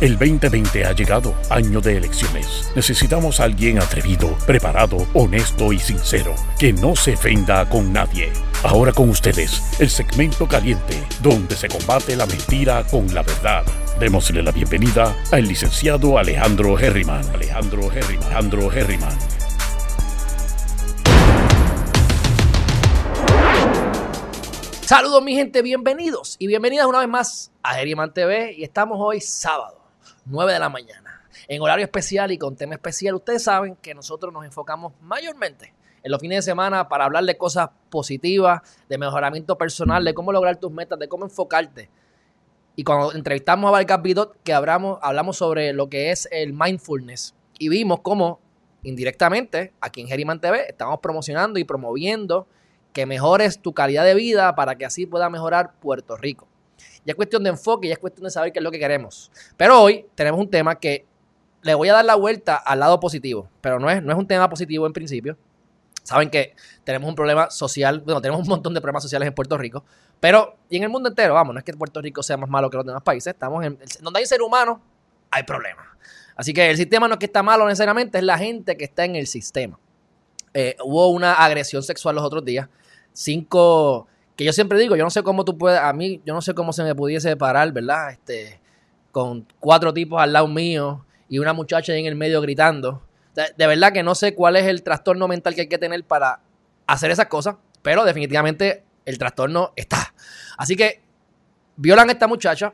[0.00, 2.72] El 2020 ha llegado, año de elecciones.
[2.74, 8.32] Necesitamos a alguien atrevido, preparado, honesto y sincero, que no se ofenda con nadie.
[8.62, 13.62] Ahora con ustedes, el segmento caliente, donde se combate la mentira con la verdad.
[13.98, 17.22] Démosle la bienvenida al licenciado Alejandro Herriman.
[17.34, 18.24] Alejandro Herriman.
[18.24, 19.18] Alejandro Herriman.
[24.80, 29.20] Saludos mi gente, bienvenidos y bienvenidas una vez más a Herriman TV y estamos hoy
[29.20, 29.79] sábado
[30.26, 33.14] 9 de la mañana, en horario especial y con tema especial.
[33.14, 37.36] Ustedes saben que nosotros nos enfocamos mayormente en los fines de semana para hablar de
[37.36, 41.90] cosas positivas, de mejoramiento personal, de cómo lograr tus metas, de cómo enfocarte.
[42.76, 47.34] Y cuando entrevistamos a Valgas Bidot, que hablamos, hablamos sobre lo que es el mindfulness
[47.58, 48.40] y vimos cómo
[48.82, 52.46] indirectamente aquí en Geriman TV estamos promocionando y promoviendo
[52.92, 56.49] que mejores tu calidad de vida para que así pueda mejorar Puerto Rico.
[57.04, 59.30] Ya es cuestión de enfoque, ya es cuestión de saber qué es lo que queremos.
[59.56, 61.06] Pero hoy tenemos un tema que
[61.62, 64.26] le voy a dar la vuelta al lado positivo, pero no es, no es un
[64.26, 65.36] tema positivo en principio.
[66.02, 69.56] Saben que tenemos un problema social, bueno, tenemos un montón de problemas sociales en Puerto
[69.58, 69.84] Rico,
[70.18, 72.70] pero y en el mundo entero, vamos, no es que Puerto Rico sea más malo
[72.70, 74.80] que los demás países, estamos en donde hay ser humano,
[75.30, 75.86] hay problemas.
[76.36, 79.04] Así que el sistema no es que está malo necesariamente, es la gente que está
[79.04, 79.78] en el sistema.
[80.54, 82.68] Eh, hubo una agresión sexual los otros días.
[83.12, 84.06] Cinco
[84.40, 86.54] que yo siempre digo, yo no sé cómo tú puedes, a mí, yo no sé
[86.54, 88.12] cómo se me pudiese parar, ¿verdad?
[88.12, 88.58] Este,
[89.12, 93.02] con cuatro tipos al lado mío y una muchacha ahí en el medio gritando.
[93.34, 96.40] De, verdad que no sé cuál es el trastorno mental que hay que tener para
[96.86, 100.14] hacer esas cosas, pero definitivamente el trastorno está.
[100.56, 101.02] Así que
[101.76, 102.72] violan a esta muchacha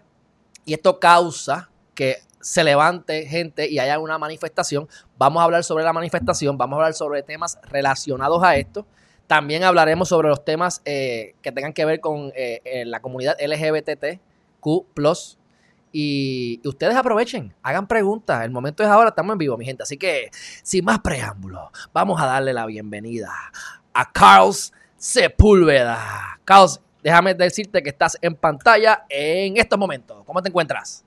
[0.65, 4.89] y esto causa que se levante gente y haya una manifestación.
[5.19, 8.87] Vamos a hablar sobre la manifestación, vamos a hablar sobre temas relacionados a esto.
[9.27, 14.21] También hablaremos sobre los temas eh, que tengan que ver con eh, la comunidad LGBTQ.
[15.93, 18.45] Y, y, ustedes aprovechen, hagan preguntas.
[18.45, 19.83] El momento es ahora, estamos en vivo, mi gente.
[19.83, 20.31] Así que,
[20.63, 23.33] sin más preámbulos, vamos a darle la bienvenida
[23.95, 26.39] a Carlos Sepúlveda.
[26.45, 30.25] Carlos, déjame decirte que estás en pantalla en estos momentos.
[30.25, 31.05] ¿Cómo te encuentras?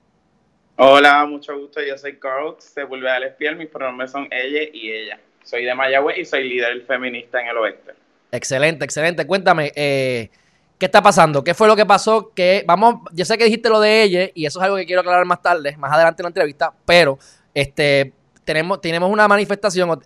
[0.76, 1.82] Hola, mucho gusto.
[1.82, 3.56] Yo soy Carl Sepúlveda Lespiel.
[3.56, 5.20] Mis pronombres son ella y ella.
[5.44, 7.99] Soy de Mayagüez y soy líder feminista en el oeste.
[8.32, 9.26] Excelente, excelente.
[9.26, 10.30] Cuéntame, eh,
[10.78, 11.42] ¿qué está pasando?
[11.42, 12.32] ¿Qué fue lo que pasó?
[12.34, 15.00] Que vamos, yo sé que dijiste lo de ella y eso es algo que quiero
[15.00, 17.18] aclarar más tarde, más adelante en la entrevista, pero
[17.54, 18.12] este
[18.44, 20.00] tenemos, tenemos una manifestación,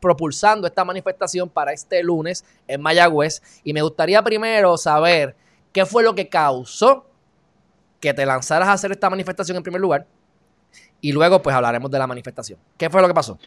[0.00, 5.34] propulsando esta manifestación para este lunes en Mayagüez y me gustaría primero saber
[5.72, 7.06] qué fue lo que causó
[8.00, 10.06] que te lanzaras a hacer esta manifestación en primer lugar
[11.00, 12.58] y luego pues hablaremos de la manifestación.
[12.76, 13.38] ¿Qué fue lo que pasó?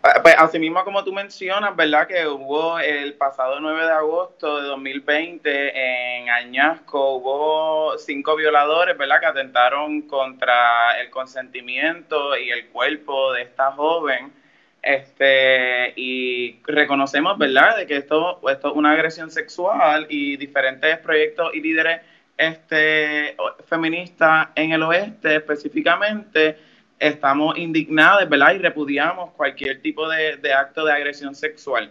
[0.00, 2.06] Pues así mismo como tú mencionas, ¿verdad?
[2.06, 9.18] Que hubo el pasado 9 de agosto de 2020 en Añasco, hubo cinco violadores, ¿verdad?
[9.20, 14.32] Que atentaron contra el consentimiento y el cuerpo de esta joven.
[14.80, 17.76] Este, y reconocemos, ¿verdad?
[17.76, 22.00] De que esto, esto es una agresión sexual y diferentes proyectos y líderes
[22.36, 26.56] este, feministas en el oeste específicamente
[26.98, 28.54] estamos indignados, ¿verdad?
[28.54, 31.90] Y repudiamos cualquier tipo de, acto de agresión sexual.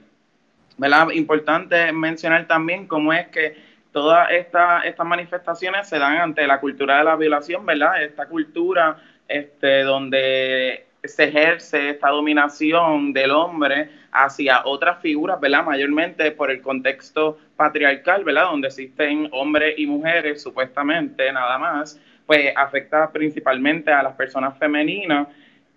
[0.77, 1.09] ¿Verdad?
[1.11, 3.57] Importante mencionar también cómo es que
[3.91, 8.03] todas esta, estas manifestaciones se dan ante la cultura de la violación, ¿verdad?
[8.03, 8.97] Esta cultura
[9.27, 15.63] este, donde se ejerce esta dominación del hombre hacia otras figuras, ¿verdad?
[15.63, 18.45] Mayormente por el contexto patriarcal, ¿verdad?
[18.51, 25.27] Donde existen hombres y mujeres, supuestamente, nada más, pues afecta principalmente a las personas femeninas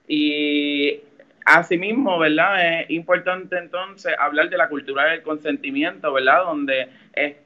[0.06, 1.00] y
[1.46, 2.82] asimismo, ¿verdad?
[2.82, 6.44] Es importante entonces hablar de la cultura del consentimiento, ¿verdad?
[6.44, 6.88] Donde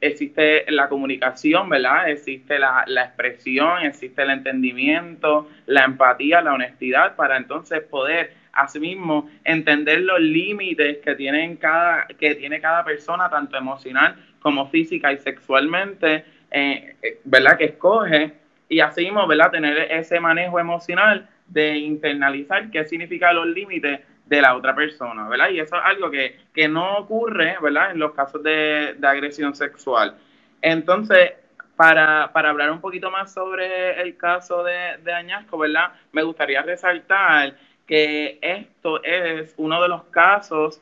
[0.00, 2.08] existe la comunicación, ¿verdad?
[2.08, 9.28] Existe la, la, expresión, existe el entendimiento, la empatía, la honestidad, para entonces poder asimismo
[9.44, 15.18] entender los límites que, tienen cada, que tiene cada persona, tanto emocional como física y
[15.18, 17.58] sexualmente, eh, eh, ¿verdad?
[17.58, 18.32] Que escoge
[18.68, 19.50] y así ¿verdad?
[19.50, 25.50] Tener ese manejo emocional de internalizar qué significan los límites de la otra persona, ¿verdad?
[25.50, 27.90] Y eso es algo que, no ocurre, ¿verdad?
[27.90, 30.16] En los casos de, agresión sexual.
[30.62, 31.32] Entonces,
[31.76, 35.92] para, hablar un poquito más sobre el caso de, de Añasco, ¿verdad?
[36.12, 37.54] Me gustaría resaltar
[37.86, 40.80] que esto es uno de los casos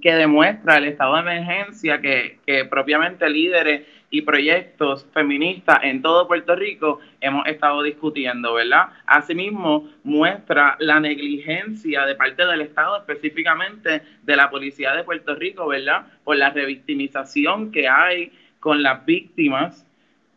[0.00, 6.28] que demuestra el estado de emergencia que, que propiamente líderes y proyectos feministas en todo
[6.28, 8.90] Puerto Rico hemos estado discutiendo, ¿verdad?
[9.06, 15.66] Asimismo, muestra la negligencia de parte del Estado, específicamente de la Policía de Puerto Rico,
[15.66, 16.06] ¿verdad?
[16.24, 18.30] Por la revictimización que hay
[18.60, 19.86] con las víctimas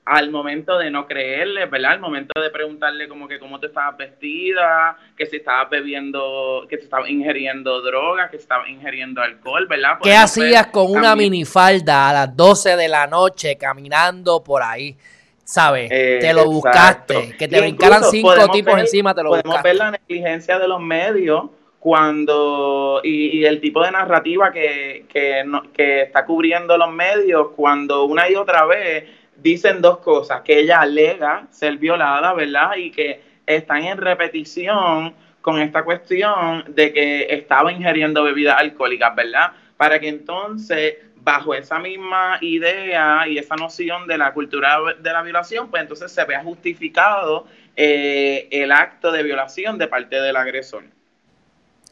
[0.06, 1.94] al momento de no creerle, ¿verdad?
[1.94, 6.78] Al momento de preguntarle como que cómo te estabas vestida, que si estabas bebiendo, que
[6.78, 9.98] si estabas ingiriendo drogas, que si estabas ingiriendo alcohol, ¿verdad?
[10.04, 14.96] ¿Qué hacías con una minifalda a las 12 de la noche caminando por ahí?
[15.44, 15.90] ¿Sabes?
[15.92, 17.36] Eh, te lo buscaste.
[17.38, 19.50] Que te brincaran cinco tipos encima, te lo buscaste.
[19.50, 21.46] Podemos ver la negligencia de los medios
[21.80, 28.28] cuando y, el tipo de narrativa que, que, que está cubriendo los medios cuando una
[28.30, 29.04] y otra vez
[29.38, 32.76] dicen dos cosas, que ella alega ser violada, ¿verdad?
[32.78, 39.52] Y que están en repetición con esta cuestión de que estaba ingiriendo bebidas alcohólicas, ¿verdad?
[39.78, 45.22] Para que entonces, bajo esa misma idea y esa noción de la cultura de la
[45.22, 47.46] violación, pues entonces se vea justificado
[47.76, 50.86] eh, el acto de violación de parte del agresor.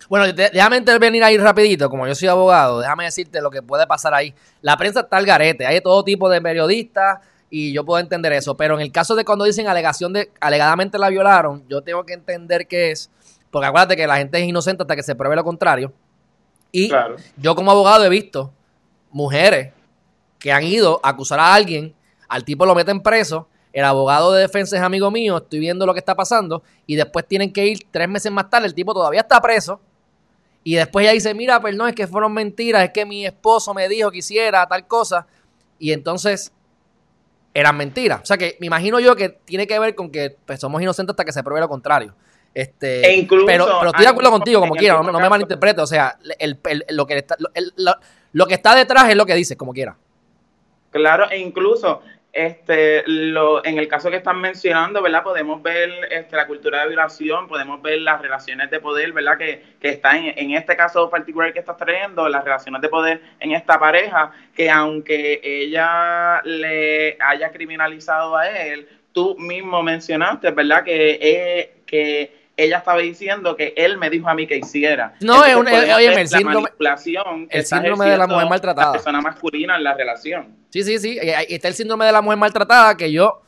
[0.10, 4.14] Bueno, déjame intervenir ahí rapidito, como yo soy abogado, déjame decirte lo que puede pasar
[4.14, 4.34] ahí.
[4.62, 7.20] La prensa está al garete, hay todo tipo de periodistas,
[7.56, 8.58] y yo puedo entender eso.
[8.58, 12.14] Pero en el caso de cuando dicen alegación de alegadamente la violaron, yo tengo que
[12.14, 13.12] entender qué es,
[13.52, 15.94] porque acuérdate que la gente es inocente hasta que se pruebe lo contrario.
[16.72, 16.90] Y
[17.38, 18.52] yo como abogado he visto
[19.12, 19.72] mujeres
[20.40, 21.94] que han ido a acusar a alguien,
[22.28, 25.94] al tipo lo meten preso, el abogado de defensa es amigo mío, estoy viendo lo
[25.94, 29.22] que está pasando, y después tienen que ir tres meses más tarde, el tipo todavía
[29.22, 29.80] está preso,
[30.64, 33.76] y después ella dice, mira, pero no, es que fueron mentiras, es que mi esposo
[33.76, 35.28] me dijo que hiciera tal cosa,
[35.78, 36.52] y entonces
[37.54, 38.22] eran mentiras.
[38.22, 41.14] O sea que me imagino yo que tiene que ver con que pues, somos inocentes
[41.14, 42.14] hasta que se pruebe lo contrario.
[42.54, 45.82] Este, e incluso, pero, pero estoy de acuerdo contigo, como quiera, no, me malinterprete.
[45.82, 46.60] O sea, el,
[46.90, 47.36] lo, que está,
[48.32, 49.98] lo que está detrás es lo que dice, como quiera.
[50.92, 52.02] Claro, e incluso
[52.34, 55.22] este, lo, en el caso que están mencionando, ¿verdad?
[55.22, 59.38] Podemos ver este, la cultura de violación, podemos ver las relaciones de poder, ¿verdad?
[59.38, 63.22] Que, que están en, en, este caso particular que estás trayendo, las relaciones de poder
[63.40, 70.84] en esta pareja, que aunque ella le haya criminalizado a él, tú mismo mencionaste, ¿verdad?
[70.84, 75.16] Que, eh, que ella estaba diciendo que él me dijo a mí que hiciera.
[75.22, 76.70] No, es un, oye, el síndrome,
[77.50, 78.88] el síndrome de la mujer maltratada.
[78.88, 80.56] La persona masculina en la relación.
[80.70, 81.20] Sí, sí, sí.
[81.22, 83.42] Y está el síndrome de la mujer maltratada que yo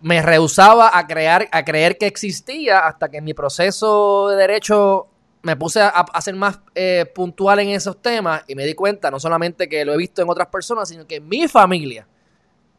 [0.00, 5.08] me rehusaba a, crear, a creer que existía hasta que en mi proceso de derecho
[5.42, 9.18] me puse a, ser más eh, puntual en esos temas y me di cuenta no
[9.18, 12.06] solamente que lo he visto en otras personas, sino que en mi familia.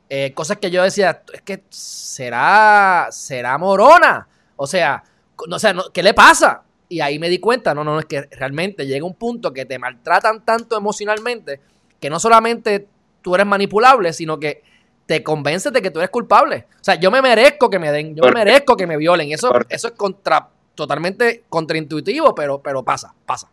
[0.08, 5.04] Eh, cosas que yo decía, es que será, será morona o sea,
[5.48, 6.64] no, o ¿qué le pasa?
[6.88, 9.66] Y ahí me di cuenta, no, no, no, es que realmente llega un punto que
[9.66, 11.60] te maltratan tanto emocionalmente
[12.00, 12.88] que no solamente
[13.22, 14.64] tú eres manipulable, sino que
[15.06, 16.68] te convences de que tú eres culpable.
[16.80, 19.32] O sea, yo me merezco que me den, yo me merezco que me violen.
[19.32, 23.50] Eso, eso es contra, totalmente contraintuitivo, pero, pero pasa, pasa.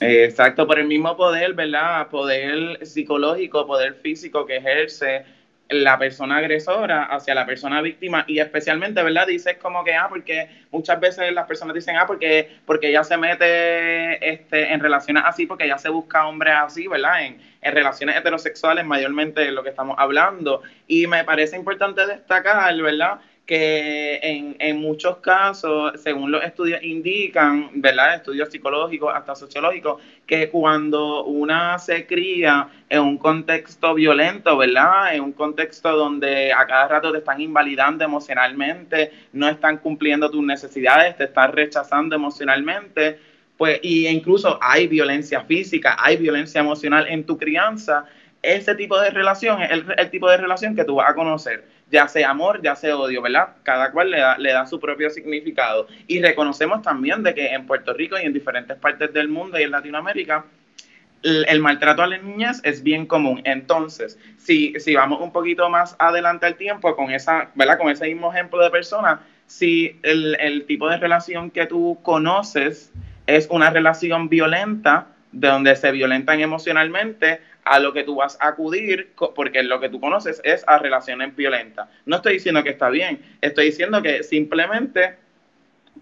[0.00, 2.08] Exacto, por el mismo poder, ¿verdad?
[2.08, 5.24] Poder psicológico, poder físico que ejerce
[5.68, 9.26] la persona agresora hacia la persona víctima y especialmente, ¿verdad?
[9.26, 13.16] Dices como que, ah, porque muchas veces las personas dicen, ah, porque, porque ella se
[13.16, 17.24] mete este, en relaciones así, porque ella se busca hombres así, ¿verdad?
[17.24, 20.62] En, en relaciones heterosexuales mayormente lo que estamos hablando.
[20.86, 23.20] Y me parece importante destacar, ¿verdad?
[23.46, 28.14] Que en, en, muchos casos, según los estudios indican, ¿verdad?
[28.14, 35.14] Estudios psicológicos, hasta sociológicos, que cuando una se cría en un contexto violento, ¿verdad?
[35.14, 40.42] En un contexto donde a cada rato te están invalidando emocionalmente, no están cumpliendo tus
[40.42, 43.18] necesidades, te están rechazando emocionalmente,
[43.58, 48.06] pues, y incluso hay violencia física, hay violencia emocional en tu crianza,
[48.44, 52.08] ese tipo de relación es el, tipo de relación que tú vas a conocer ya
[52.08, 53.50] sea amor, ya sea odio, ¿verdad?
[53.62, 55.86] Cada cual le da, le da su propio significado.
[56.08, 59.62] Y reconocemos también de que en Puerto Rico y en diferentes partes del mundo y
[59.62, 60.44] en Latinoamérica,
[61.24, 63.40] el, maltrato a las niñas es bien común.
[63.44, 67.78] Entonces, si, si vamos un poquito más adelante al tiempo con esa, ¿verdad?
[67.78, 72.92] Con ese mismo ejemplo de persona, si el, el tipo de relación que tú conoces
[73.26, 78.48] es una relación violenta, de donde se violentan emocionalmente, a lo que tú vas a
[78.48, 81.88] acudir, porque lo que tú conoces es a relaciones violentas.
[82.04, 85.16] No estoy diciendo que está bien, estoy diciendo que simplemente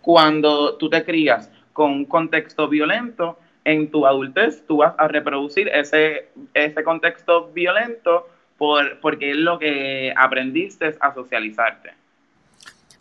[0.01, 5.69] cuando tú te crías con un contexto violento, en tu adultez tú vas a reproducir
[5.69, 8.29] ese, ese contexto violento
[8.59, 11.95] por, porque es lo que aprendiste a socializarte.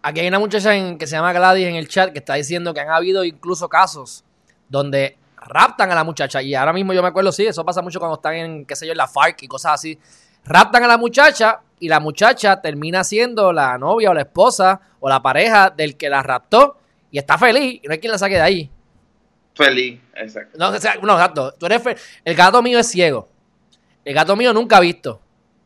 [0.03, 2.80] Aquí hay una muchacha que se llama Gladys en el chat que está diciendo que
[2.80, 4.24] han habido incluso casos
[4.68, 6.42] donde raptan a la muchacha.
[6.42, 8.86] Y ahora mismo yo me acuerdo, sí, eso pasa mucho cuando están en, qué sé
[8.86, 9.98] yo, en la FARC y cosas así.
[10.46, 15.10] Raptan a la muchacha y la muchacha termina siendo la novia o la esposa o
[15.10, 16.78] la pareja del que la raptó
[17.12, 18.72] y está feliz y no hay quien la saque de ahí.
[19.56, 20.58] Feliz, exacto.
[20.58, 21.82] No, o sea, no gato, tú eres
[22.24, 23.28] el gato mío es ciego.
[24.06, 25.22] El gato mío nunca ha visto.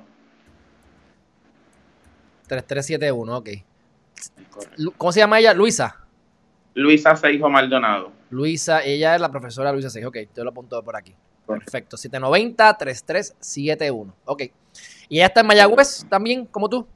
[2.48, 3.50] 3371, ok.
[4.98, 5.54] ¿Cómo se llama ella?
[5.54, 5.98] Luisa.
[6.74, 8.12] Luisa Seijo Maldonado.
[8.30, 10.10] Luisa, ella es la profesora Luisa Seijo.
[10.10, 11.16] Ok, te lo apunto por aquí.
[11.46, 11.98] Perfecto.
[11.98, 14.14] 790-3371.
[14.26, 14.42] Ok.
[15.08, 16.88] ¿Y ella está en Mayagüez también, como tú?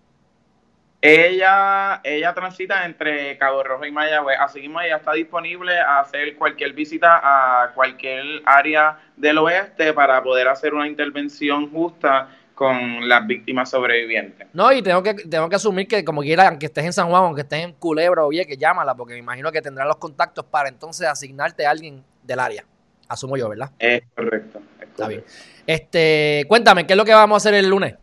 [1.01, 4.38] Ella, ella transita entre Cabo Rojo y Mayagüez.
[4.39, 10.22] Así mismo ella está disponible a hacer cualquier visita a cualquier área del oeste para
[10.22, 14.48] poder hacer una intervención justa con las víctimas sobrevivientes.
[14.51, 17.24] No, y tengo que, tengo que asumir que como quiera, aunque estés en San Juan,
[17.24, 20.68] aunque estés en Culebra o que llámala, porque me imagino que tendrá los contactos para
[20.68, 22.65] entonces asignarte a alguien del área.
[23.08, 23.72] Asumo yo, ¿verdad?
[23.79, 24.62] Es correcto.
[24.82, 25.24] Está bien.
[25.65, 27.96] Este, cuéntame, ¿qué es lo que vamos a hacer el lunes?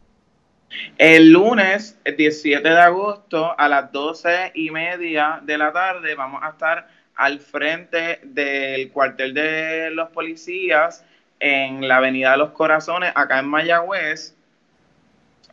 [0.99, 6.43] El lunes, el 17 de agosto, a las 12 y media de la tarde, vamos
[6.43, 11.05] a estar al frente del cuartel de los policías
[11.41, 14.35] en la Avenida de los Corazones, acá en Mayagüez.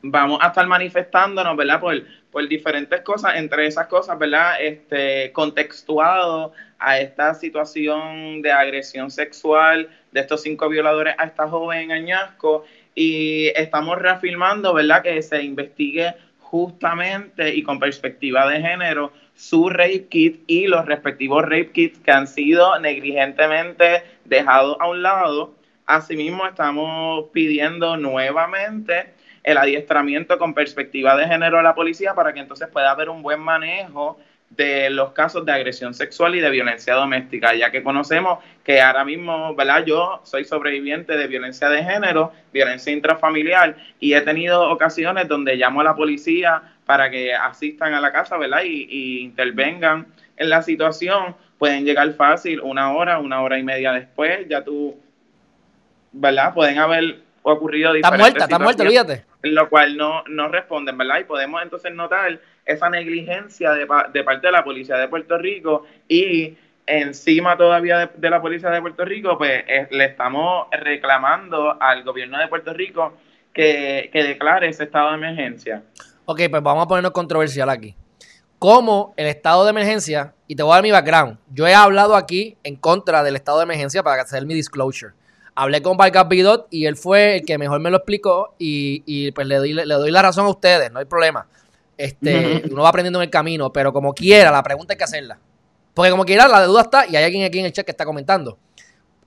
[0.01, 1.79] Vamos a estar manifestándonos, ¿verdad?
[1.79, 4.55] Por, por diferentes cosas, entre esas cosas, ¿verdad?
[4.59, 11.91] Este, contextuado a esta situación de agresión sexual de estos cinco violadores a esta joven
[11.91, 19.69] Añasco y estamos reafirmando, ¿verdad?, que se investigue justamente y con perspectiva de género su
[19.69, 25.55] rape kit y los respectivos rape kits que han sido negligentemente dejados a un lado.
[25.85, 32.39] Asimismo, estamos pidiendo nuevamente el adiestramiento con perspectiva de género a la policía para que
[32.39, 34.17] entonces pueda haber un buen manejo
[34.55, 39.03] de los casos de agresión sexual y de violencia doméstica, ya que conocemos que ahora
[39.03, 39.83] mismo, ¿verdad?
[39.85, 45.81] Yo soy sobreviviente de violencia de género, violencia intrafamiliar, y he tenido ocasiones donde llamo
[45.81, 48.63] a la policía para que asistan a la casa, ¿verdad?
[48.63, 50.07] Y, y intervengan
[50.37, 51.35] en la situación.
[51.57, 54.99] Pueden llegar fácil una hora, una hora y media después, ya tú,
[56.11, 56.53] ¿verdad?
[56.53, 59.25] Pueden haber ocurrido diferentes Está muerta, está muerta, olvídate.
[59.43, 61.19] En lo cual no, no responden, ¿verdad?
[61.21, 65.85] Y podemos entonces notar esa negligencia de, de parte de la policía de Puerto Rico
[66.07, 66.55] y
[66.85, 72.37] encima todavía de, la policía de Puerto Rico, pues eh, le estamos reclamando al gobierno
[72.37, 73.13] de Puerto Rico
[73.53, 75.83] que, que declare ese estado de emergencia.
[76.25, 77.95] Ok, pues vamos a ponernos controversial aquí.
[78.59, 82.15] Como el estado de emergencia, y te voy a dar mi background, yo he hablado
[82.15, 85.13] aquí en contra del estado de emergencia para hacer mi disclosure.
[85.55, 89.31] Hablé con Vargas Bidot y él fue el que mejor me lo explicó y, y
[89.31, 91.45] pues le doy, le doy la razón a ustedes, no hay problema.
[91.97, 95.39] Este, uno va aprendiendo en el camino, pero como quiera, la pregunta hay que hacerla.
[95.93, 98.05] Porque como quiera, la duda está, y hay alguien aquí en el chat que está
[98.05, 98.57] comentando.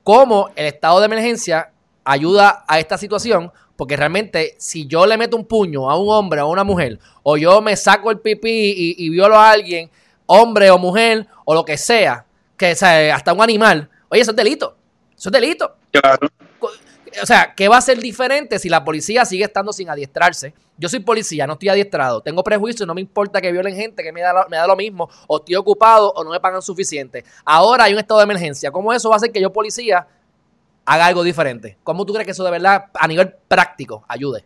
[0.02, 1.70] ¿Cómo el estado de emergencia
[2.04, 3.52] ayuda a esta situación?
[3.76, 6.99] Porque realmente, si yo le meto un puño a un hombre o a una mujer,
[7.23, 9.90] o yo me saco el pipí y, violo a alguien,
[10.26, 12.25] hombre o mujer, o lo que sea,
[12.56, 14.76] que sea, hasta un animal, oye, eso es delito.
[15.16, 15.76] Eso es delito.
[15.92, 16.28] Claro
[17.23, 20.54] o sea, ¿qué va a ser diferente si la policía sigue estando sin adiestrarse?
[20.78, 24.12] Yo soy policía, no estoy adiestrado, tengo prejuicios, no me importa que violen gente, que
[24.12, 27.25] me da, me da lo mismo, o estoy ocupado o no me pagan suficiente.
[27.45, 28.71] Ahora hay un estado de emergencia.
[28.71, 30.06] ¿Cómo eso va a hacer que yo, policía,
[30.85, 31.78] haga algo diferente?
[31.83, 34.45] ¿Cómo tú crees que eso de verdad, a nivel práctico, ayude?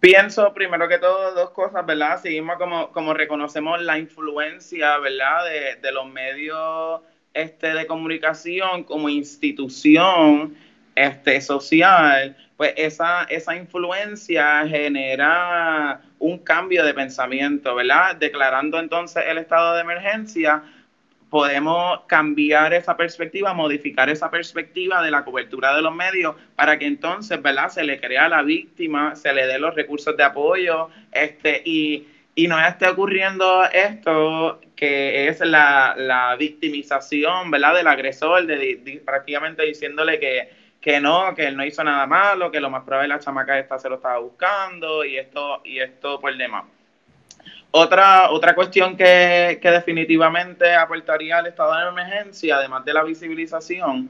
[0.00, 2.20] Pienso primero que todo dos cosas, ¿verdad?
[2.22, 5.44] Seguimos como, como reconocemos la influencia, ¿verdad?
[5.44, 7.00] De, de los medios
[7.34, 10.56] este, de comunicación como institución
[10.94, 18.16] este, social, pues esa, esa influencia genera un cambio de pensamiento, ¿verdad?
[18.16, 20.64] Declarando entonces el estado de emergencia,
[21.30, 26.86] podemos cambiar esa perspectiva, modificar esa perspectiva de la cobertura de los medios para que
[26.86, 27.68] entonces, ¿verdad?
[27.68, 32.08] Se le crea a la víctima, se le dé los recursos de apoyo, este, y,
[32.34, 37.76] y no esté ocurriendo esto que es la, victimización, ¿verdad?
[37.76, 40.57] Del agresor, de, prácticamente diciéndole que,
[40.88, 43.78] que no, que él no hizo nada malo, que lo más probable la chamaca esta
[43.78, 46.64] se lo estaba buscando y esto, y esto por demás.
[47.72, 54.08] Otra, otra cuestión que, que definitivamente aportaría al estado de emergencia, además de la visibilización,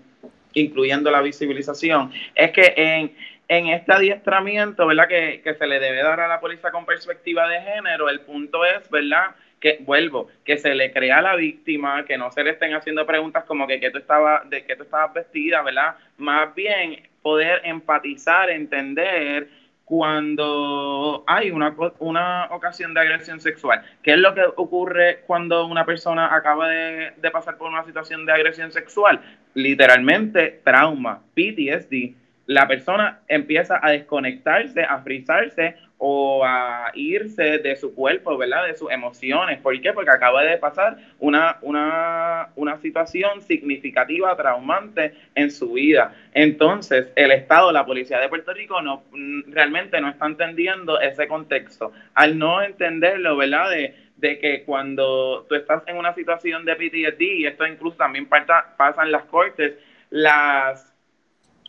[0.53, 3.13] incluyendo la visibilización, es que en,
[3.49, 5.09] en este adiestramiento, ¿verdad?
[5.09, 8.65] Que, que, se le debe dar a la policía con perspectiva de género, el punto
[8.65, 9.35] es, ¿verdad?
[9.61, 13.07] Que vuelvo, que se le crea a la víctima, que no se le estén haciendo
[13.07, 15.97] preguntas como que, que tú estabas, de que tú estabas vestida, ¿verdad?
[16.17, 19.49] Más bien poder empatizar, entender
[19.85, 23.83] cuando hay una, una ocasión de agresión sexual.
[24.03, 28.27] ¿Qué es lo que ocurre cuando una persona acaba de, de pasar por una situación
[28.27, 29.21] de agresión sexual?
[29.55, 32.15] Literalmente trauma, PTSD
[32.49, 38.67] la persona empieza a desconectarse, a frizarse o a irse de su cuerpo, ¿verdad?
[38.67, 39.59] De sus emociones.
[39.61, 39.93] ¿Por qué?
[39.93, 46.15] Porque acaba de pasar una, una, una situación significativa, traumante en su vida.
[46.35, 51.27] Entonces, el Estado, la Policía de Puerto Rico, no, mm, realmente no está entendiendo ese
[51.27, 51.93] contexto.
[52.15, 53.71] Al no entenderlo, ¿verdad?
[53.71, 58.27] De, de que cuando tú estás en una situación de PTSD, y esto incluso también
[58.27, 59.75] pasa en las cortes,
[60.11, 60.95] las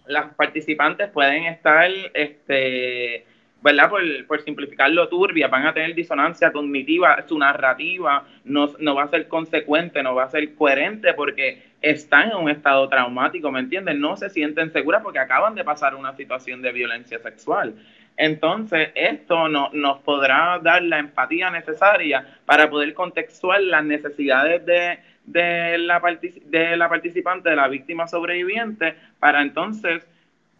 [0.09, 3.25] las participantes pueden estar, este,
[3.61, 3.89] ¿verdad?
[3.89, 9.07] Por, por simplificarlo turbia, van a tener disonancia cognitiva, su narrativa no, no va a
[9.09, 13.99] ser consecuente, no va a ser coherente porque están en un estado traumático, ¿me entienden?
[13.99, 17.75] No se sienten seguras porque acaban de pasar una situación de violencia sexual.
[18.17, 24.99] Entonces, esto no, nos podrá dar la empatía necesaria para poder contextuar las necesidades de,
[25.25, 26.01] de la,
[26.45, 30.05] de la participante, de la víctima sobreviviente, para entonces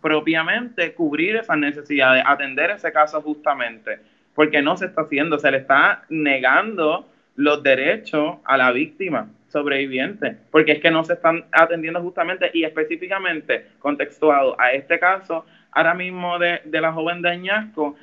[0.01, 3.99] propiamente cubrir esas necesidades, atender ese caso justamente,
[4.33, 10.37] porque no se está haciendo, se le está negando los derechos a la víctima sobreviviente,
[10.51, 15.93] porque es que no se están atendiendo justamente y específicamente contextuado a este caso, ahora
[15.93, 17.95] mismo de, de la joven de Añasco,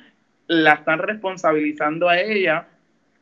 [0.47, 2.67] la están responsabilizando a ella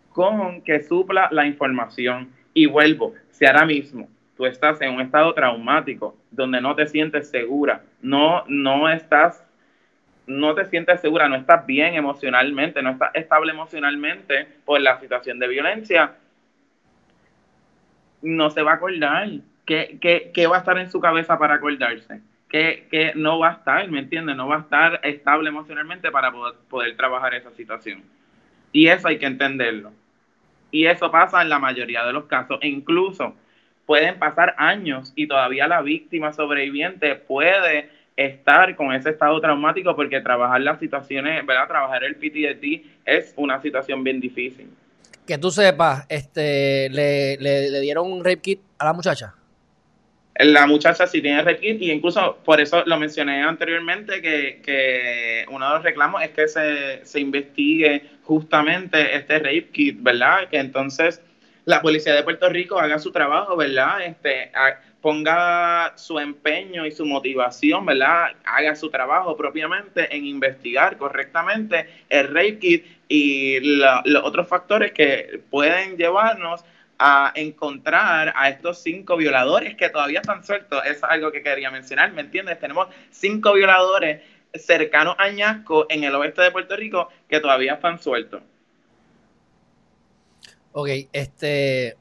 [0.10, 2.30] con que supla la información.
[2.54, 7.30] Y vuelvo, si ahora mismo tú estás en un estado traumático donde no te sientes
[7.30, 9.44] segura, no, no estás,
[10.28, 15.40] no te sientes segura, no estás bien emocionalmente, no estás estable emocionalmente por la situación
[15.40, 16.16] de violencia,
[18.22, 19.30] no se va a acordar.
[19.66, 19.98] ¿Qué,
[20.34, 22.22] qué, va a estar en su cabeza para acordarse?
[22.50, 24.36] Que, no va a estar, ¿me entiendes?
[24.36, 28.04] No va a estar estable emocionalmente para poder, poder trabajar esa situación.
[28.72, 29.92] Y eso hay que entenderlo.
[30.72, 32.60] Y eso pasa en la mayoría de los casos.
[32.62, 33.36] Incluso
[33.86, 40.22] pueden pasar años y todavía la víctima sobreviviente puede estar con ese estado traumático porque
[40.22, 41.68] trabajar las situaciones, ¿verdad?
[41.68, 44.70] Trabajar el PTSD es una situación bien difícil.
[45.28, 49.34] Que tú sepas, este, ¿le, le, dieron un rape kit a la muchacha?
[50.38, 55.46] La muchacha sí tiene rape kit y incluso por eso lo mencioné anteriormente que, que
[55.50, 60.50] uno de los reclamos es que se, se investigue justamente este rape kit, ¿verdad?
[60.50, 61.22] Que entonces
[61.66, 64.04] la policía de Puerto Rico haga su trabajo, ¿verdad?
[64.04, 64.52] Este,
[65.02, 68.34] ponga su empeño y su motivación, ¿verdad?
[68.46, 75.42] Haga su trabajo propiamente en investigar correctamente el rape kit y los otros factores que
[75.50, 76.64] pueden llevarnos
[76.98, 80.86] a encontrar a estos cinco violadores que todavía están sueltos.
[80.86, 82.60] Es algo que quería mencionar, ¿me entiendes?
[82.60, 84.22] Tenemos cinco violadores
[84.54, 88.42] cercanos a Añasco en el oeste de Puerto Rico que todavía están sueltos.
[90.78, 91.96] Ok, este.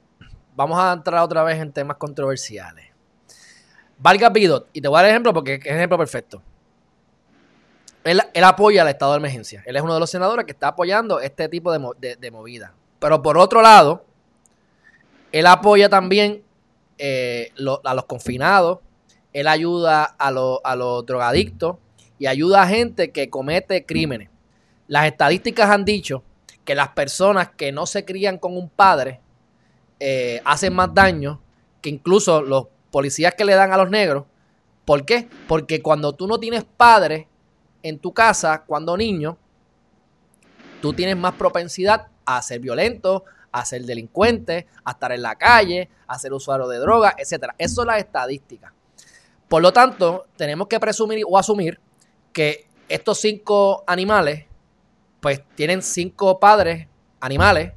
[0.56, 2.86] Vamos a entrar otra vez en temas controversiales.
[3.98, 6.42] Valga Bidot, y te voy a dar ejemplo porque es el ejemplo perfecto.
[8.02, 9.62] Él, apoya al estado de emergencia.
[9.64, 12.74] Él es uno de los senadores que está apoyando este tipo de, movida.
[12.98, 14.04] Pero por otro lado,
[15.30, 16.42] él apoya también
[16.98, 17.52] eh,
[17.84, 18.80] a los confinados,
[19.32, 21.76] él ayuda a, a los drogadictos
[22.18, 24.30] y ayuda a gente que comete crímenes.
[24.88, 26.24] Las estadísticas han dicho
[26.64, 29.20] que las personas que no se crían con un padre
[30.00, 31.40] eh, hacen más daño
[31.80, 34.24] que incluso los policías que le dan a los negros.
[34.84, 35.28] ¿Por qué?
[35.48, 37.28] Porque cuando tú no tienes padre
[37.82, 39.36] en tu casa, cuando niño,
[40.80, 45.88] tú tienes más propensidad a ser violento, a ser delincuente, a estar en la calle,
[46.06, 47.52] a ser usuario de drogas, etc.
[47.58, 48.72] Eso es la estadística.
[49.48, 51.78] Por lo tanto, tenemos que presumir o asumir
[52.32, 54.46] que estos cinco animales
[55.24, 56.86] pues tienen cinco padres
[57.18, 57.72] animales,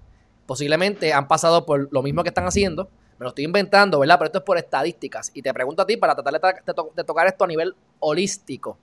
[0.46, 4.18] posiblemente han pasado por lo mismo que están haciendo, me lo estoy inventando, ¿verdad?
[4.18, 5.32] Pero esto es por estadísticas.
[5.34, 6.62] Y te pregunto a ti para tratar
[6.94, 8.78] de, tocar esto a nivel holístico.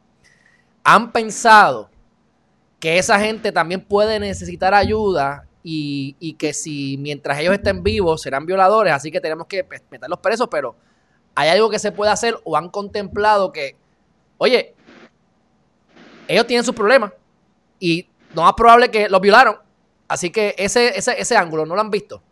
[0.83, 1.91] ¿Han pensado
[2.81, 8.23] que esa gente también puede necesitar ayuda y, y que si mientras ellos estén vivos
[8.23, 10.75] serán violadores, así que tenemos que pues, meterlos presos, pero
[11.35, 13.77] hay algo que se puede hacer o han contemplado que,
[14.39, 14.73] oye,
[16.27, 17.13] ellos tienen sus problemas
[17.79, 19.57] y no más probable que los violaron.
[20.09, 22.23] Así que ese, ese, ese ángulo no lo han visto.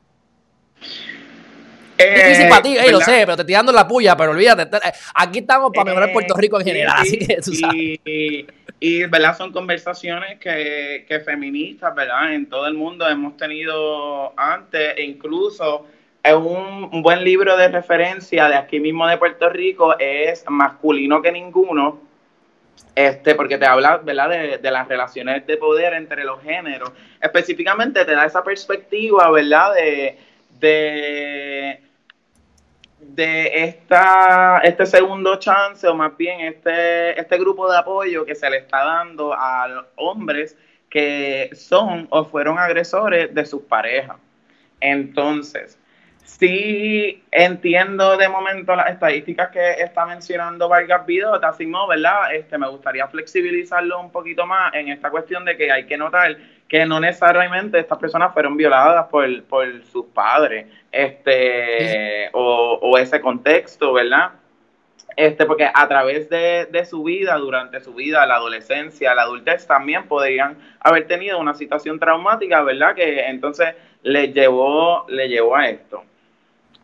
[1.98, 4.66] Eh, Difícil para ti, eh, lo sé, pero te estoy dando la puya, pero olvídate.
[4.66, 4.78] te-
[5.14, 7.76] Aquí estamos para mejorar Eh, Puerto Rico en general, así sí, que tú sabes.
[7.76, 8.46] Y,
[8.80, 9.36] y, ¿verdad?
[9.36, 12.32] Son conversaciones que, que feministas, ¿verdad?
[12.34, 15.86] En todo el mundo hemos tenido antes, e incluso
[16.24, 21.22] es un, un buen libro de referencia de aquí mismo de Puerto Rico, es Masculino
[21.22, 22.00] que Ninguno,
[22.94, 24.28] este, porque te habla, ¿verdad?
[24.28, 26.92] De, de las relaciones de poder entre los géneros.
[27.20, 29.74] Específicamente te da esa perspectiva, ¿verdad?
[29.74, 30.18] De,
[30.60, 31.80] de,
[33.00, 38.48] de esta, este segundo chance, o más bien este, este grupo de apoyo que se
[38.48, 40.56] le está dando a los hombres
[40.88, 44.18] que son o fueron agresores de sus parejas.
[44.80, 45.78] Entonces,
[46.24, 52.34] sí entiendo de momento las estadísticas que está mencionando Vargas Vidota, así no, ¿verdad?
[52.34, 56.36] Este, me gustaría flexibilizarlo un poquito más en esta cuestión de que hay que notar
[56.68, 63.20] que no necesariamente estas personas fueron violadas por, por sus padres, este, o, o ese
[63.20, 64.32] contexto, ¿verdad?
[65.16, 69.66] Este, porque a través de, de su vida, durante su vida, la adolescencia, la adultez,
[69.66, 72.94] también podrían haber tenido una situación traumática, ¿verdad?
[72.94, 76.04] Que entonces le llevó, le llevó a esto.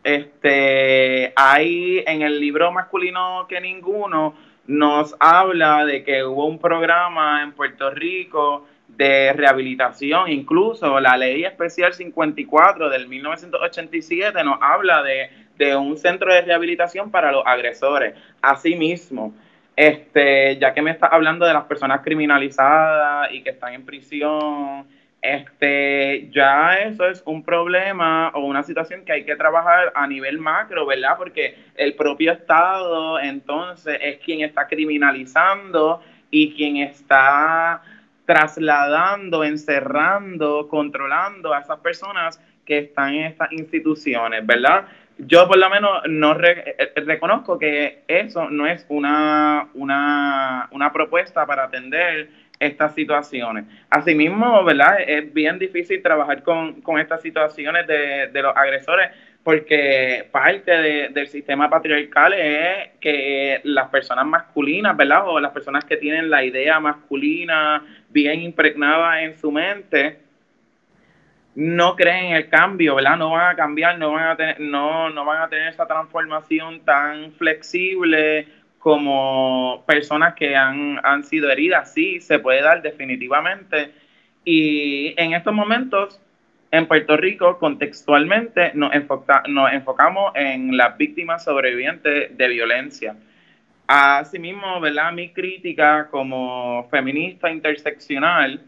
[0.03, 4.35] Este, hay en el libro masculino que ninguno
[4.67, 11.43] nos habla de que hubo un programa en Puerto Rico de rehabilitación, incluso la ley
[11.43, 18.13] especial 54 del 1987 nos habla de, de un centro de rehabilitación para los agresores.
[18.41, 19.33] Asimismo,
[19.75, 24.85] este, ya que me está hablando de las personas criminalizadas y que están en prisión,
[25.21, 30.39] este, ya eso es un problema o una situación que hay que trabajar a nivel
[30.39, 31.17] macro, ¿verdad?
[31.17, 36.01] Porque el propio Estado entonces es quien está criminalizando
[36.31, 37.81] y quien está
[38.25, 44.85] trasladando, encerrando, controlando a esas personas que están en estas instituciones, ¿verdad?
[45.17, 51.45] Yo por lo menos no eh, reconozco que eso no es una, una, una propuesta
[51.45, 53.65] para atender estas situaciones.
[53.89, 54.97] Asimismo, ¿verdad?
[55.05, 59.09] Es bien difícil trabajar con, con estas situaciones de, de los agresores
[59.43, 65.23] porque parte de- del sistema patriarcal es que las personas masculinas, ¿verdad?
[65.27, 70.19] O las personas que tienen la idea masculina bien impregnada en su mente,
[71.55, 73.17] no creen en el cambio, ¿verdad?
[73.17, 76.81] No van a cambiar, no van a tener, no, no van a tener esa transformación
[76.81, 78.45] tan flexible
[78.79, 81.93] como personas que han, han sido heridas.
[81.93, 83.91] Sí, se puede dar definitivamente.
[84.43, 86.19] Y en estos momentos,
[86.71, 93.15] en Puerto Rico, contextualmente, nos, enfoca- nos enfocamos en las víctimas sobrevivientes de violencia.
[93.85, 95.11] Asimismo, ¿verdad?
[95.11, 98.61] Mi crítica como feminista interseccional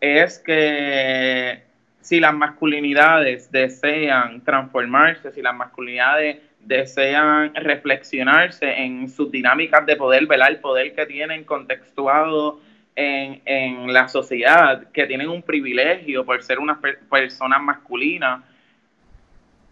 [0.00, 1.62] es que
[2.00, 10.26] si las masculinidades desean transformarse, si las masculinidades desean reflexionarse en sus dinámicas de poder,
[10.26, 10.48] ¿verdad?
[10.48, 12.60] El poder que tienen contextuado
[12.96, 18.42] en, en la sociedad, que tienen un privilegio por ser unas per- personas masculinas,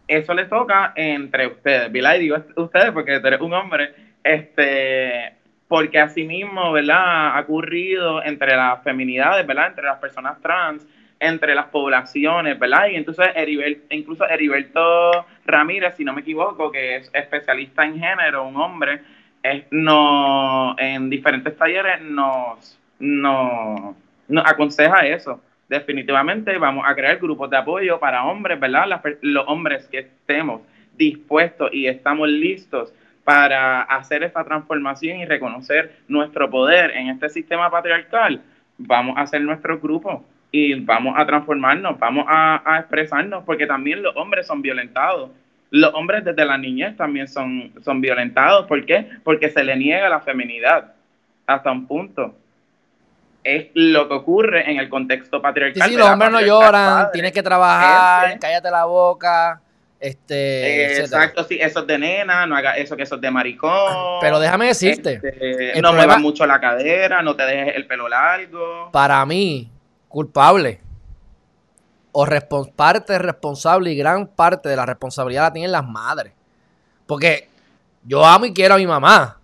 [0.09, 2.17] eso les toca entre ustedes, ¿verdad?
[2.17, 5.35] Y digo ustedes porque eres un hombre, este,
[5.69, 7.37] porque asimismo, ¿verdad?
[7.37, 9.69] Ha ocurrido entre las feminidades, ¿verdad?
[9.69, 10.87] Entre las personas trans,
[11.23, 12.89] entre las poblaciones, ¿verdad?
[12.91, 18.45] Y entonces Heribel- incluso Heriberto Ramírez, si no me equivoco, que es especialista en género,
[18.45, 19.01] un hombre,
[19.43, 23.95] es- no, en diferentes talleres nos, nos,
[24.29, 25.41] nos aconseja eso.
[25.69, 28.87] Definitivamente vamos a crear grupos de apoyo para hombres, ¿verdad?
[28.87, 30.61] Las los hombres que estemos
[30.97, 32.93] dispuestos y estamos listos
[33.25, 38.43] para hacer esta transformación y reconocer nuestro poder en este sistema patriarcal,
[38.77, 44.03] vamos a hacer nuestro grupo y vamos a transformarnos, vamos a, a expresarnos, porque también
[44.03, 45.31] los hombres son violentados.
[45.71, 48.67] Los hombres desde la niñez también son, son violentados.
[48.67, 49.09] ¿Por qué?
[49.25, 50.93] Porque se le niega la feminidad
[51.47, 52.35] hasta un punto.
[53.43, 55.89] Es lo que ocurre en el contexto Sí, patriarcal.
[55.89, 57.11] sí, de los hombres no lloran, padre.
[57.15, 58.39] tienes que trabajar, Este.
[58.39, 59.61] cállate la boca,
[59.99, 61.05] este, etcétera.
[61.25, 63.71] exacto, sí, eso es de nena, no haga eso que eso es de maricón.
[64.21, 68.09] Pero déjame decirte, Este, no problema- muevas mucho la cadera, no te dejes el pelo
[68.09, 68.91] largo.
[68.93, 69.69] para mí,
[70.13, 70.81] culpable
[72.13, 76.33] o respon- parte responsable y gran parte de la responsabilidad la tienen las madres.
[77.07, 77.49] Porque
[78.05, 79.39] yo amo y quiero a mi mamá,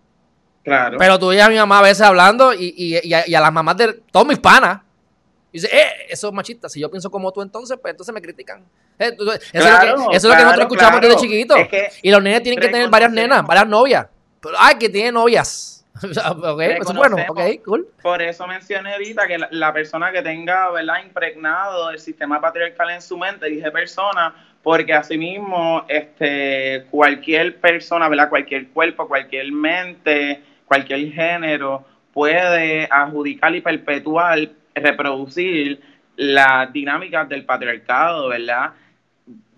[0.63, 0.99] Claro.
[0.99, 3.41] pero tú oyes a mi mamá a veces hablando y, y- y a, y a
[3.41, 4.81] las mamás de todos mis panas
[5.51, 6.69] Y dice, eh, eso es machista.
[6.69, 8.63] Si yo pienso como tú, entonces, pues entonces me critican.
[8.99, 11.59] Eh, eso, es lo que, eso es lo que nosotros escuchamos desde chiquitos.
[12.03, 14.07] y los nenes tienen que tener varias nenas, varias novias.
[14.43, 15.78] Pero, ay, que tiene novias.
[16.03, 17.17] Ok, eso es bueno.
[17.29, 17.89] Ok, cool.
[18.03, 23.03] Por eso mencioné ahorita que la, persona que tenga, ¿verdad?, impregnado el sistema patriarcal en
[23.03, 31.13] su mente, dije persona, porque asimismo, este, cualquier persona, ¿verdad?, cualquier cuerpo, cualquier mente, cualquier
[31.13, 34.39] género puede adjudicar y perpetuar
[34.75, 35.81] reproducir
[36.17, 38.73] las dinámicas del patriarcado, ¿verdad?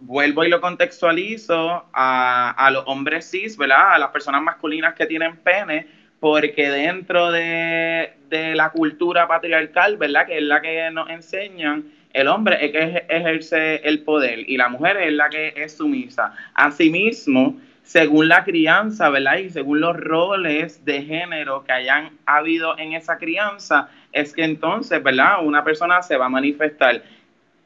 [0.01, 3.95] Vuelvo y lo contextualizo a, a los hombres cis, ¿verdad?
[3.95, 5.87] A las personas masculinas que tienen pene,
[6.21, 10.27] porque dentro de, de, la cultura patriarcal, ¿verdad?
[10.27, 14.69] Que es la que nos enseñan, el hombre es que ejerce el poder y la
[14.69, 16.35] mujer es la que es sumisa.
[16.55, 19.39] Asimismo, según la crianza, ¿verdad?
[19.39, 25.03] Y según los roles de género que hayan habido en esa crianza, es que entonces,
[25.03, 25.45] ¿verdad?
[25.45, 27.03] Una persona se va a manifestar.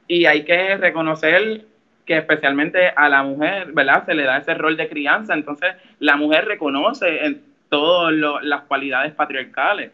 [0.06, 1.64] Y hay que reconocer
[2.04, 4.04] que especialmente a la mujer, ¿verdad?
[4.04, 5.32] Se le da ese rol de crianza.
[5.32, 7.38] Entonces, la mujer reconoce
[7.74, 9.90] todas las cualidades patriarcales.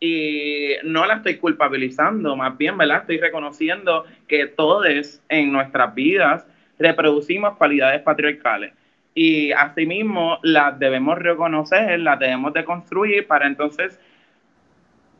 [0.00, 3.00] Y no la estoy culpabilizando, más bien, ¿verdad?
[3.00, 6.46] Estoy reconociendo que todos en nuestras vidas
[6.78, 8.72] reproducimos cualidades patriarcales
[9.14, 14.00] y asimismo las debemos reconocer, las debemos de construir para entonces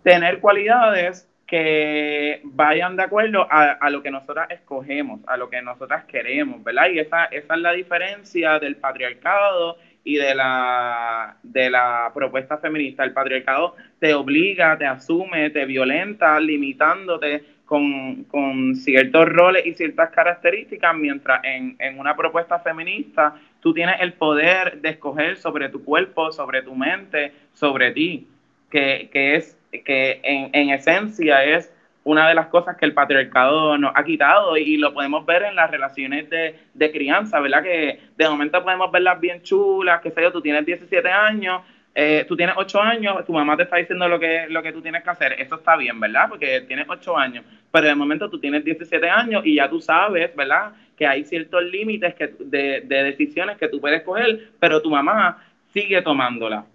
[0.03, 6.05] tener cualidades que vayan de acuerdo a, lo que nosotras escogemos, a lo que nosotras
[6.05, 6.89] queremos, ¿verdad?
[6.91, 13.05] Y esa, esa es la diferencia del patriarcado y de la, de la propuesta feminista.
[13.05, 20.11] El patriarcado te obliga, te asume, te violenta, limitándote con, con ciertos roles y ciertas
[20.11, 25.85] características, mientras en, en una propuesta feminista tú tienes el poder de escoger sobre tu
[25.85, 28.27] cuerpo, sobre tu mente, sobre ti,
[28.71, 31.73] que, es que en, en, esencia es
[32.11, 35.57] una de las cosas que el patriarcado nos ha quitado y, lo podemos ver en
[35.57, 37.63] las relaciones de, de, crianza, ¿verdad?
[37.63, 41.63] Que de momento podemos verlas bien chulas, que sé yo, tú tienes 17 años,
[41.95, 44.81] eh, tú tienes 8 años, tu mamá te está diciendo lo que, lo que tú
[44.81, 46.29] tienes que hacer, eso está bien, ¿verdad?
[46.29, 50.35] Porque tienes 8 años, pero de momento tú tienes 17 años y ya tú sabes,
[50.37, 50.73] ¿verdad?
[50.99, 55.39] que hay ciertos límites que, de, decisiones que tú puedes coger, pero tu mamá
[55.73, 56.67] sigue tomándola.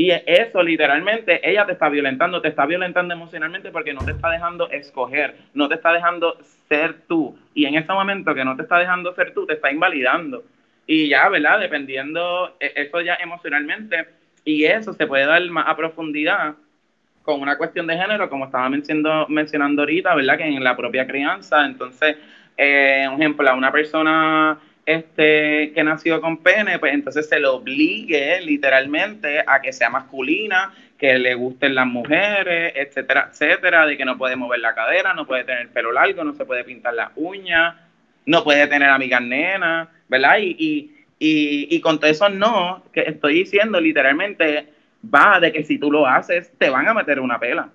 [0.00, 4.30] Y eso literalmente, ella te está violentando, te está violentando emocionalmente porque no te está
[4.30, 6.38] dejando escoger, no te está dejando
[6.70, 7.38] ser tú.
[7.52, 10.42] Y en ese momento que no te está dejando ser tú, te está invalidando.
[10.86, 11.60] Y ya, ¿verdad?
[11.60, 14.06] Dependiendo, e, eso ya emocionalmente,
[14.42, 16.54] y eso se puede dar más a profundidad
[17.20, 20.38] con una cuestión de género, como estaba mencionando, mencionando ahorita, ¿verdad?
[20.38, 22.16] Que en la propia crianza, entonces
[22.56, 27.46] eh, un ejemplo, a una persona este, que nació con pene, pues entonces se le
[27.46, 34.04] obligue literalmente a que sea masculina, que le gusten las mujeres, etcétera, etcétera, de que
[34.04, 37.10] no puede mover la cadera, no puede tener pelo largo, no se puede pintar las
[37.16, 37.76] uñas,
[38.26, 40.38] no puede tener amigas nenas, ¿verdad?
[40.38, 44.68] Y, y, y, y con todo eso no, que estoy diciendo literalmente,
[45.02, 47.70] va de que si tú lo haces, te van a meter una pela,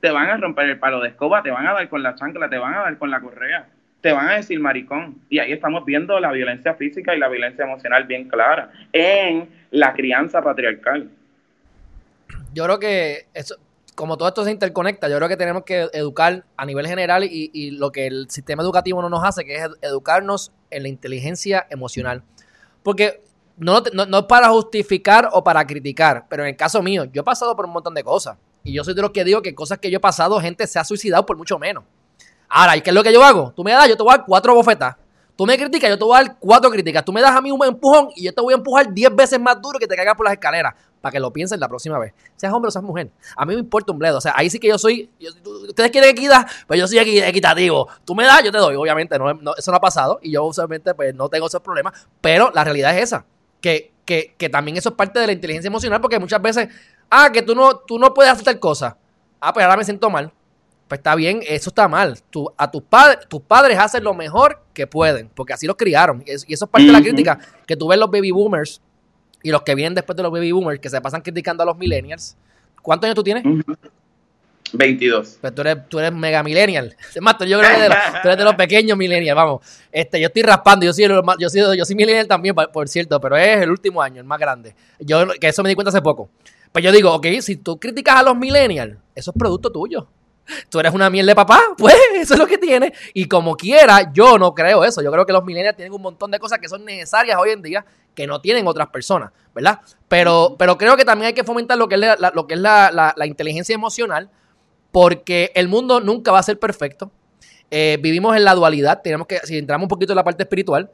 [0.00, 2.48] te van a romper el palo de escoba, te van a dar con la chancla,
[2.48, 3.68] te van a dar con la correa
[4.04, 5.22] te van a decir maricón.
[5.30, 9.94] Y ahí estamos viendo la violencia física y la violencia emocional bien clara en la
[9.94, 11.08] crianza patriarcal.
[12.52, 13.56] Yo creo que eso,
[13.94, 17.70] como todo esto se interconecta, yo creo que tenemos que educar a nivel general y,
[17.70, 22.22] lo que el sistema educativo no nos hace, que es educarnos en la inteligencia emocional.
[22.82, 23.22] Porque
[23.56, 27.22] no, no, no es para justificar o para criticar, pero en el caso mío, yo
[27.22, 28.36] he pasado por un montón de cosas.
[28.64, 30.78] Y yo soy de los que digo que cosas que yo he pasado, gente se
[30.78, 31.84] ha suicidado por mucho menos.
[32.48, 33.52] Ahora, ¿y qué es lo que yo hago?
[33.54, 34.96] Tú me das, yo te voy a dar cuatro bofetas.
[35.36, 37.04] Tú me criticas, yo te voy a dar cuatro críticas.
[37.04, 39.40] Tú me das a mí un empujón y yo te voy a empujar diez veces
[39.40, 40.74] más duro que te caigas por las escaleras.
[41.00, 42.14] Para que lo pienses la próxima vez.
[42.36, 43.10] Seas hombre o seas mujer.
[43.36, 44.18] A mí me importa un bledo.
[44.18, 45.10] O sea, ahí sí que yo soy.
[45.68, 47.88] ustedes quieren equidad, pues yo soy equitativo.
[48.04, 48.76] Tú me das, yo te doy.
[48.76, 49.16] Obviamente,
[49.58, 50.20] eso no ha pasado.
[50.22, 52.08] Y yo usualmente pues, no tengo esos problemas.
[52.20, 53.26] Pero la realidad es esa.
[53.60, 56.00] Que, que, que también eso es parte de la inteligencia emocional.
[56.00, 56.68] Porque muchas veces.
[57.10, 58.96] Ah, que tú no, tú no puedes hacer tal cosa.
[59.40, 60.32] Ah, pues ahora me siento mal
[60.88, 62.18] pues está bien, eso está mal.
[62.58, 66.22] a tus padres, tus padres hacen lo mejor que pueden, porque así los criaron.
[66.26, 68.82] Y eso, es parte de la crítica que tú ves los baby boomers
[69.42, 71.78] y los que vienen después de los baby boomers que se pasan criticando a los
[71.78, 72.36] millennials.
[72.82, 73.44] ¿Cuántos años tú tienes?
[74.74, 75.38] 22.
[75.40, 76.94] Pues tú eres, tú eres mega millennial.
[77.14, 77.88] yo creo que de
[78.22, 79.66] tú eres de los pequeños millennials, vamos.
[79.90, 81.04] Este, yo estoy raspando, yo soy,
[81.38, 84.38] yo soy, yo soy millennial también, por cierto, pero es el último año, el más
[84.38, 84.74] grande.
[84.98, 86.28] Yo, que eso me di cuenta hace poco.
[86.72, 90.08] Pues yo digo, ok, si tú criticas a los millennials, eso es producto tuyo
[90.68, 92.92] tú eres una miel de papá, pues eso es lo que tiene.
[93.12, 95.02] Y como quiera, yo no creo eso.
[95.02, 97.62] Yo creo que los millennials tienen un montón de cosas que son necesarias hoy en
[97.62, 99.80] día que no tienen otras personas, ¿verdad?
[100.08, 102.60] Pero, pero creo que también hay que fomentar lo que es la, lo que es
[102.60, 104.30] la, inteligencia emocional
[104.92, 107.10] porque el mundo nunca va a ser perfecto.
[107.70, 109.00] Eh, vivimos en la dualidad.
[109.02, 110.90] Tenemos que, si entramos un poquito en la parte espiritual,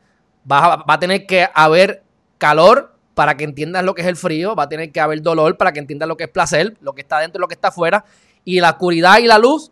[0.51, 2.03] va a, va a tener que haber
[2.39, 5.59] calor para que entiendas lo que es el frío, va a tener que haber dolor
[5.59, 7.69] para que entiendas lo que es placer, lo que está dentro y lo que está
[7.69, 8.07] afuera,
[8.45, 9.71] y la oscuridad y la luz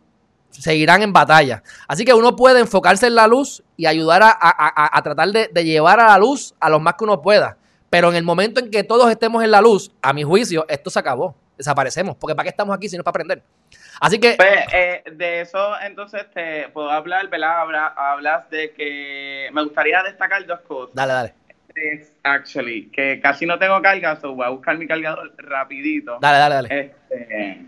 [0.50, 1.62] seguirán en batalla.
[1.87, 5.48] Así que uno puede enfocarse en la luz y ayudar a, a, a tratar de,
[5.52, 7.57] de, llevar a la luz a lo más que uno pueda.
[7.90, 10.90] Pero en el momento en que todos estemos en la luz, a mi juicio, esto
[10.90, 11.35] se acabó.
[11.57, 12.16] Desaparecemos.
[12.16, 13.42] Porque ¿para qué estamos aquí si no es para aprender?
[14.00, 14.35] Así que...
[14.37, 17.92] Pues, eh, de eso entonces te puedo hablar, ¿verdad?
[17.96, 20.94] Hablas de que me gustaría destacar dos cosas.
[20.94, 21.35] Dale, dale.
[21.74, 26.18] Es actually, que casi no tengo carga, so voy a buscar mi cargador rapidito.
[26.20, 26.81] Dale, dale, dale.
[26.81, 27.66] Este,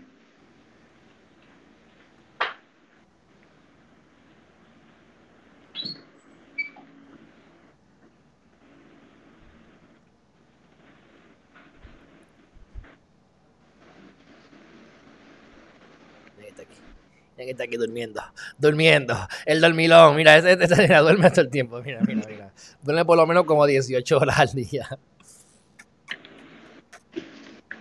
[17.45, 18.21] que está aquí durmiendo,
[18.57, 22.51] durmiendo, el dormilón, mira, ese, ese, ese duerme todo el tiempo, mira, mira, mira,
[22.81, 24.87] duerme por lo menos como 18 horas al día.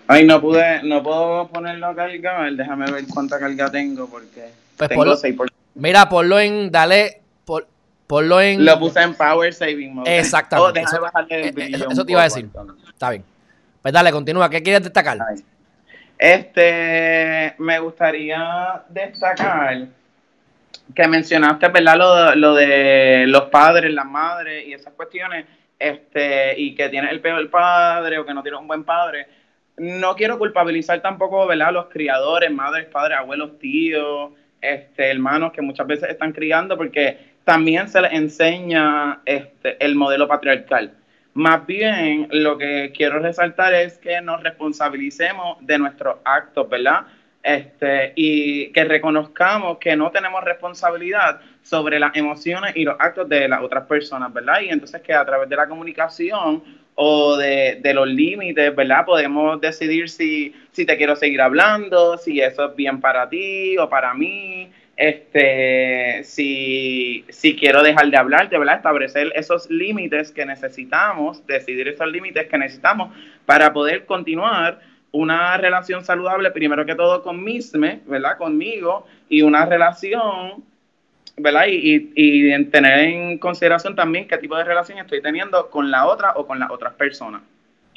[0.06, 4.88] Ay, no pude, no puedo ponerlo a cargar, déjame ver cuánta carga tengo porque pues
[4.88, 5.48] tengo ponlo, 6 por...
[5.74, 7.68] Mira, ponlo en, dale, por,
[8.08, 8.64] ponlo en...
[8.64, 10.18] Lo puse en Power Saving Mode.
[10.18, 10.80] Exactamente.
[10.80, 12.48] Oh, eso, el eh, eso un te iba a decir.
[12.88, 13.24] Está bien.
[13.82, 14.50] Pues dale, continúa.
[14.50, 15.18] ¿Qué quieres destacar?
[15.20, 15.44] Ay.
[16.20, 19.87] Este, me gustaría destacar
[20.94, 22.35] que mencionaste, ¿verdad?
[22.37, 25.46] Lo, de los padres, las madres y esas cuestiones,
[25.78, 29.28] este, y que tienes el peor padre o que no tienes un buen padre.
[29.78, 31.72] No quiero culpabilizar tampoco, ¿verdad?
[31.72, 37.88] Los criadores, madres, padres, abuelos, tíos, este, hermanos que muchas veces están criando porque también
[37.88, 40.92] se les enseña este, el modelo patriarcal.
[41.34, 47.06] Más bien, lo que quiero resaltar es que nos responsabilicemos de nuestros actos, ¿verdad?
[47.42, 53.48] Este, y que reconozcamos que no tenemos responsabilidad sobre las emociones y los actos de
[53.48, 54.60] las otras personas, ¿verdad?
[54.60, 56.62] Y entonces que a través de la comunicación
[56.96, 59.06] o de, de los límites, ¿verdad?
[59.06, 63.88] Podemos decidir si, si te quiero seguir hablando, si eso es bien para ti o
[63.88, 70.44] para mí, este, si, si quiero dejar de hablar, de verdad, establecer esos límites que
[70.44, 77.22] necesitamos, decidir esos límites que necesitamos para poder continuar una relación saludable, primero que todo
[77.22, 78.36] con misme, ¿verdad?
[78.36, 80.62] Conmigo, y una relación,
[81.38, 81.64] ¿verdad?
[81.68, 86.08] Y, y, y, tener en consideración también qué tipo de relación estoy teniendo con la
[86.08, 87.40] otra o con las otras personas.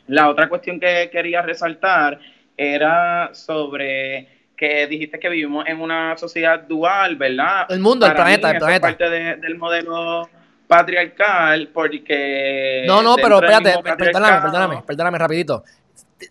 [0.08, 2.18] La otra cuestión que quería resaltar
[2.56, 7.66] era sobre que dijiste que vivimos en una sociedad dual, ¿verdad?
[7.70, 8.90] El mundo, Para el planeta, mí, el planeta.
[8.90, 10.30] Es parte de, del modelo
[10.68, 12.86] patriarcal, porque...
[12.88, 15.64] No, no, pero espérate, perdóname, perdóname, perdóname rapidito.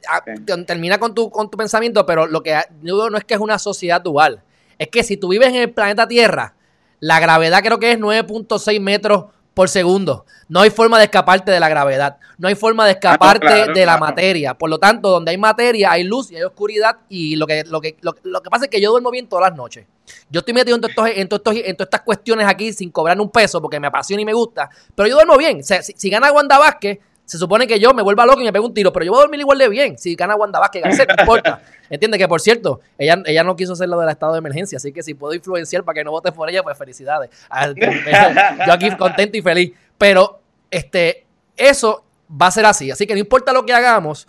[0.09, 0.23] Ah.
[0.67, 3.59] Termina con tu, con tu pensamiento, pero lo que yo no es que es una
[3.59, 4.43] sociedad dual.
[4.79, 6.55] Es que si tú vives en el planeta Tierra,
[6.99, 10.25] la gravedad creo que es 9.6 metros por segundo.
[10.49, 12.17] No hay forma de escaparte de la gravedad.
[12.39, 14.01] No hay forma de escaparte claro, de la claro.
[14.01, 14.55] materia.
[14.55, 16.97] Por lo tanto, donde hay materia, hay luz y hay oscuridad.
[17.09, 19.49] Y lo que, lo que, lo, lo que pasa es que yo duermo bien todas
[19.51, 19.87] las noches.
[20.31, 23.31] Yo estoy metido en, estos- en, estos- en todas estas cuestiones aquí sin cobrar un
[23.31, 24.69] peso porque me apasiona y me gusta.
[24.95, 25.63] Pero yo duermo bien.
[25.63, 28.67] Si, si gana Wanda Vázquez, se supone que yo me vuelva loco y me pego
[28.67, 28.93] un tiro.
[28.93, 29.99] Pero yo voy a dormir igual de bien.
[29.99, 31.63] Si gana Wanda Vázquez, Garcet, no importa.
[31.91, 34.77] Entiende que, por cierto, ella, ella no quiso hacer lo del estado de emergencia.
[34.77, 37.31] Así que si puedo influenciar para que no votes por ella, pues felicidades.
[37.49, 37.69] Ah,
[38.67, 39.73] Yo aquí contento y feliz.
[39.97, 42.05] Pero este, eso
[42.41, 42.91] va a ser así.
[42.91, 44.27] Así que no importa lo que hagamos,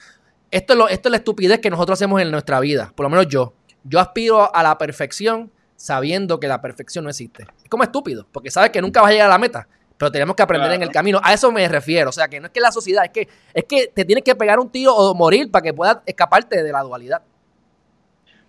[0.52, 2.92] esto es, lo, esto es la estupidez que nosotros hacemos en nuestra vida.
[2.96, 3.54] Por lo menos yo.
[3.84, 7.46] Yo aspiro a la perfección sabiendo que la perfección no existe.
[7.64, 9.68] Es como estúpido, porque sabes que nunca vas a llegar a la meta.
[10.04, 10.76] Pero tenemos que aprender Claro.
[10.76, 11.22] en el camino.
[11.24, 12.10] A eso me refiero.
[12.10, 14.36] O sea, que no es que la sociedad, es que, es que te tienes que
[14.36, 17.22] pegar un tiro o morir para que puedas escaparte de la dualidad.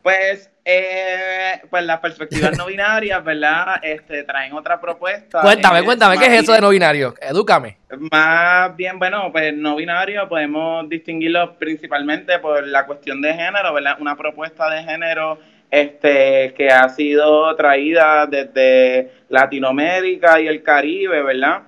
[0.02, 3.76] Pues, eh, pues las perspectivas no binarias, ¿verdad?
[3.82, 5.42] Este, traen otra propuesta.
[5.42, 7.14] Cuéntame, Es cuéntame, ¿qué es eso de no binario?
[7.20, 7.78] Edúcame.
[8.10, 13.96] Más bien, bueno, pues no binario podemos distinguirlo principalmente por la cuestión de género, ¿verdad?
[14.00, 15.38] Una propuesta de género
[15.70, 21.62] este, que ha sido traída desde Latinoamérica y el Caribe, ¿verdad?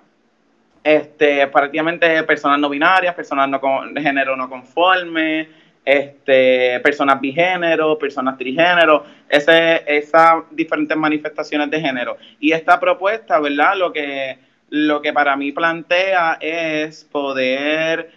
[0.85, 5.49] Este, prácticamente personas no binarias, personas no con, de género no conforme,
[5.85, 12.17] este, personas bigénero, personas trigénero, esas diferentes manifestaciones de género.
[12.39, 13.77] Y esta propuesta, ¿verdad?
[13.77, 14.39] Lo que,
[14.71, 18.11] lo que para mí plantea es poder,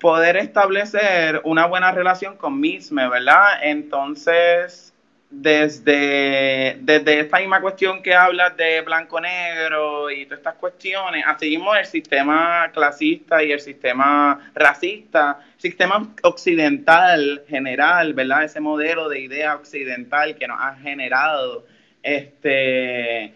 [0.00, 3.58] poder establecer una buena relación con misme, ¿verdad?
[3.62, 4.94] Entonces,
[5.30, 11.74] desde, desde esta misma cuestión que hablas de blanco-negro y todas estas cuestiones, así mismo
[11.74, 18.44] el sistema clasista y el sistema racista, sistema occidental general, ¿verdad?
[18.44, 21.66] Ese modelo de idea occidental que nos ha generado,
[22.02, 23.34] este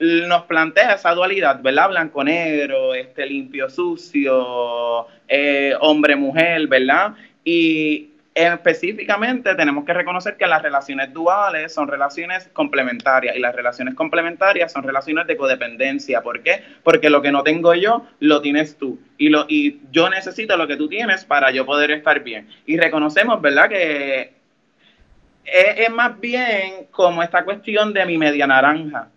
[0.00, 1.88] nos plantea esa dualidad, ¿verdad?
[1.88, 7.14] Blanco-negro, este limpio-sucio, eh, hombre-mujer, ¿verdad?
[7.44, 13.94] Y específicamente tenemos que reconocer que las relaciones duales son relaciones complementarias y las relaciones
[13.94, 16.22] complementarias son relaciones de codependencia.
[16.22, 16.62] ¿Por qué?
[16.84, 19.00] Porque lo que no tengo yo, lo tienes tú.
[19.16, 22.48] Y, lo, y yo necesito lo que tú tienes para yo poder estar bien.
[22.64, 23.68] Y reconocemos, ¿verdad?
[23.68, 24.34] Que
[25.44, 29.08] es, es más bien como esta cuestión de mi media naranja.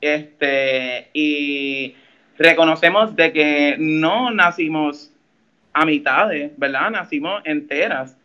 [0.00, 1.94] Este, y
[2.38, 5.12] reconocemos de que no nacimos
[5.72, 6.90] a mitades, ¿verdad?
[6.90, 8.16] Nacimos enteras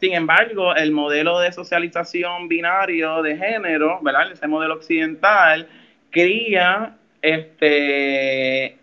[0.00, 4.30] sin embargo, el modelo de socialización binario de género, ¿verdad?
[4.32, 5.66] Ese modelo occidental
[6.10, 8.76] cría este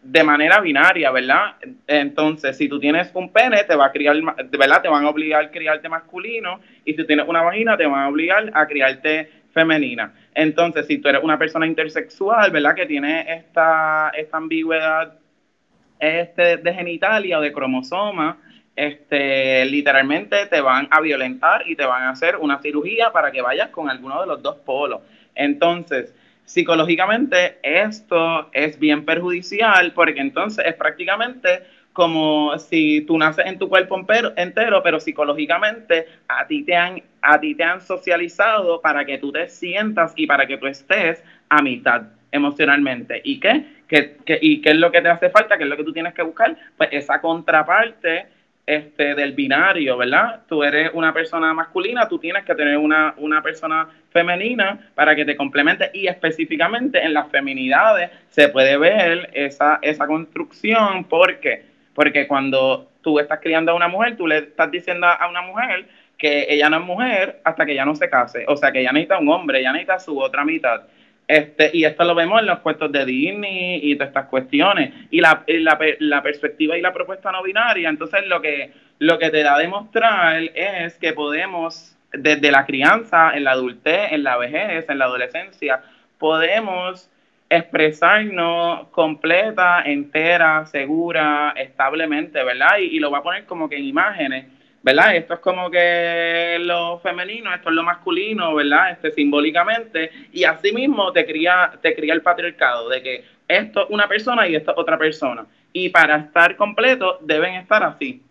[0.00, 1.56] de manera binaria, ¿verdad?
[1.86, 4.16] Entonces, si tú tienes un pene, te va a criar,
[4.50, 4.82] ¿verdad?
[4.82, 8.08] Te van a obligar a criarte masculino y si tienes una vagina, te van a
[8.08, 10.12] obligar a criarte femenina.
[10.34, 12.74] Entonces, si tú eres una persona intersexual, ¿verdad?
[12.74, 15.18] Que tiene esta, esta ambigüedad
[15.98, 18.38] este, de genitalia o de cromosoma,
[18.76, 23.42] este, literalmente te van a violentar y te van a hacer una cirugía para que
[23.42, 25.00] vayas con alguno de los dos polos.
[25.34, 31.64] Entonces, psicológicamente esto es bien perjudicial porque entonces es prácticamente
[31.98, 34.00] como si tú naces en tu cuerpo
[34.36, 39.32] entero, pero psicológicamente a ti te han a ti te han socializado para que tú
[39.32, 43.20] te sientas y para que tú estés a mitad emocionalmente.
[43.24, 43.64] ¿Y qué?
[43.88, 45.58] ¿Qué, qué y qué es lo que te hace falta?
[45.58, 46.56] ¿Qué es lo que tú tienes que buscar?
[46.76, 48.26] Pues esa contraparte
[48.64, 50.42] este, del binario, ¿verdad?
[50.46, 55.24] Tú eres una persona masculina, tú tienes que tener una, una persona femenina para que
[55.24, 61.67] te complemente y específicamente en las feminidades se puede ver esa, esa construcción porque
[61.98, 65.88] porque cuando tú estás criando a una mujer, tú le estás diciendo a una mujer
[66.16, 68.92] que ella no es mujer hasta que ella no se case, o sea que ella
[68.92, 70.82] necesita un hombre, ella necesita su otra mitad.
[71.26, 74.94] Este, y esto lo vemos en los puestos de Disney y todas estas cuestiones.
[75.10, 79.42] Y la, la, perspectiva y la propuesta no binaria, entonces lo que, lo que te
[79.42, 84.88] da a demostrar es que podemos, desde la crianza, en la adultez, en la vejez,
[84.88, 85.82] en la adolescencia,
[86.16, 87.10] podemos
[87.50, 92.78] expresarnos completa, entera, segura, establemente, ¿verdad?
[92.78, 94.46] Y, y lo voy a poner como que en imágenes
[94.82, 95.16] ¿verdad?
[95.16, 98.92] Esto es como que lo femenino, esto es lo masculino, ¿verdad?
[98.92, 103.90] Este simbólicamente y así mismo te cría te cría el patriarcado de que esto es
[103.90, 108.22] una persona y esto es otra persona y para estar completo deben estar así.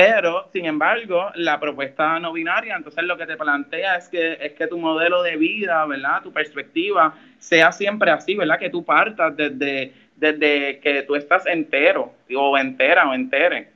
[0.00, 4.52] Pero, sin embargo, la propuesta no binaria, entonces lo que te plantea es que, es
[4.52, 6.22] que tu modelo de vida, ¿verdad?
[6.22, 8.60] Tu perspectiva sea siempre así, ¿verdad?
[8.60, 13.70] Que tú partas desde, desde que tú estás entero o entera o entere.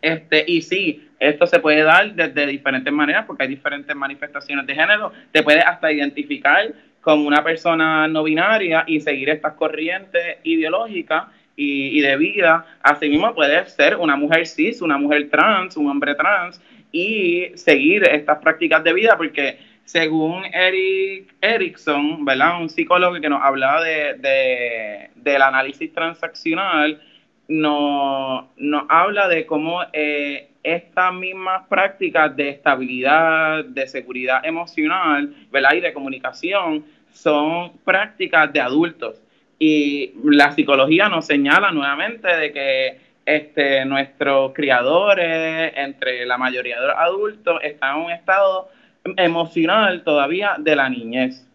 [0.00, 4.74] Este, y sí, esto se puede dar desde diferentes maneras porque hay diferentes manifestaciones de
[4.74, 5.12] género.
[5.30, 6.72] Te puedes hasta identificar
[7.02, 11.24] como una persona no binaria y seguir estas corrientes ideológicas
[11.56, 12.66] y, de vida.
[12.82, 16.60] Asimismo, puedes ser una mujer cis, una mujer trans, un hombre trans
[16.92, 22.60] y seguir estas prácticas de vida porque según Eric Erickson, ¿verdad?
[22.60, 27.00] un psicólogo que nos hablaba de, del análisis transaccional,
[27.48, 28.46] nos,
[28.88, 35.74] habla de cómo eh, estas mismas prácticas de estabilidad, de seguridad emocional, ¿verdad?
[35.74, 39.23] Y de comunicación son prácticas de adultos.
[39.58, 46.88] Y la psicología nos señala nuevamente de que este, nuestros criadores, entre la mayoría de
[46.88, 48.68] los adultos, están en un estado
[49.16, 51.46] emocional todavía de la niñez.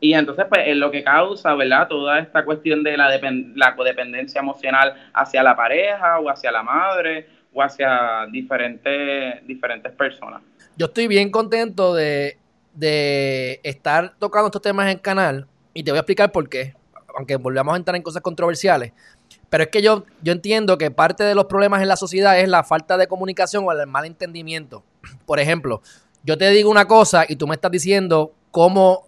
[0.00, 1.88] Y entonces, pues, es lo que causa, ¿verdad?
[1.88, 3.08] Toda esta cuestión de la,
[3.54, 10.42] la codependencia emocional hacia la pareja o hacia la madre o hacia diferentes, diferentes personas.
[10.76, 12.36] Yo estoy bien contento de,
[13.62, 16.74] estar tocando estos temas en el canal y te voy a explicar por qué,
[17.16, 18.92] aunque volvamos a entrar en cosas controversiales.
[19.50, 22.48] Pero es que yo, yo entiendo que parte de los problemas en la sociedad es
[22.48, 24.84] la falta de comunicación o el mal entendimiento.
[25.26, 25.82] Por ejemplo,
[26.22, 29.06] yo te digo una cosa y tú me estás diciendo cómo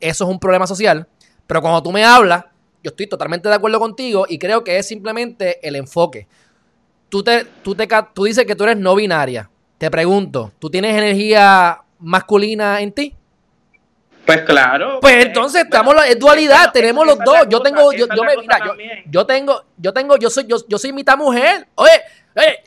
[0.00, 1.06] eso es un problema social.
[1.46, 2.44] Pero cuando tú me hablas,
[2.82, 6.28] yo estoy totalmente de acuerdo contigo y creo que es simplemente el enfoque.
[7.08, 9.50] Tú, te, tú, te, tú dices que tú eres no binaria.
[9.78, 13.14] Te pregunto, ¿tú tienes energía masculina en ti?
[14.28, 15.00] Pues claro.
[15.00, 17.46] Pues entonces estamos en dualidad, tenemos los dos.
[17.48, 18.74] Yo tengo, yo, yo me, mira, yo,
[19.10, 21.66] yo, tengo, yo tengo, yo soy, yo, yo soy mitad mujer.
[21.74, 21.90] Oye,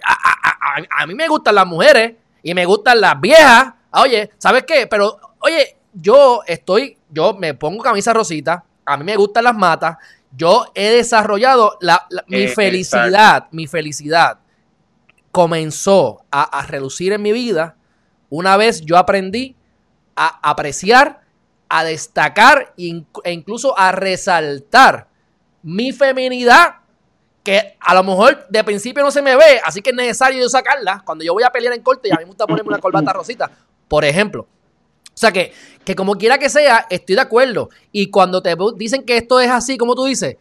[0.03, 4.31] a, a, a, a, mí me gustan las mujeres y me gustan las viejas oye,
[4.37, 4.87] ¿sabes qué?
[4.87, 9.97] Pero, oye, yo estoy, yo me pongo camisa rosita, a mí me gustan las matas,
[10.35, 14.39] yo he desarrollado la, mi eh, felicidad, mi felicidad
[15.31, 17.75] comenzó a, reducir en mi vida
[18.29, 19.55] una vez yo aprendí
[20.15, 21.20] a apreciar,
[21.73, 25.07] a destacar e incluso a resaltar
[25.63, 26.75] mi feminidad
[27.43, 30.49] que a lo mejor de principio no se me ve, así que es necesario yo
[30.49, 32.79] sacarla cuando yo voy a pelear en corte y a mí me gusta ponerme una
[32.79, 33.49] corbata rosita,
[33.87, 34.47] por ejemplo.
[35.13, 35.53] O sea que,
[35.85, 37.69] que como quiera que sea, estoy de acuerdo.
[37.91, 40.37] Y cuando te dicen que esto es así, como tú dices,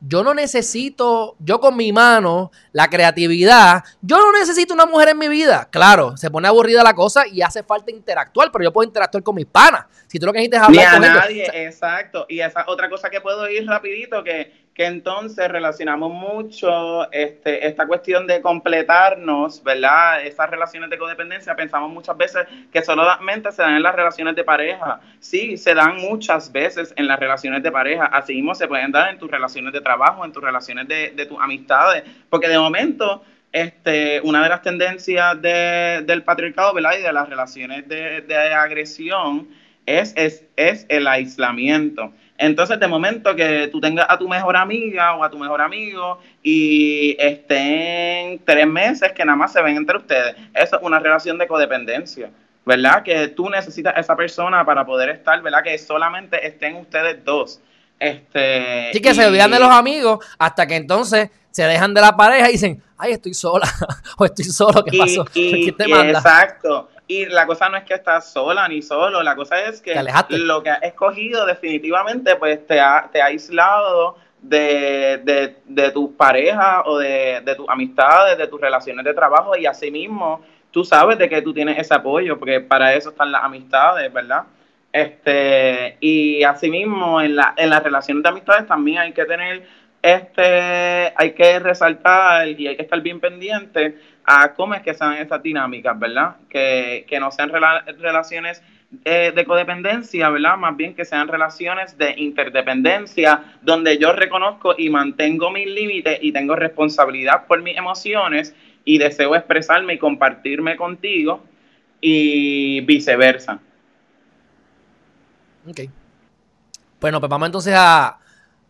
[0.00, 5.18] yo no necesito, yo con mi mano, la creatividad, yo no necesito una mujer en
[5.18, 5.68] mi vida.
[5.70, 9.34] Claro, se pone aburrida la cosa y hace falta interactuar, pero yo puedo interactuar con
[9.34, 9.86] mis panas.
[10.06, 12.26] Si tú lo que necesitas es hablar Ni a nadie, exacto.
[12.28, 17.84] Y esa otra cosa que puedo ir rapidito, que que entonces relacionamos mucho este, esta
[17.88, 20.24] cuestión de completarnos, ¿verdad?
[20.24, 24.44] Esas relaciones de codependencia, pensamos muchas veces que solamente se dan en las relaciones de
[24.44, 25.00] pareja.
[25.18, 29.10] Sí, se dan muchas veces en las relaciones de pareja, así mismo se pueden dar
[29.10, 33.24] en tus relaciones de trabajo, en tus relaciones de, de tus amistades, porque de momento
[33.50, 36.92] este, una de las tendencias de, del patriarcado, ¿verdad?
[36.96, 39.48] Y de las relaciones de, de agresión
[39.86, 42.12] es, es, es el aislamiento.
[42.38, 46.20] Entonces, de momento que tú tengas a tu mejor amiga o a tu mejor amigo
[46.40, 51.36] y estén tres meses que nada más se ven entre ustedes, eso es una relación
[51.36, 52.30] de codependencia,
[52.64, 53.02] ¿verdad?
[53.02, 55.64] Que tú necesitas a esa persona para poder estar, ¿verdad?
[55.64, 57.60] Que solamente estén ustedes dos.
[57.98, 62.16] Este, sí, que se olvidan de los amigos hasta que entonces se dejan de la
[62.16, 63.68] pareja y dicen, ay, estoy sola
[64.16, 65.24] o estoy solo, ¿qué pasó?
[65.24, 66.20] ¿Qué te manda?
[66.20, 66.88] Exacto.
[67.08, 69.94] Y la cosa no es que estás sola ni solo, la cosa es que
[70.30, 76.82] lo que has escogido definitivamente pues te ha, te ha aislado de, de, tus parejas
[76.84, 81.28] o de, de tus amistades, de tus relaciones de trabajo y asimismo tú sabes de
[81.28, 84.44] que tú tienes ese apoyo, porque para eso están las amistades, ¿verdad?
[84.92, 89.66] Este, y asimismo en, la, en las relaciones de amistades también hay que tener
[90.00, 93.98] este, hay que resaltar y hay que estar bien pendiente
[94.30, 96.36] a cómo es que sean esas dinámicas, ¿verdad?
[96.50, 98.62] Que, no sean relaciones
[99.06, 100.58] eh, de codependencia, ¿verdad?
[100.58, 106.32] Más bien que sean relaciones de interdependencia, donde yo reconozco y mantengo mis límites y
[106.32, 108.54] tengo responsabilidad por mis emociones
[108.84, 111.42] y deseo expresarme y compartirme contigo
[112.02, 113.60] y viceversa.
[115.66, 115.80] Ok.
[117.00, 118.18] Bueno, pues vamos entonces a,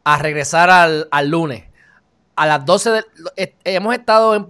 [0.04, 1.64] a regresar al, lunes.
[2.38, 3.04] A las 12 de,
[3.36, 4.46] eh, hemos estado en,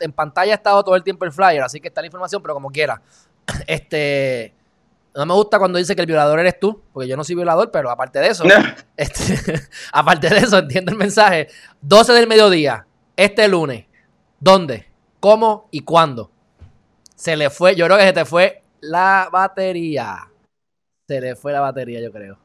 [0.00, 2.54] en, pantalla, ha estado todo el tiempo el flyer, así que está la información, pero
[2.54, 3.00] como quiera.
[3.68, 4.54] Este,
[5.14, 7.70] no me gusta cuando dice que el violador eres tú, porque yo no soy violador,
[7.70, 8.44] pero aparte de eso,
[8.96, 9.60] este,
[9.92, 11.48] aparte de eso, entiendo el mensaje.
[11.80, 12.86] 12 del mediodía,
[13.16, 13.86] este lunes.
[14.40, 14.88] ¿Dónde?
[15.20, 16.32] ¿Cómo y cuándo?
[17.14, 20.28] Se le fue, yo creo que se te fue la batería.
[21.06, 22.38] Se le fue la batería, yo creo.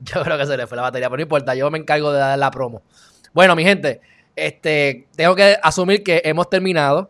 [0.00, 2.20] Yo creo que se le fue la batería, pero no importa, yo me encargo de
[2.20, 2.82] dar la promo.
[3.38, 4.00] Bueno, mi gente,
[4.34, 7.08] este, tengo que asumir que hemos terminado,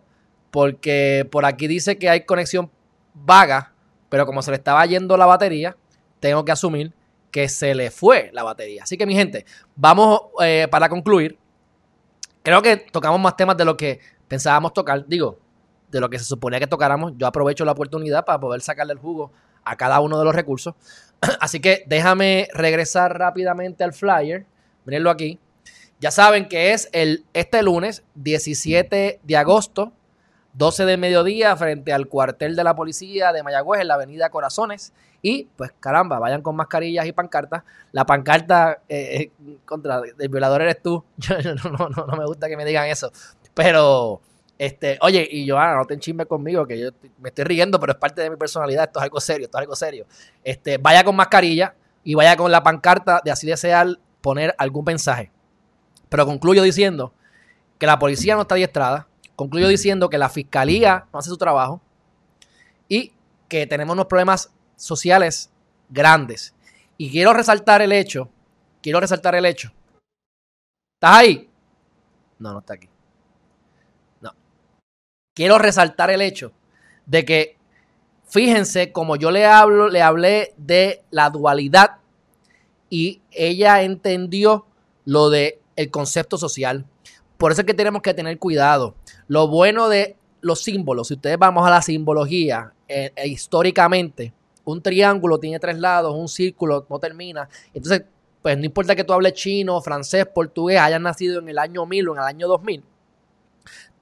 [0.50, 2.70] porque por aquí dice que hay conexión
[3.14, 3.72] vaga,
[4.10, 5.74] pero como se le estaba yendo la batería,
[6.20, 6.92] tengo que asumir
[7.30, 8.82] que se le fue la batería.
[8.82, 11.38] Así que, mi gente, vamos eh, para concluir.
[12.42, 13.98] Creo que tocamos más temas de lo que
[14.28, 15.06] pensábamos tocar.
[15.06, 15.38] Digo,
[15.90, 17.14] de lo que se suponía que tocáramos.
[17.16, 19.32] Yo aprovecho la oportunidad para poder sacarle el jugo
[19.64, 20.74] a cada uno de los recursos.
[21.40, 24.44] Así que déjame regresar rápidamente al flyer.
[24.84, 25.40] Mírenlo aquí.
[26.00, 29.92] Ya saben que es el, este lunes 17 de agosto,
[30.54, 34.92] 12 de mediodía, frente al cuartel de la policía de Mayagüez en la avenida Corazones.
[35.20, 37.64] Y pues caramba, vayan con mascarillas y pancartas.
[37.90, 41.04] La pancarta eh, eh, contra el violador eres tú.
[41.78, 43.10] no, no, no me gusta que me digan eso.
[43.54, 44.20] Pero
[44.58, 47.98] este, oye, y Joana, no te enchisme conmigo, que yo me estoy riendo, pero es
[47.98, 50.06] parte de mi personalidad, esto es algo serio, esto es algo serio.
[50.42, 53.86] Este, vaya con mascarilla y vaya con la pancarta de así desear
[54.20, 55.30] poner algún mensaje.
[56.08, 57.12] Pero concluyo diciendo
[57.78, 59.06] que la policía no está adiestrada,
[59.36, 61.80] concluyo diciendo que la fiscalía no hace su trabajo
[62.88, 63.12] y
[63.48, 65.50] que tenemos unos problemas sociales
[65.88, 66.54] grandes.
[66.96, 68.28] Y quiero resaltar el hecho,
[68.82, 69.72] quiero resaltar el hecho.
[70.96, 71.50] ¿Estás ahí?
[72.38, 72.88] No, no está aquí
[75.38, 76.50] quiero resaltar el hecho
[77.06, 77.56] de que,
[78.24, 81.98] fíjense, como yo le hablo, le hablé de la dualidad
[82.90, 84.66] y ella entendió
[85.04, 86.84] lo de el concepto social.
[87.36, 88.94] Por eso es que tenemos que tener cuidado.
[89.28, 94.32] Lo bueno de los símbolos, si ustedes vamos a la simbología, eh, eh, históricamente,
[94.64, 97.48] un triángulo tiene tres lados, un círculo no termina.
[97.72, 98.02] Entonces,
[98.42, 102.08] pues no importa que tú hables chino, francés, portugués, hayas nacido en el año 1000
[102.08, 102.84] o en el año 2000,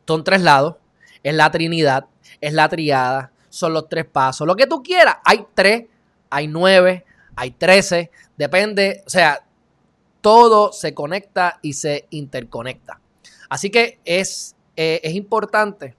[0.07, 0.77] son tres lados
[1.27, 2.07] es la Trinidad,
[2.41, 4.47] es la triada, son los tres pasos.
[4.47, 5.16] Lo que tú quieras.
[5.24, 5.87] Hay tres,
[6.31, 7.05] hay nueve,
[7.35, 8.12] hay trece.
[8.37, 9.45] Depende, o sea,
[10.27, 13.01] todo se conecta y se interconecta.
[13.49, 15.95] Así que es, eh, es importante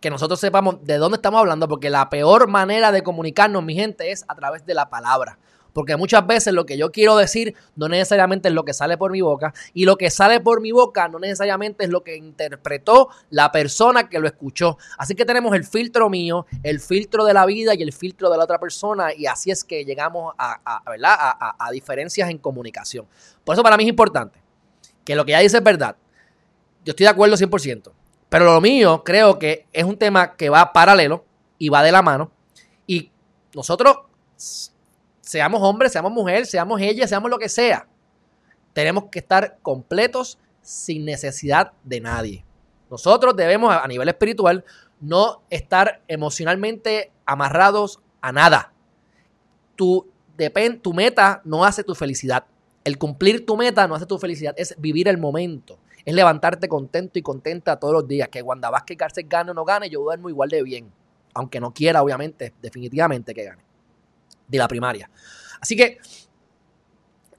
[0.00, 4.10] que nosotros sepamos de dónde estamos hablando, porque la peor manera de comunicarnos, mi gente,
[4.10, 5.38] es a través de la palabra.
[5.76, 9.12] Porque muchas veces lo que yo quiero decir no necesariamente es lo que sale por
[9.12, 13.10] mi boca y lo que sale por mi boca no necesariamente es lo que interpretó
[13.28, 14.78] la persona que lo escuchó.
[14.96, 18.38] Así que tenemos el filtro mío, el filtro de la vida y el filtro de
[18.38, 21.14] la otra persona y así es que llegamos a, ¿verdad?
[21.18, 23.06] a, diferencias en comunicación.
[23.44, 24.40] Por eso para mí es importante
[25.04, 25.94] que lo que ya dice es verdad.
[26.86, 27.92] Yo estoy de acuerdo 100%.
[28.30, 31.26] Pero lo mío creo que es un tema que va paralelo
[31.58, 32.30] y va de la mano.
[32.86, 33.10] Y
[33.54, 33.98] nosotros
[35.26, 37.88] seamos hombres, seamos mujeres, seamos ella, seamos lo que sea,
[38.72, 42.44] tenemos que estar completos sin necesidad de nadie.
[42.90, 44.64] Nosotros debemos a nivel espiritual
[45.00, 48.72] no estar emocionalmente amarrados a nada.
[49.74, 50.06] Tu,
[50.80, 52.44] tu meta no hace tu felicidad.
[52.84, 55.78] El cumplir tu meta no hace tu felicidad, es vivir el momento.
[56.04, 58.28] Es levantarte contento y contenta todos los días.
[58.28, 60.92] Que Wanda Vázquez Garcés gane o no gane, yo duermo igual de bien.
[61.34, 63.65] Aunque no quiera, obviamente, definitivamente que gane
[64.48, 65.10] de la primaria.
[65.60, 65.98] Así que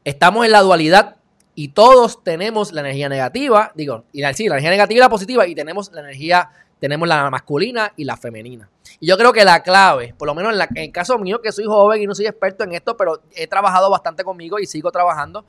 [0.03, 1.17] estamos en la dualidad
[1.55, 5.09] y todos tenemos la energía negativa, digo, y la, sí, la energía negativa y la
[5.09, 6.49] positiva, y tenemos la energía,
[6.79, 8.69] tenemos la masculina y la femenina.
[8.99, 11.51] Y yo creo que la clave, por lo menos en, en el caso mío, que
[11.51, 14.91] soy joven y no soy experto en esto, pero he trabajado bastante conmigo y sigo
[14.91, 15.45] trabajando,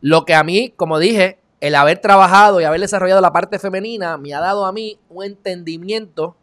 [0.00, 4.18] lo que a mí, como dije, el haber trabajado y haber desarrollado la parte femenina
[4.18, 6.36] me ha dado a mí un entendimiento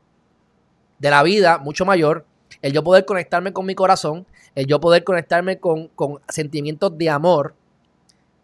[0.99, 2.25] de la vida mucho mayor,
[2.61, 4.25] el yo poder conectarme con mi corazón,
[4.55, 5.89] el yo poder conectarme con,
[6.29, 7.55] sentimientos de amor,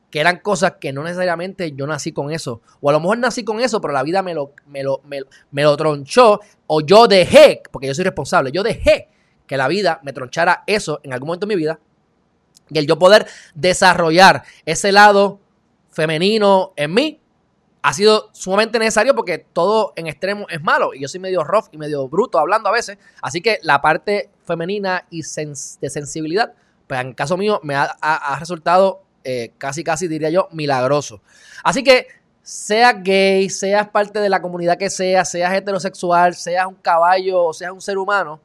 [0.10, 2.62] que eran cosas que no necesariamente yo nací con eso.
[2.82, 5.64] O a lo mejor nací con eso, pero la vida me lo, me lo, me,
[5.64, 6.40] lo tronchó.
[6.66, 9.08] O yo dejé, porque yo soy responsable, yo dejé
[9.46, 11.80] que la vida me tronchara eso en algún momento de mi vida.
[12.70, 15.40] Y el yo poder desarrollar ese lado
[15.92, 17.20] femenino en mí
[17.82, 20.94] ha sido sumamente necesario porque todo en extremo es malo.
[20.94, 22.98] Y yo soy medio rough y medio bruto hablando a veces.
[23.22, 26.54] Así que la parte femenina y de sensibilidad,
[26.88, 31.22] pues en caso mío me ha, resultado eh, casi, casi diría yo, milagroso.
[31.64, 32.08] Así que
[32.42, 37.54] seas gay, seas parte de la comunidad que seas, seas heterosexual, seas un caballo o
[37.54, 38.42] seas un ser humano,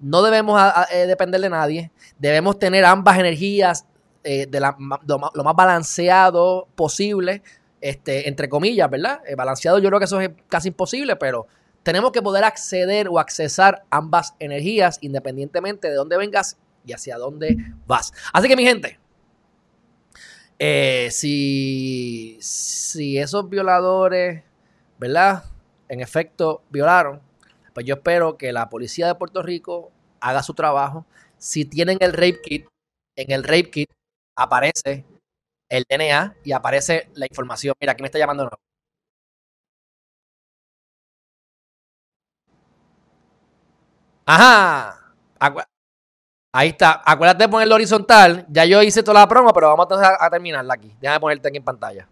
[0.00, 0.60] no debemos
[0.92, 1.90] eh, depender de nadie.
[2.18, 3.84] Debemos tener ambas energías
[4.24, 7.42] eh, de lo, más balanceado posible
[7.80, 9.20] este, entre comillas, ¿verdad?
[9.26, 11.46] Eh, balanceado yo creo que eso es casi imposible, pero
[11.82, 17.56] tenemos que poder acceder o accesar ambas energías independientemente de dónde vengas y hacia dónde
[17.86, 18.12] vas.
[18.32, 18.98] Así que mi gente,
[20.58, 24.42] eh, si, si esos violadores,
[24.98, 25.44] ¿verdad?
[25.88, 27.20] En efecto, violaron,
[27.72, 31.06] pues yo espero que la policía de Puerto Rico haga su trabajo.
[31.38, 32.66] Si tienen el rape kit,
[33.16, 33.90] en el rape kit
[34.36, 35.04] aparece
[35.70, 37.74] el DNA y aparece la información.
[37.80, 38.50] Mira, aquí me está llamando.
[44.26, 45.14] Ajá.
[46.52, 47.02] Ahí está.
[47.04, 48.46] Acuérdate de ponerlo horizontal.
[48.48, 50.94] Ya yo hice toda la promo, pero vamos a, a terminarla aquí.
[51.00, 52.08] Déjame ponerte aquí en pantalla.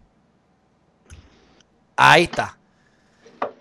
[1.95, 2.57] Ahí está.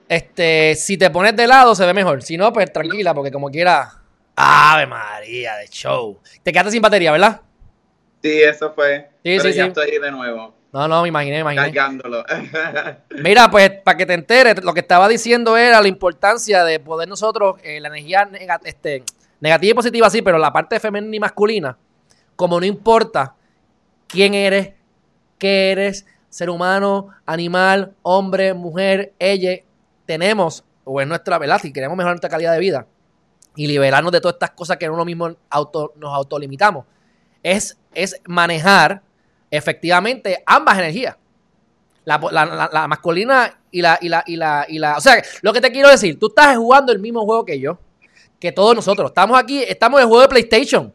[0.08, 2.22] Este, si te pones de lado se ve mejor.
[2.22, 3.94] Si no, pues tranquila, porque como quiera.
[4.36, 6.20] Ave María, de show.
[6.44, 7.42] Te quedaste sin batería, ¿verdad?
[8.22, 9.08] Sí, eso fue.
[9.22, 10.54] Sí, Pero sí, ya estoy de nuevo.
[10.72, 11.62] No, no, me imaginé, me imaginé.
[11.62, 12.24] Cargándolo.
[13.22, 17.08] Mira, pues para que te enteres, lo que estaba diciendo era la importancia de poder
[17.08, 18.28] nosotros, eh, la energía
[18.64, 19.02] este,
[19.40, 21.78] negativa y positiva, sí, pero la parte femenina y masculina,
[22.36, 23.34] como no importa
[24.08, 24.72] quién eres,
[25.38, 29.62] qué eres, ser humano, animal, hombre, mujer, ella,
[30.04, 31.60] tenemos, o en nuestra, ¿verdad?
[31.62, 32.86] Si queremos mejorar nuestra calidad de vida
[33.56, 36.84] y liberarnos de todas estas cosas que uno mismo auto, nos autolimitamos
[37.42, 39.02] es, es manejar
[39.50, 41.16] efectivamente ambas energías.
[42.04, 44.96] La, masculina y la, y, la, y, la, y la...
[44.96, 47.78] O sea, lo que te quiero decir, tú estás jugando el mismo juego que yo,
[48.40, 49.10] que todos nosotros.
[49.10, 50.92] Estamos aquí, estamos en el juego de PlayStation.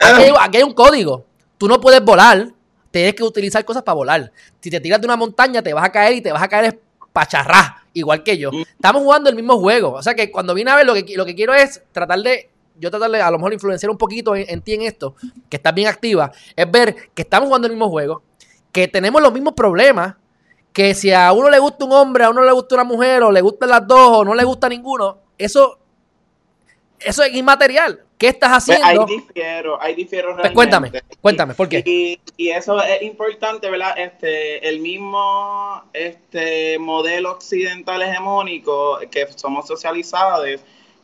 [0.00, 1.24] Aquí hay, un código.
[1.56, 2.48] Tú no puedes volar,
[2.90, 4.32] tienes que utilizar cosas para volar.
[4.60, 6.80] Si te tiras de una montaña, te vas a caer y te vas a caer
[7.12, 8.50] pacharrá, igual que yo.
[8.52, 8.62] Mm.
[8.62, 9.92] Estamos jugando el mismo juego.
[9.92, 12.50] O sea que cuando viene a ver, lo que, lo que quiero es tratar de
[12.78, 15.14] yo tratarle a lo mejor influenciar un poquito en, ti en esto,
[15.48, 18.22] que estás bien activa, es ver que estamos jugando el mismo juego,
[18.72, 20.16] que tenemos los mismos problemas,
[20.72, 23.32] que si a uno le gusta un hombre, a uno le gusta una mujer, o
[23.32, 25.78] le gustan las dos, o no le gusta ninguno, eso,
[27.00, 28.02] eso es inmaterial.
[28.18, 29.06] ¿Qué estás pues haciendo?
[29.06, 31.82] ahí difiero, ahí difiero pues cuéntame, cuéntame, ¿por qué?
[31.84, 33.98] Y, y, eso es importante, ¿verdad?
[33.98, 40.46] Este, el mismo este modelo occidental hegemónico que somos socializados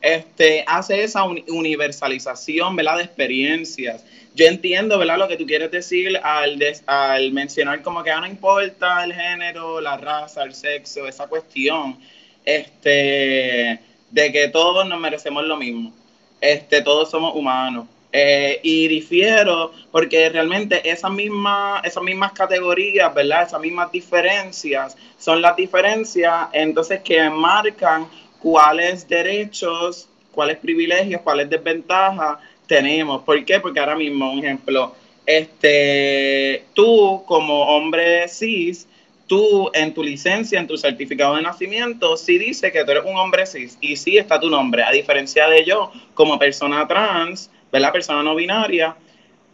[0.02, 2.98] este, hace esa universalización, ¿verdad?
[2.98, 4.04] De experiencias.
[4.34, 5.18] Yo entiendo, ¿verdad?
[5.18, 9.96] Lo que tú quieres decir al, al mencionar como que no importa el género, la
[9.96, 11.98] raza, el sexo, esa cuestión,
[12.44, 13.80] este,
[14.10, 15.92] de que todos nos merecemos lo mismo.
[16.40, 17.86] Este, todos somos humanos.
[18.14, 23.44] Eh, y difiero porque realmente esas mismas, esas mismas categorías, ¿verdad?
[23.44, 28.06] Esas mismas diferencias son las diferencias entonces que marcan
[28.42, 33.22] cuáles derechos, cuáles privilegios, cuáles desventajas tenemos.
[33.22, 33.60] ¿Por qué?
[33.60, 38.88] Porque ahora mismo, un ejemplo, este, tú como hombre cis,
[39.26, 43.16] tú en tu licencia, en tu certificado de nacimiento, sí dice que tú eres un
[43.16, 47.92] hombre cis y sí está tu nombre, a diferencia de yo como persona trans, ¿verdad?
[47.92, 48.96] Persona no binaria.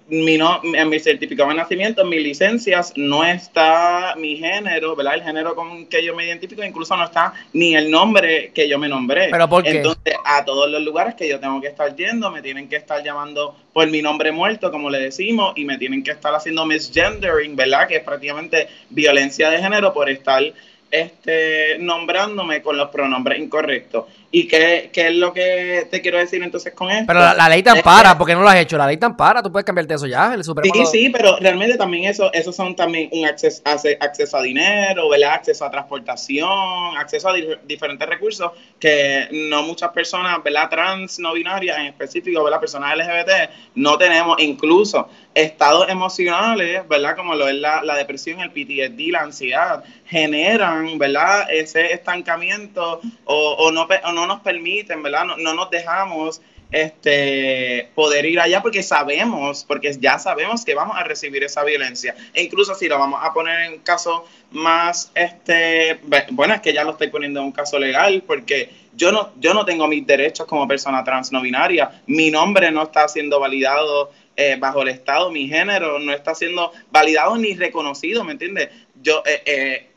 [0.09, 5.15] Mi no, en mi certificado de nacimiento, en mis licencias, no está mi género, ¿verdad?
[5.15, 8.79] El género con que yo me identifico, incluso no está ni el nombre que yo
[8.79, 9.29] me nombré.
[9.31, 9.71] ¿Pero por qué?
[9.71, 13.03] Entonces, a todos los lugares que yo tengo que estar yendo, me tienen que estar
[13.05, 17.55] llamando por mi nombre muerto, como le decimos, y me tienen que estar haciendo misgendering,
[17.55, 17.87] ¿verdad?
[17.87, 20.43] Que es prácticamente violencia de género por estar
[20.91, 24.07] este, nombrándome con los pronombres incorrectos.
[24.31, 27.05] ¿Y qué, qué, es lo que te quiero decir entonces con esto?
[27.07, 28.77] Pero la, ley te ampara, ¿por qué no lo has hecho?
[28.77, 30.75] La ley te ampara, tú puedes cambiarte eso ya, el Supremo.
[30.75, 35.33] Sí, sí, pero realmente también eso, eso son también un acceso, acceso a dinero, ¿verdad?
[35.33, 40.69] Acceso a transportación, acceso a diferentes recursos que no muchas personas, ¿verdad?
[40.69, 42.61] Trans, no binarias en específico, ¿verdad?
[42.61, 47.17] Personas LGBT, no tenemos incluso estados emocionales, ¿verdad?
[47.17, 51.51] Como lo es la, la depresión, el PTSD, la ansiedad, generan, ¿verdad?
[51.51, 55.25] Ese estancamiento o, o no, o no nos permiten, ¿verdad?
[55.25, 56.41] No, no, nos dejamos
[56.71, 62.15] este, poder ir allá porque sabemos, porque ya sabemos que vamos a recibir esa violencia.
[62.35, 66.01] E incluso si lo vamos a poner en caso más, este,
[66.31, 69.55] bueno, es que ya lo estoy poniendo en un caso legal porque yo no, yo
[69.55, 72.03] no tengo mis derechos como persona trans no binaria.
[72.07, 76.73] Mi nombre no está siendo validado eh, bajo el Estado, mi género no está siendo
[76.91, 78.69] validado ni reconocido, ¿me entiendes?
[79.03, 79.88] Yo, eh, eh,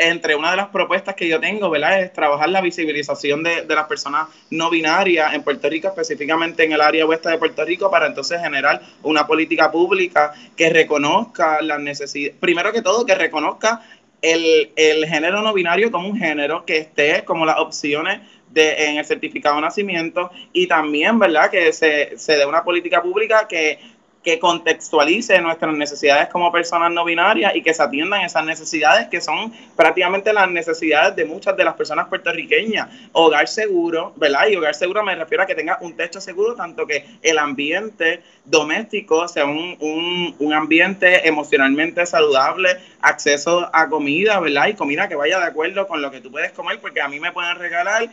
[0.00, 2.00] entre una de las propuestas que yo tengo, ¿verdad?
[2.00, 6.80] Es trabajar la visibilización de, las personas no binarias en Puerto Rico, específicamente en el
[6.80, 12.34] área oeste de Puerto Rico, para entonces generar una política pública que reconozca las necesidades,
[12.40, 13.82] primero que todo, que reconozca
[14.22, 19.04] el, género no binario como un género, que esté como las opciones de, en el
[19.04, 23.78] certificado de nacimiento y también, ¿verdad?, que se, se dé una política pública que
[24.22, 29.20] que contextualice nuestras necesidades como personas no binarias y que se atiendan esas necesidades que
[29.20, 32.88] son prácticamente las necesidades de muchas de las personas puertorriqueñas.
[33.12, 34.48] Hogar seguro, ¿verdad?
[34.48, 38.22] Y hogar seguro me refiero a que tenga un techo seguro, tanto que el ambiente
[38.44, 44.68] doméstico sea un, un, un ambiente emocionalmente saludable, acceso a comida, ¿verdad?
[44.68, 47.20] Y comida que vaya de acuerdo con lo que tú puedes comer, porque a mí
[47.20, 48.10] me pueden regalar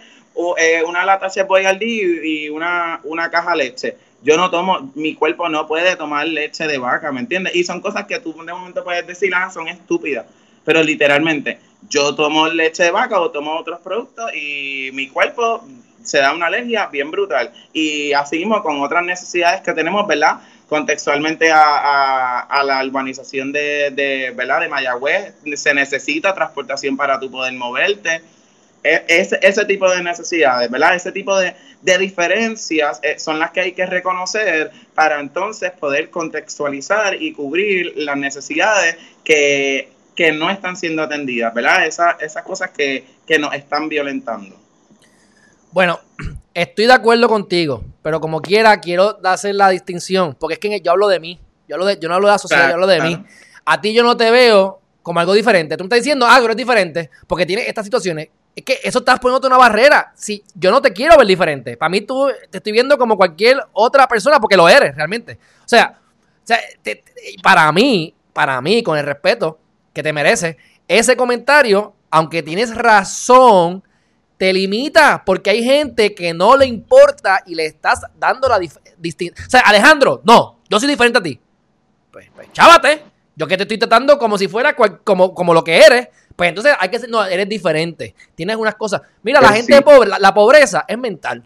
[0.57, 4.91] eh, una lata de al día y una, una caja de leche yo no tomo,
[4.95, 7.55] mi cuerpo no puede tomar leche de vaca, ¿me entiendes?
[7.55, 10.25] Y son cosas que tú de momento puedes decir, ah, son estúpidas,
[10.65, 11.59] pero literalmente
[11.89, 15.63] yo tomo leche de vaca o tomo otros productos y mi cuerpo
[16.03, 17.51] se da una alergia bien brutal.
[17.73, 20.39] Y así mismo con otras necesidades que tenemos, ¿verdad?
[20.67, 24.61] Contextualmente a, a, la urbanización de, de, ¿verdad?
[24.61, 28.21] de Mayagüez, se necesita transportación para tu poder moverte.
[28.87, 30.95] E, ese, ese tipo de necesidades, ¿verdad?
[30.95, 36.09] Ese tipo de, de diferencias eh, son las que hay que reconocer para entonces poder
[36.09, 39.93] contextualizar y cubrir las necesidades que,
[40.33, 41.85] no están siendo atendidas, ¿verdad?
[41.85, 43.05] esas cosas que,
[43.39, 44.55] nos están violentando.
[45.71, 45.99] Bueno,
[46.53, 50.91] estoy de acuerdo contigo, pero como quiera quiero hacer la distinción, porque es que yo
[50.91, 53.01] hablo de mí, yo, hablo de, yo no hablo de la sociedad, yo hablo de
[53.01, 53.23] mí.
[53.65, 55.77] A ti yo no te veo como algo diferente.
[55.77, 58.99] Tú me estás diciendo, ah, pero es diferente, porque tiene estas situaciones es que eso
[58.99, 60.11] estás poniéndote una barrera.
[60.15, 61.77] Si yo no te quiero ver diferente.
[61.77, 65.37] Para mí tú te estoy viendo como cualquier otra persona porque lo eres realmente.
[65.63, 65.99] O sea,
[67.43, 69.59] para mí, para mí, con el respeto
[69.93, 73.83] que te merece, ese comentario, aunque tienes razón,
[74.37, 78.57] te limita porque hay gente que no le importa y le estás dando la
[78.97, 79.45] distinción.
[79.45, 81.39] O sea, Alejandro, no, yo soy diferente a ti.
[82.11, 83.03] Pues, pues chávate.
[83.37, 86.09] Yo que te estoy tratando como si fuera como, como lo que eres.
[86.35, 88.15] Pues entonces hay que ser, no, eres diferente.
[88.33, 89.01] Tienes unas cosas.
[89.21, 91.43] Mira, la gente pobre, la, pobreza es mental.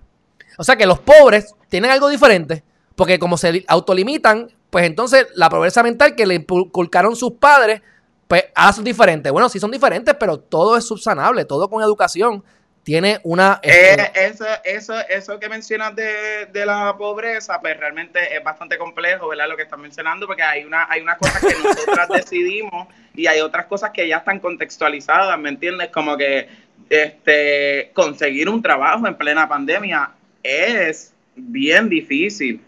[0.57, 2.63] O sea que los pobres tienen algo diferente,
[2.95, 7.81] porque como se autolimitan, pues entonces la pobreza mental que le inculcaron sus padres,
[8.27, 9.29] pues hacen diferente.
[9.29, 12.41] Bueno, sí son diferentes, pero todo es subsanable, todo con educación
[12.83, 13.59] tiene una...
[13.61, 19.27] Eh, eso, eso, eso que mencionas de, de, la pobreza, pues realmente es bastante complejo,
[19.27, 19.47] ¿verdad?
[19.49, 23.41] Lo que estás mencionando, porque hay una, hay unas cosas que nosotras decidimos y hay
[23.41, 25.89] otras cosas que ya están contextualizadas, ¿me entiendes?
[25.89, 26.49] Como que
[26.89, 30.11] este conseguir un trabajo en plena pandemia
[30.43, 32.61] es bien difícil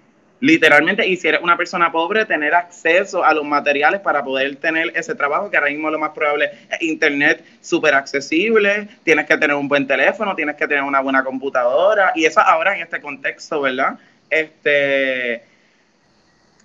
[0.43, 4.91] literalmente, y si eres una persona pobre, tener acceso a los materiales para poder tener
[4.93, 9.55] ese trabajo, que ahora mismo lo más probable es internet súper accesible, tienes que tener
[9.55, 13.61] un buen teléfono, tienes que tener una buena computadora, y eso ahora en este contexto,
[13.61, 13.97] ¿verdad?
[14.29, 15.43] Este,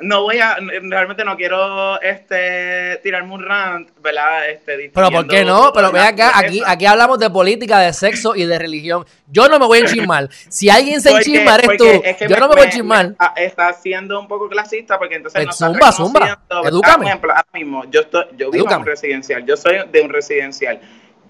[0.00, 4.48] no voy a, realmente no quiero este tirarme un rant, ¿verdad?
[4.48, 5.72] Este, pero ¿por qué no?
[5.74, 9.04] Pero ve acá, aquí, aquí hablamos de política, de sexo y de religión.
[9.26, 10.28] Yo no me voy a enchismar.
[10.48, 11.84] Si alguien se enchisma eres tú.
[11.84, 13.14] yo no me, voy a enchismar.
[13.36, 16.38] Está siendo un poco clasista porque entonces pues zumba, zumba.
[16.64, 16.96] Edúcame.
[16.98, 20.10] Por ejemplo, ahora mismo, yo, estoy, yo vivo en un residencial, yo soy de un
[20.10, 20.80] residencial.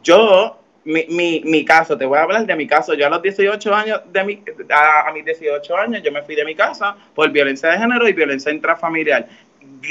[0.02, 0.58] Yo
[0.88, 2.94] mi, mi, caso, te voy a hablar de mi caso.
[2.94, 6.46] Yo a los 18 años, de mi, a, mis 18 años, yo me fui de
[6.46, 9.28] mi casa por violencia de género y violencia intrafamiliar.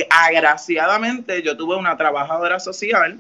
[0.10, 3.20] Agraciadamente, yo tuve una trabajadora social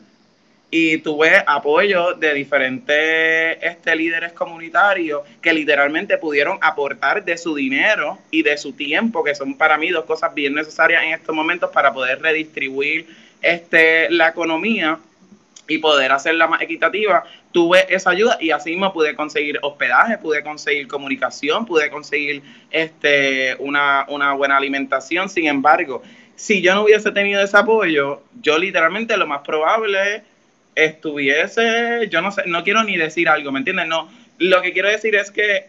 [0.71, 8.17] y tuve apoyo de diferentes este, líderes comunitarios que literalmente pudieron aportar de su dinero
[8.31, 11.69] y de su tiempo, que son para mí dos cosas bien necesarias en estos momentos
[11.71, 13.07] para poder redistribuir
[13.41, 14.99] este, la economía
[15.67, 17.23] y poder hacerla más equitativa,
[17.57, 23.55] tuve esa ayuda y así mismo pude conseguir hospedaje, pude conseguir comunicación, pude conseguir este,
[23.57, 25.27] una, una buena alimentación.
[25.27, 26.03] Sin embargo,
[26.35, 30.21] si yo no hubiese tenido ese apoyo, yo literalmente lo más probable
[30.75, 33.87] estuviese, yo no sé, no quiero ni decir algo, ¿me entiendes?
[33.87, 35.65] No, lo que quiero decir es que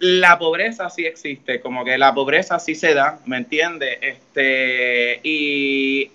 [0.00, 3.98] la pobreza sí existe, como que la pobreza sí se da, ¿me entiendes?
[4.02, 6.10] Este, y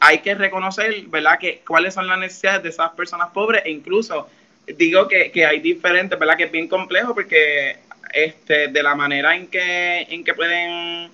[0.00, 4.28] hay que reconocer, ¿verdad?, que cuáles son las necesidades de esas personas pobres e incluso
[4.66, 7.76] digo que, que hay diferentes, ¿verdad?, que es bien complejo porque
[8.12, 11.10] este, de la manera en que, en que pueden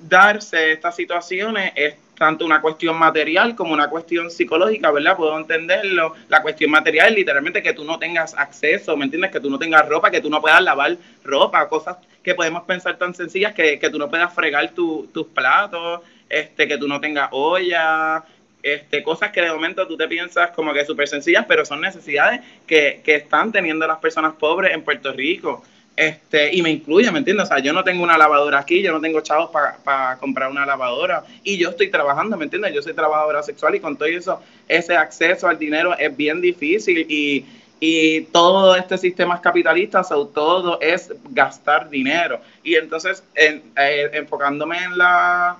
[0.00, 5.16] darse estas situaciones es tanto una cuestión material como una cuestión psicológica, ¿verdad?
[5.16, 6.14] Puedo entenderlo.
[6.28, 9.30] La cuestión material es literalmente que tú no tengas acceso, ¿me entiendes?
[9.30, 12.98] Que tú no tengas ropa, que tú no puedas lavar ropa, cosas que podemos pensar
[12.98, 17.28] tan sencillas que, que tú no puedas fregar tus platos, este, que tú no tengas
[17.32, 18.24] olla,
[18.62, 22.40] este, cosas que de momento tú te piensas como que súper sencillas, pero son necesidades
[22.66, 25.62] que, que están teniendo las personas pobres en Puerto Rico.
[25.96, 27.44] Este, y me incluye, ¿me entiendes?
[27.44, 29.50] O sea, yo no tengo una lavadora aquí, yo no tengo chavos
[29.84, 32.72] para comprar una lavadora y yo estoy trabajando, ¿me entiendes?
[32.72, 37.04] Yo soy trabajadora sexual y con todo eso, ese acceso al dinero es bien difícil
[37.06, 37.44] y,
[37.80, 42.40] y todo este sistema capitalista, o todo es gastar dinero.
[42.62, 45.58] Y entonces, en, eh, enfocándome en la,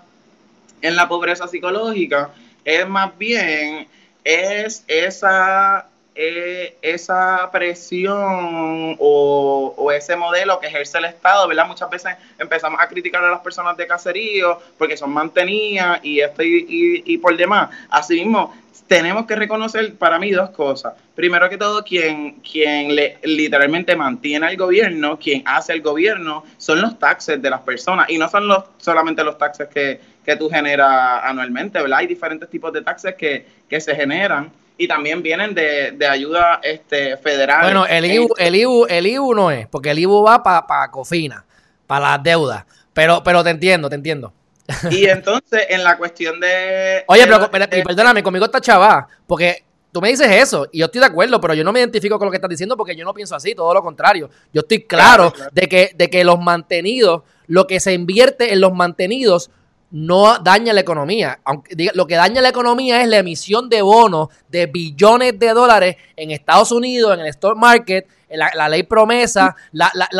[0.82, 2.30] en la pobreza psicológica
[2.64, 3.88] es más bien
[4.24, 11.66] es esa, eh, esa presión o, ese modelo que ejerce el Estado, ¿verdad?
[11.66, 16.42] Muchas veces empezamos a criticar a las personas de caserío porque son mantenidas y esto
[16.42, 17.70] y, y, por demás.
[17.90, 18.54] Asimismo,
[18.90, 20.94] tenemos que reconocer para mí dos cosas.
[21.14, 26.82] Primero que todo, quien, quien le, literalmente mantiene al gobierno, quien hace el gobierno, son
[26.82, 28.10] los taxes de las personas.
[28.10, 32.00] Y no son los, solamente los taxes que, que tú generas anualmente, ¿verdad?
[32.00, 36.58] Hay diferentes tipos de taxes que, que se generan y también vienen de, de ayuda
[36.60, 37.62] este, federal.
[37.62, 40.90] Bueno, el IBU, el, IBU, el IBU no es, porque el IBU va para pa
[40.90, 41.44] COFINA,
[41.86, 42.66] para las deudas.
[42.92, 44.32] Pero, pero te entiendo, te entiendo.
[44.90, 47.04] Y entonces, en la cuestión de.
[47.06, 51.06] Oye, pero, perdóname, conmigo está chava, porque tú me dices eso y yo estoy de
[51.06, 53.34] acuerdo, pero yo no me identifico con lo que estás diciendo porque yo no pienso
[53.34, 54.30] así, todo lo contrario.
[54.52, 58.72] Yo estoy claro, De, que, de que los mantenidos, lo que se invierte en los
[58.72, 59.50] mantenidos
[59.90, 61.40] no daña la economía.
[61.44, 65.96] Aunque, lo que daña la economía es la emisión de bonos de billones de dólares
[66.16, 69.56] en Estados Unidos, en el stock market, la, ley promesa,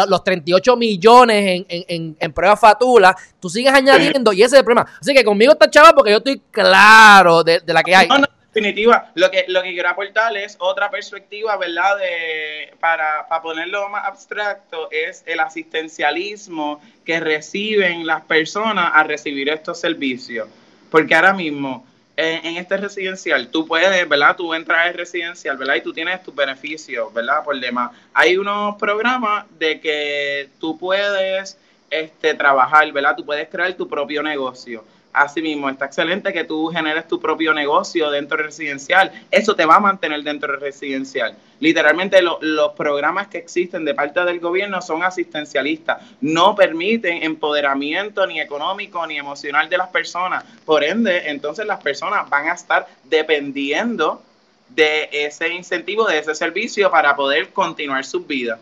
[0.08, 4.64] los 38 millones en, en, en, pruebas fatula, tú sigues añadiendo y ese es el
[4.64, 4.88] problema.
[5.00, 8.08] Así que conmigo está chaval porque yo estoy claro de, la que hay.
[8.08, 9.11] No, no, definitiva.
[9.14, 11.98] Lo que, lo que quiero aportar es otra perspectiva, ¿verdad?
[11.98, 19.48] De, para, para ponerlo más abstracto, es el asistencialismo que reciben las personas a recibir
[19.48, 20.48] estos servicios.
[20.90, 21.86] Porque ahora mismo
[22.20, 24.36] en, este residencial, tú puedes, ¿verdad?
[24.36, 25.76] Tú entras al residencial, ¿verdad?
[25.76, 27.42] Y tú tienes tus beneficios, ¿verdad?
[27.44, 27.92] Por demás.
[28.12, 31.57] Hay unos programas de que tú puedes
[31.88, 33.16] este, trabajar, ¿verdad?
[33.16, 34.84] Tú puedes crear tu propio negocio.
[35.12, 39.11] Asimismo, está excelente que tú generes tu propio negocio dentro del residencial.
[39.30, 41.36] Eso te va a mantener dentro del residencial.
[41.58, 46.00] Literalmente los programas que existen de parte del gobierno son asistencialistas.
[46.20, 50.44] No permiten empoderamiento ni económico ni emocional de las personas.
[50.64, 54.22] Por ende, entonces las personas van a estar dependiendo
[54.68, 58.61] de ese incentivo, de ese servicio para poder continuar sus vidas.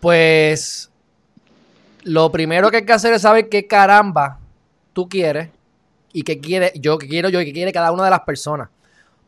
[0.00, 0.90] Pues
[2.06, 4.38] lo primero que hay que hacer es saber qué caramba
[4.92, 5.50] tú quieres
[6.12, 8.68] y qué quiere yo, qué quiero yo y qué quiere cada una de las personas.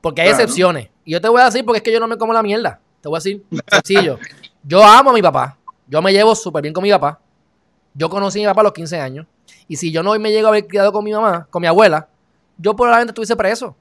[0.01, 0.89] Porque hay excepciones.
[1.05, 2.79] Y yo te voy a decir porque es que yo no me como la mierda.
[3.01, 4.17] te voy a decir, sencillo.
[4.63, 5.59] Yo amo a mi papá.
[5.89, 7.19] Yo me llevo súper bien con mi papá.
[7.95, 9.27] Yo conocí a mi papá a los 15 años.
[9.67, 12.09] Y si yo no me llego a haber criado con mi mamá, con mi abuela,
[12.59, 13.75] yo probablemente estuviese preso.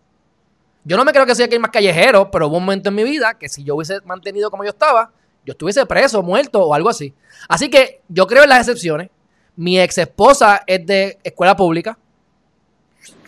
[0.84, 3.04] Yo no me creo que sea que más callejero, pero hubo un momento en mi
[3.04, 5.12] vida que si yo hubiese mantenido como yo estaba,
[5.48, 7.14] yo estuviese preso, muerto o algo así.
[7.48, 9.10] Así que yo creo en las excepciones.
[9.56, 11.98] Mi ex esposa es de escuela pública.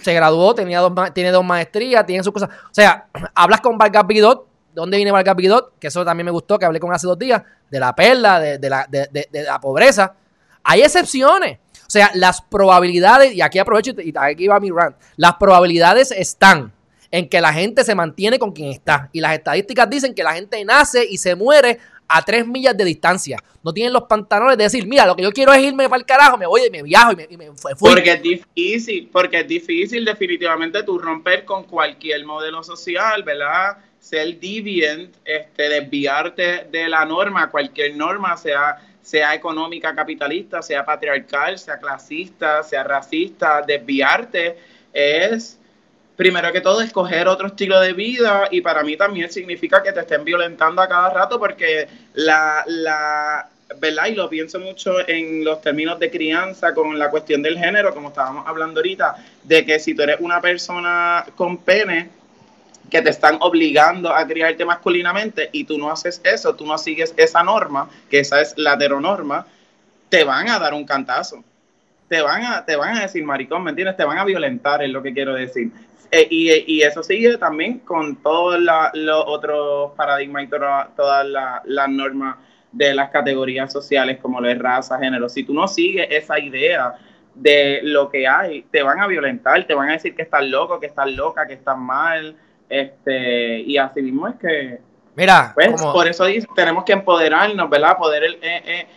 [0.02, 2.50] Se graduó, tenía dos, tiene dos maestrías, tiene sus cosas.
[2.50, 4.46] O sea, hablas con Vargas Bidot.
[4.68, 5.80] ¿De dónde viene Vargas Bidot?
[5.80, 7.42] Que eso también me gustó, que hablé con hace dos días.
[7.72, 10.14] De la perla, de, la, de, la pobreza.
[10.62, 11.60] Hay excepciones.
[11.88, 16.74] O sea, las probabilidades, y aquí aprovecho y aquí va mi rant, las probabilidades están
[17.12, 19.10] en que la gente se mantiene con quien está.
[19.14, 22.84] Y las estadísticas dicen que la gente nace y se muere a tres millas de
[22.84, 23.38] distancia.
[23.64, 26.06] No tienen los pantalones de decir, mira, lo que yo quiero es irme para el
[26.06, 27.74] carajo, me voy y me viajo y me, y me fui.
[27.80, 33.78] Porque es difícil, porque es difícil definitivamente tú romper con cualquier modelo social, ¿verdad?
[34.00, 41.60] Ser deviant, este, desviarte de la norma, cualquier norma, sea, sea económica capitalista, sea patriarcal,
[41.60, 44.58] sea clasista, sea racista, desviarte
[44.94, 45.59] es
[46.20, 50.02] primero que todo, escoger otro estilo de vida y para mí también significa que te
[50.02, 53.48] estén violentando a cada rato porque la, la
[53.78, 54.08] ¿verdad?
[54.08, 58.10] Y lo pienso mucho en los términos de crianza con la cuestión del género, como
[58.10, 59.16] estábamos hablando ahorita,
[59.46, 62.10] de que si tú eres una persona con pene,
[62.92, 67.14] que te están obligando a criarte masculinamente y tú no haces eso, tú no sigues
[67.16, 69.48] esa norma, que esa es la heteronorma,
[70.10, 71.46] te van a dar un cantazo.
[72.10, 73.96] Te van a, te van a decir maricón, ¿me entiendes?
[73.96, 75.72] Te van a violentar, es lo que quiero decir.
[76.12, 81.28] Eh, y, eso sigue también con todos los otros paradigmas y todas
[81.66, 82.38] las normas
[82.72, 85.30] de las categorías sociales como la raza, género.
[85.30, 86.96] Si tú no sigues esa idea
[87.36, 90.80] de lo que hay, te van a violentar, te van a decir que estás loco,
[90.80, 92.36] que estás loca, que estás mal.
[92.68, 94.80] Este, y así mismo es que.
[95.16, 97.98] Mira, pues, por eso tenemos que empoderarnos, ¿verdad?
[97.98, 98.88] Poder eh,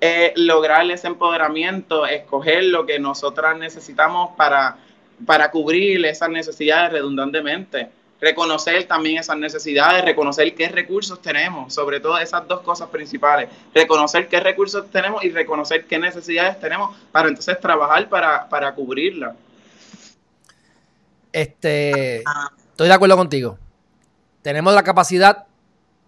[0.00, 4.76] eh, lograr ese empoderamiento, escoger lo que nosotras necesitamos para
[5.26, 7.88] para cubrir esas necesidades redundantemente.
[8.20, 13.48] Reconocer también esas necesidades, reconocer qué recursos tenemos, sobre todo esas dos cosas principales.
[13.74, 19.34] Reconocer qué recursos tenemos y reconocer qué necesidades tenemos para entonces trabajar para, para cubrirlas.
[21.32, 23.58] Este, estoy de acuerdo contigo.
[24.42, 25.46] Tenemos la capacidad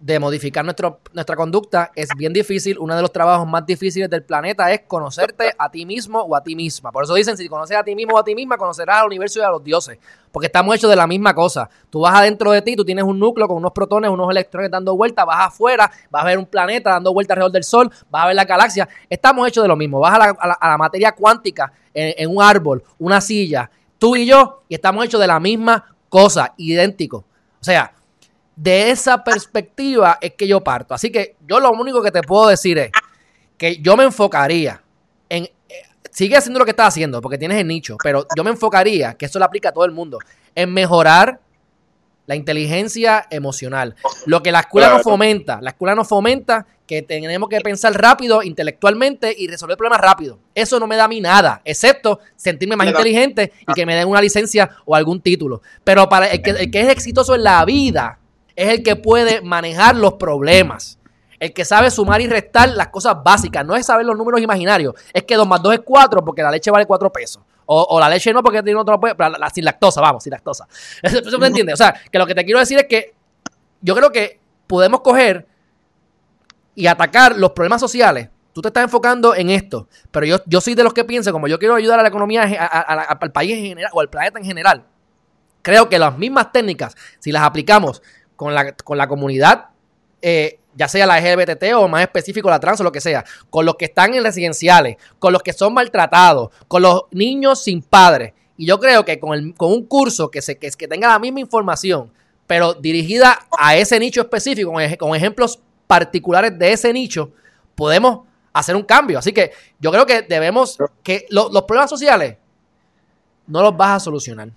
[0.05, 2.78] de modificar nuestra conducta es bien difícil.
[2.78, 6.42] Uno de los trabajos más difíciles del planeta es conocerte a ti mismo o a
[6.42, 6.92] ti misma.
[6.92, 9.38] Por eso dicen, si conoces a ti mismo o a ti misma, conocerás al universo
[9.38, 9.98] y a los dioses.
[10.30, 11.70] Porque estamos hechos de la misma cosa.
[11.88, 14.94] Tú vas adentro de ti, tú tienes un núcleo con unos protones, unos electrones dando
[14.94, 18.26] vueltas, vas afuera, vas a ver un planeta dando vueltas alrededor del Sol, vas a
[18.26, 18.86] ver la galaxia.
[19.09, 20.00] Estamos hechos de lo mismo.
[20.00, 24.74] Vas a la, materia cuántica en, en un árbol, una silla, tú y yo, y
[24.74, 27.24] estamos hechos de la misma cosa, idéntico.
[27.59, 27.94] O sea,
[28.57, 30.94] de esa perspectiva es que yo parto.
[30.94, 32.90] Así que yo lo único que te puedo decir es
[33.57, 34.82] que yo me enfocaría
[35.28, 35.44] en...
[35.44, 35.50] Eh,
[36.11, 39.26] sigue haciendo lo que estás haciendo porque tienes el nicho, pero yo me enfocaría, que
[39.26, 40.18] eso lo aplica a todo el mundo,
[40.55, 41.40] en mejorar
[42.26, 43.96] la inteligencia emocional.
[44.26, 48.42] Lo que la escuela no fomenta, la escuela no fomenta que tenemos que pensar rápido,
[48.42, 50.38] intelectualmente y resolver problemas rápido.
[50.55, 54.09] Eso no me da a mí nada, excepto sentirme más inteligente y que me den
[54.09, 55.62] una licencia o algún título.
[55.82, 58.18] Pero para el que, el que es exitoso en la vida,
[58.57, 60.98] es el que puede manejar los problemas.
[61.40, 63.66] El que sabe sumar y restar las cosas básicas.
[63.66, 64.94] No es saber los números imaginarios.
[65.12, 67.42] Es que 2 más 2 es 4 porque la leche vale 4 pesos.
[67.66, 69.00] O, la leche no porque tiene otro...
[69.18, 70.66] La, sin lactosa, vamos, sin lactosa.
[71.02, 71.72] Eso me entiende.
[71.72, 73.14] O sea, que lo que te quiero decir es que
[73.80, 75.46] yo creo que podemos coger
[76.74, 78.28] y atacar los problemas sociales.
[78.52, 81.48] Tú te estás enfocando en esto, pero yo, yo soy de los que piensan, como
[81.48, 84.84] yo quiero ayudar a la economía, al país en general, o al planeta en general,
[85.62, 88.00] creo que las mismas técnicas, si las aplicamos
[88.37, 89.66] con la, con la comunidad,
[90.22, 93.64] eh, ya sea la LGBT o más específico la trans o lo que sea, con
[93.64, 98.32] los que están en residenciales, con los que son maltratados, con los niños sin padres.
[98.57, 101.18] Y yo creo que con, el, con un curso que, se, que, que tenga la
[101.18, 102.11] misma información,
[102.47, 107.32] pero dirigida a ese nicho específico, con, ejemplos particulares de ese nicho,
[107.74, 108.20] podemos
[108.53, 109.18] hacer un cambio.
[109.18, 112.37] Así que yo creo que debemos, que los problemas sociales
[113.47, 114.51] no los vas a solucionar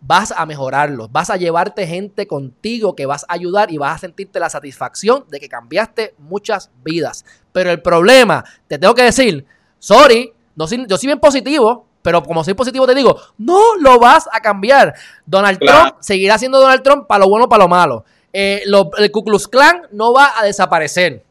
[0.00, 3.98] vas a mejorarlos, vas a llevarte gente contigo que vas a ayudar y vas a
[3.98, 7.24] sentirte la satisfacción de que cambiaste muchas vidas.
[7.52, 9.44] Pero el problema, te tengo que decir,
[9.78, 14.28] sorry, no yo soy bien positivo, pero como soy positivo te digo, no lo vas
[14.32, 14.94] a cambiar.
[15.26, 18.04] Donald Trump seguirá siendo Donald Trump para lo bueno o para lo malo.
[18.32, 18.62] Eh,
[18.98, 21.24] el Ku Klux Klan no va a desaparecer.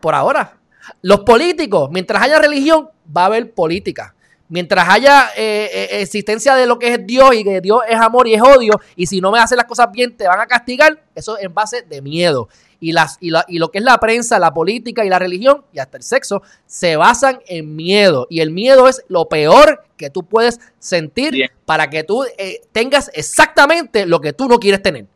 [0.00, 0.58] Por ahora.
[1.00, 4.14] Los políticos, mientras haya religión, va a haber política
[4.52, 8.28] Mientras haya eh, eh, existencia de lo que es Dios y que Dios es amor
[8.28, 11.02] y es odio, y si no me hacen las cosas bien te van a castigar,
[11.14, 12.50] eso en base de miedo.
[12.78, 15.78] Y, las, y, y lo que es la prensa, la política y la religión, y
[15.78, 18.26] hasta el sexo, se basan en miedo.
[18.28, 23.10] Y el miedo es lo peor que tú puedes sentir para que tú eh, tengas
[23.14, 25.06] exactamente lo que tú no quieres tener.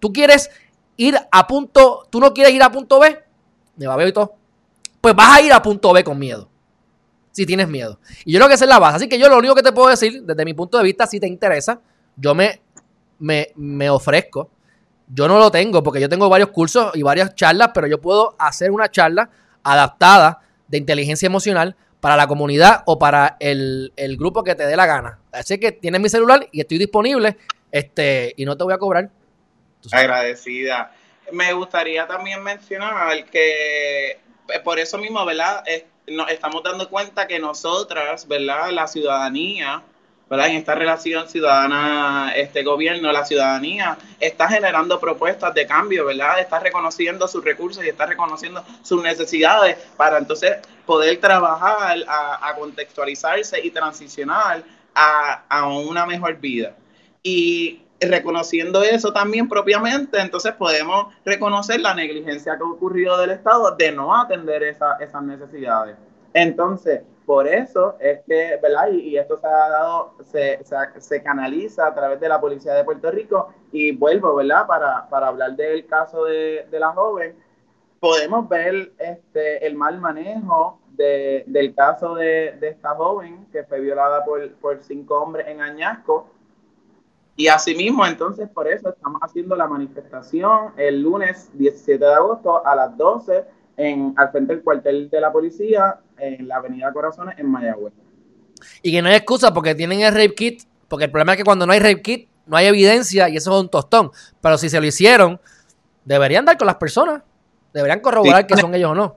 [0.00, 0.50] Tú quieres
[0.96, 3.22] ir a punto, tú no quieres ir a punto B,
[3.76, 4.34] me va a ver y todo,
[5.00, 6.49] pues vas a ir a punto B con miedo
[7.32, 7.98] si tienes miedo.
[8.24, 8.96] Y yo creo que esa es la base.
[8.96, 11.20] Así que yo lo único que te puedo decir, desde mi punto de vista, si
[11.20, 11.80] te interesa,
[12.16, 12.60] yo me,
[13.18, 14.50] me, ofrezco.
[15.12, 18.36] Yo no lo tengo porque yo tengo varios cursos y varias charlas, pero yo puedo
[18.38, 19.30] hacer una charla
[19.62, 24.86] adaptada de inteligencia emocional para la comunidad o para el, grupo que te dé la
[24.86, 25.18] gana.
[25.32, 27.36] Así que tienes mi celular y estoy disponible
[27.72, 29.10] este, y no te voy a cobrar.
[29.92, 30.92] Agradecida.
[31.32, 35.62] Me gustaría también mencionar que eh, por eso mismo, ¿verdad?
[36.06, 38.70] Nos estamos dando cuenta que nosotras, ¿verdad?
[38.70, 39.82] La ciudadanía,
[40.28, 40.48] ¿verdad?
[40.48, 46.40] En esta relación ciudadana, este gobierno, la ciudadanía está generando propuestas de cambio, ¿verdad?
[46.40, 53.60] Está reconociendo sus recursos y está reconociendo sus necesidades para entonces poder trabajar a, contextualizarse
[53.64, 54.62] y transicionar
[54.94, 56.74] a, a una mejor vida.
[57.22, 63.76] Y reconociendo eso también propiamente, entonces podemos reconocer la negligencia que ha ocurrido del Estado
[63.76, 65.96] de no atender esa, esas necesidades.
[66.32, 68.90] Entonces, por eso es que, ¿verdad?
[68.90, 73.52] Y, esto se ha dado, se, canaliza a través de la Policía de Puerto Rico
[73.70, 74.66] y vuelvo, ¿verdad?
[74.66, 77.36] Para, para hablar del caso de, la joven,
[78.00, 83.80] podemos ver este, el mal manejo de, del caso de, de, esta joven que fue
[83.80, 86.26] violada por, por cinco hombres en Añasco
[87.36, 92.74] y asimismo, entonces, por eso estamos haciendo la manifestación el lunes 17 de agosto a
[92.74, 93.44] las 12
[93.76, 97.94] en, al frente del cuartel de la policía en la avenida Corazones en Mayagüez.
[98.82, 101.44] Y que no hay excusa porque tienen el rape kit, porque el problema es que
[101.44, 104.10] cuando no hay rape kit no hay evidencia y eso es un tostón.
[104.40, 105.40] Pero si se lo hicieron,
[106.04, 107.22] deberían dar con las personas,
[107.72, 109.16] deberían corroborar que son ellos o no.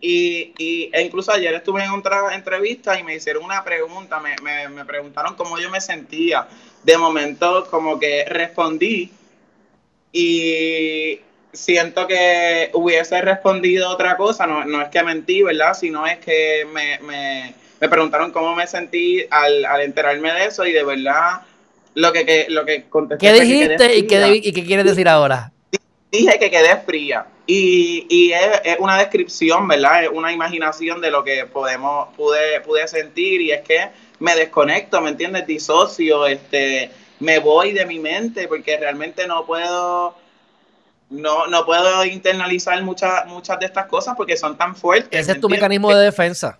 [0.00, 4.36] Y, y e incluso ayer estuve en otra entrevista y me hicieron una pregunta, me,
[4.68, 6.46] me, preguntaron cómo yo me sentía.
[6.82, 9.10] De momento como que respondí
[10.12, 11.20] y
[11.52, 15.74] siento que hubiese respondido otra cosa, no, no es que mentí, ¿verdad?
[15.74, 20.66] Sino es que me, me, me preguntaron cómo me sentí al, al, enterarme de eso
[20.66, 21.42] y de verdad
[21.94, 23.26] lo que, lo que contesté.
[23.26, 25.52] ¿Qué dijiste y, qué, y qué quieres decir ahora?
[26.10, 30.04] Dije que quedé fría y, y es, una descripción, ¿verdad?
[30.04, 35.00] Es una imaginación de lo que podemos, pude, pude sentir y es que me desconecto,
[35.00, 35.46] ¿me entiendes?
[35.46, 36.90] Disocio, este,
[37.20, 40.14] me voy de mi mente porque realmente no puedo,
[41.10, 45.20] no, no puedo internalizar muchas, muchas de estas cosas porque son tan fuertes.
[45.20, 46.58] Ese es tu mecanismo de defensa.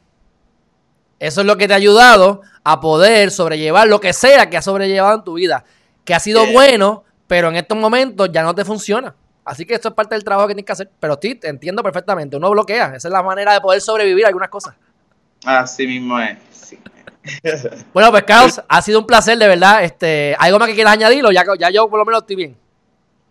[1.18, 4.64] Eso es lo que te ha ayudado a poder sobrellevar lo que sea que has
[4.66, 5.64] sobrellevado en tu vida,
[6.04, 9.14] que ha sido bueno, pero en estos momentos ya no te funciona.
[9.44, 10.90] Así que esto es parte del trabajo que tienes que hacer.
[10.98, 12.36] Pero ti te entiendo perfectamente.
[12.36, 12.94] Uno bloquea.
[12.96, 14.74] Esa es la manera de poder sobrevivir a algunas cosas.
[15.44, 16.38] Así mismo es.
[17.92, 19.84] bueno, pues Carlos, ha sido un placer, de verdad.
[19.84, 21.30] Este, ¿Algo más que quieras añadirlo?
[21.32, 22.63] Ya, ya yo por lo menos estoy bien.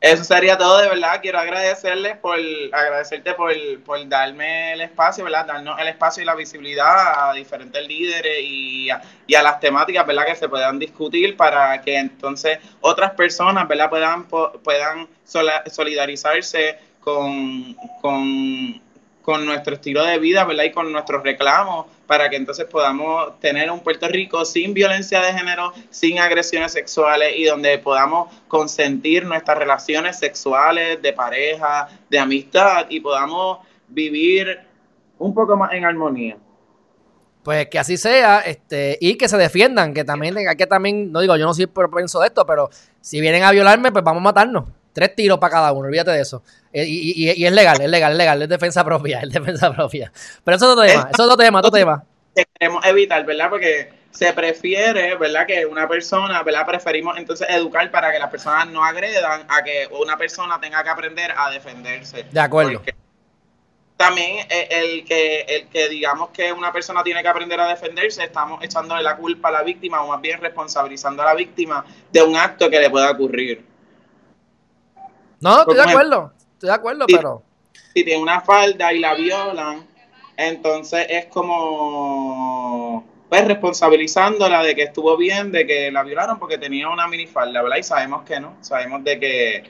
[0.04, 1.22] Eso sería todo, de verdad.
[1.22, 2.38] Quiero agradecerles por,
[2.74, 3.54] agradecerte por,
[3.86, 5.46] por darme el espacio, ¿verdad?
[5.46, 10.06] Darnos el espacio y la visibilidad a diferentes líderes y a, y a las temáticas,
[10.06, 10.26] ¿verdad?
[10.26, 13.90] Que se puedan discutir para que entonces otras personas, ¿verdad?
[13.90, 18.82] Puedan, puedan solidarizarse con, con,
[19.24, 20.66] con nuestro estilo de vida, ¿verdad?
[20.66, 25.34] Y con nuestros reclamos para que entonces podamos tener un Puerto Rico sin violencia de
[25.34, 32.86] género, sin agresiones sexuales y donde podamos consentir nuestras relaciones sexuales, de pareja, de amistad
[32.90, 34.60] y podamos vivir
[35.18, 36.38] un poco más en armonía.
[37.44, 41.36] Pues que así sea, este, y que se defiendan, que también que también, no digo,
[41.36, 42.70] yo no soy propenso de esto, pero
[43.02, 44.66] si vienen a violarme, pues vamos a matarnos.
[44.94, 46.44] Tres tiros para cada uno, olvídate de eso.
[46.72, 50.12] Eh, y, y, es legal, es legal, es legal, es defensa propia, es defensa propia.
[50.44, 52.04] Pero eso es otro tema, eso es otro tema, otro tema.
[52.60, 53.50] Queremos evitar, ¿verdad?
[53.50, 55.46] Porque se prefiere, ¿verdad?
[55.48, 56.66] Que una persona, ¿verdad?
[56.66, 60.90] Preferimos entonces educar para que las personas no agredan a que una persona tenga que
[60.90, 62.26] aprender a defenderse.
[62.32, 62.82] De acuerdo.
[63.98, 68.64] también el que, el que digamos que una persona tiene que aprender a defenderse, estamos
[68.64, 72.36] echándole la culpa a la víctima o más bien responsabilizando a la víctima de un
[72.36, 73.73] acto que le pueda ocurrir.
[75.44, 77.44] No, estoy de acuerdo, estoy de acuerdo, pero...
[77.94, 79.86] Si tiene una falda y la violan,
[80.38, 86.90] entonces es como, pues, responsabilizándola de que estuvo bien, de que la violaron porque tenía
[86.90, 87.78] una minifalda, ¿verdad?
[87.78, 89.64] Y sabemos que no, sabemos de que,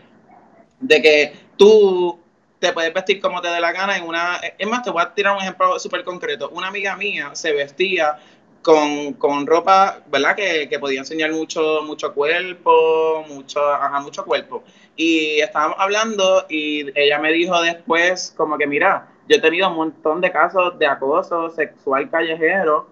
[0.79, 2.19] de que tú
[2.59, 4.39] te puedes vestir como te dé la gana en una...
[4.57, 6.49] Es más, te voy a tirar un ejemplo súper concreto.
[6.51, 8.19] Una amiga mía se vestía
[8.63, 10.35] con, con ropa, ¿verdad?
[10.35, 14.63] Que, que, podía enseñar mucho, mucho cuerpo, mucho, ajá, mucho cuerpo.
[14.95, 19.75] Y estábamos hablando y ella me dijo después como que, mira, yo he tenido un
[19.75, 22.87] montón de casos de acoso sexual callejero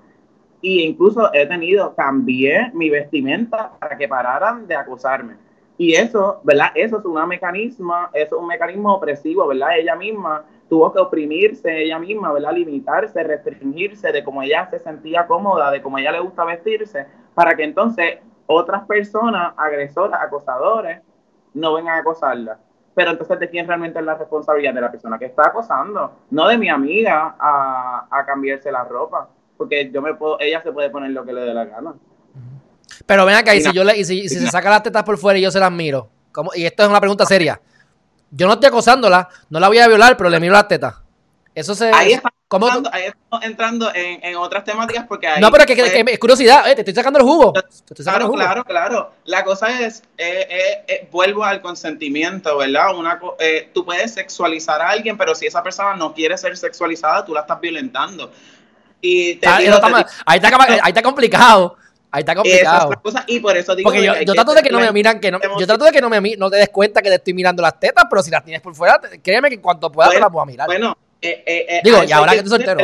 [0.61, 5.35] e incluso he tenido, cambié mi vestimenta para que pararan de acosarme.
[5.77, 6.67] Y eso, ¿verdad?
[6.75, 9.79] Eso es un mecanismo, es un mecanismo opresivo, ¿verdad?
[9.79, 12.53] Ella misma tuvo que oprimirse ella misma, ¿verdad?
[12.53, 17.57] Limitarse, restringirse de cómo ella se sentía cómoda, de cómo ella le gusta vestirse, para
[17.57, 21.01] que entonces otras personas, agresoras, acosadores,
[21.53, 22.57] no vengan a acosarla.
[22.95, 24.73] Pero entonces, ¿de quién realmente es la responsabilidad?
[24.73, 29.27] De la persona que está acosando, no de mi amiga a, a cambiarse la ropa,
[29.57, 31.95] porque yo me puedo, ella se puede poner lo que le dé la gana.
[33.05, 35.17] Pero ven acá, y, si yo le, y si, si se saca las tetas por
[35.17, 36.51] fuera y yo se las miro, ¿cómo?
[36.55, 37.59] y esto es una pregunta seria.
[38.31, 40.95] Yo no estoy acosándola, no la voy a violar, pero le miro las tetas.
[41.53, 41.91] Eso se.
[41.93, 42.71] Ahí estamos,
[43.41, 45.41] entrando, en, otras temáticas porque ahí.
[45.41, 47.53] No, pero que, es curiosidad, eh, te estoy sacando el jugo.
[48.03, 49.13] claro, claro, claro.
[49.25, 52.95] La cosa es, eh, eh, vuelvo al consentimiento, ¿verdad?
[52.95, 53.19] Una,
[53.73, 57.41] tú puedes sexualizar a alguien, pero si esa persona no quiere ser sexualizada, tú la
[57.41, 58.31] estás violentando.
[59.01, 61.75] Y ahí, está, ahí, está, complicado.
[62.11, 62.91] Ahí está complicado.
[63.27, 65.65] y por eso digo Porque yo, trato de que no me miran, que no, yo
[65.65, 68.05] trato de que no me no te des cuenta que te estoy mirando las tetas,
[68.09, 70.45] pero si las tienes por fuera, créeme que en cuanto pueda te las voy a
[70.45, 70.67] mirar.
[70.67, 72.79] Bueno, eh, eh, eh, Digo, y ahora que, estoy soltero.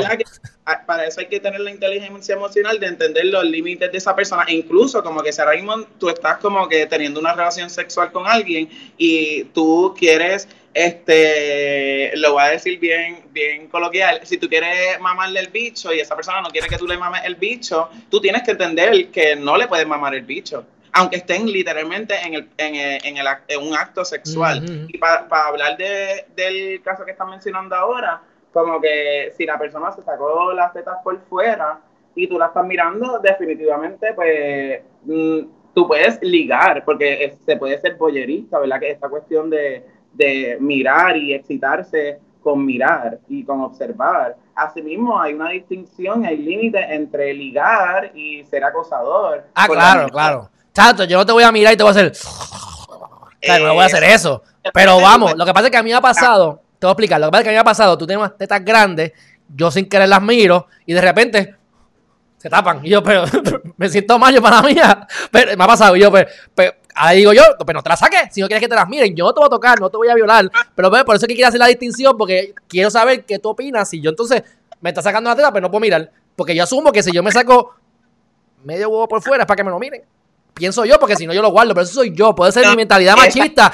[0.86, 4.44] para eso hay que tener la inteligencia emocional de entender los límites de esa persona.
[4.48, 8.12] E incluso como que si ahora mismo tú estás como que teniendo una relación sexual
[8.12, 14.48] con alguien y tú quieres, este, lo voy a decir bien, bien coloquial, si tú
[14.48, 17.90] quieres mamarle el bicho y esa persona no quiere que tú le mames el bicho,
[18.12, 22.34] tú tienes que entender que no le puedes mamar el bicho aunque estén literalmente en,
[22.34, 24.88] el, en, en, el, en un acto sexual.
[24.88, 28.22] Y para hablar de, del caso que están mencionando ahora,
[28.58, 31.80] como que si la persona se sacó las tetas por fuera
[32.16, 35.40] y tú la estás mirando, definitivamente, pues mm,
[35.74, 38.80] tú puedes ligar, porque se puede ser boyerista, ¿verdad?
[38.80, 44.36] Que esta cuestión de, de mirar y excitarse con mirar y con observar.
[44.56, 49.44] Asimismo, hay una distinción, hay límite entre ligar y ser acosador.
[49.54, 50.50] Ah, claro, claro.
[50.74, 52.12] Chato, yo no te voy a mirar y te voy a hacer.
[53.40, 54.42] Claro, no voy a hacer eso.
[54.74, 56.94] Pero vamos, lo que pasa es que a mí me ha pasado, te voy a
[56.94, 58.64] explicar, lo que pasa es que a mí me ha pasado, tú tienes unas tetas
[58.64, 59.12] grandes,
[59.54, 61.56] yo sin querer las miro y de repente
[62.38, 62.86] se tapan.
[62.86, 63.24] Y yo, pero
[63.78, 65.08] me siento mal yo para mía.
[65.32, 65.96] Pero me ha pasado.
[65.96, 68.30] Y yo, pero, ahí digo yo, pero no te las saques.
[68.32, 69.98] Si no quieres que te las miren, yo no te voy a tocar, no te
[69.98, 70.50] voy a violar.
[70.76, 73.90] Pero por eso es que quiero hacer la distinción, porque quiero saber qué tú opinas.
[73.90, 74.44] Si yo entonces
[74.82, 76.12] me está sacando la teta, pero no puedo mirar.
[76.36, 77.74] Porque yo asumo que si yo me saco
[78.64, 80.04] medio huevo por fuera es para que me lo miren
[80.58, 82.76] pienso yo, porque si no yo lo guardo, pero eso soy yo, puede ser mi
[82.76, 83.74] mentalidad machista,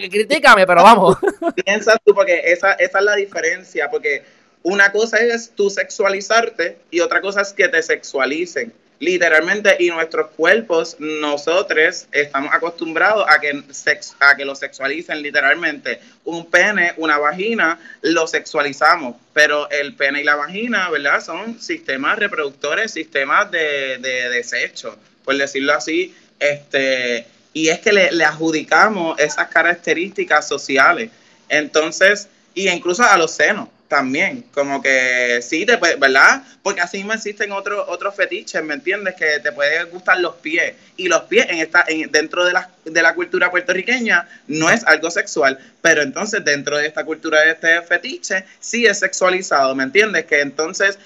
[0.00, 1.16] y critícame, pero vamos.
[1.64, 4.22] Piensas tú, porque esa, esa es la diferencia, porque
[4.62, 8.72] una cosa es tú sexualizarte y otra cosa es que te sexualicen.
[9.00, 16.00] Literalmente, y nuestros cuerpos, nosotros estamos acostumbrados a que, sex, a que lo sexualicen literalmente.
[16.24, 21.22] Un pene, una vagina, lo sexualizamos, pero el pene y la vagina, ¿verdad?
[21.22, 28.24] Son sistemas reproductores, sistemas de, de desecho por decirlo así, este, y es que le,
[28.24, 31.10] adjudicamos esas características sociales.
[31.48, 36.42] Entonces, y incluso a los senos también, como que sí, te ¿verdad?
[36.62, 39.14] Porque así mismo existen otros otros fetiches, ¿me entiendes?
[39.14, 40.74] Que te pueden gustar los pies.
[40.96, 44.84] Y los pies en esta, en, dentro de la, de la cultura puertorriqueña no es
[44.84, 49.84] algo sexual, pero entonces dentro de esta cultura de este fetiche sí es sexualizado, ¿me
[49.84, 50.24] entiendes?
[50.24, 50.98] Que entonces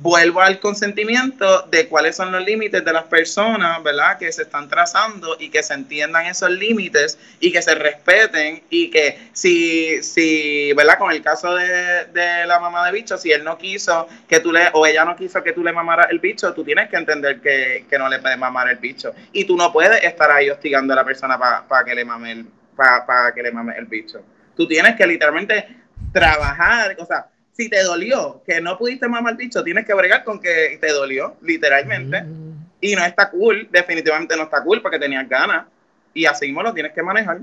[0.00, 4.18] vuelvo al consentimiento de cuáles son los límites de las personas, ¿verdad?
[4.18, 8.90] Que se están trazando y que se entiendan esos límites y que se respeten y
[8.90, 10.98] que si, si ¿verdad?
[10.98, 12.06] Con el caso de,
[12.46, 15.42] la mamá de bicho, si él no quiso que tú le, o ella no quiso
[15.42, 18.68] que tú le mamaras el bicho, tú tienes que entender que, no le puedes mamar
[18.68, 19.14] el bicho.
[19.32, 22.46] Y tú no puedes estar ahí hostigando a la persona para que le mame el,
[22.76, 24.22] para que le mame el bicho.
[24.54, 25.66] Tú tienes que literalmente
[26.12, 30.40] trabajar, o sea, si te dolió que no pudiste mamar bicho, tienes que bregar con
[30.40, 32.22] que te dolió, literalmente.
[32.22, 32.66] Mm.
[32.82, 35.66] Y no está cool, definitivamente no está cool porque tenías ganas.
[36.12, 37.38] Y así mismo lo tienes que manejar.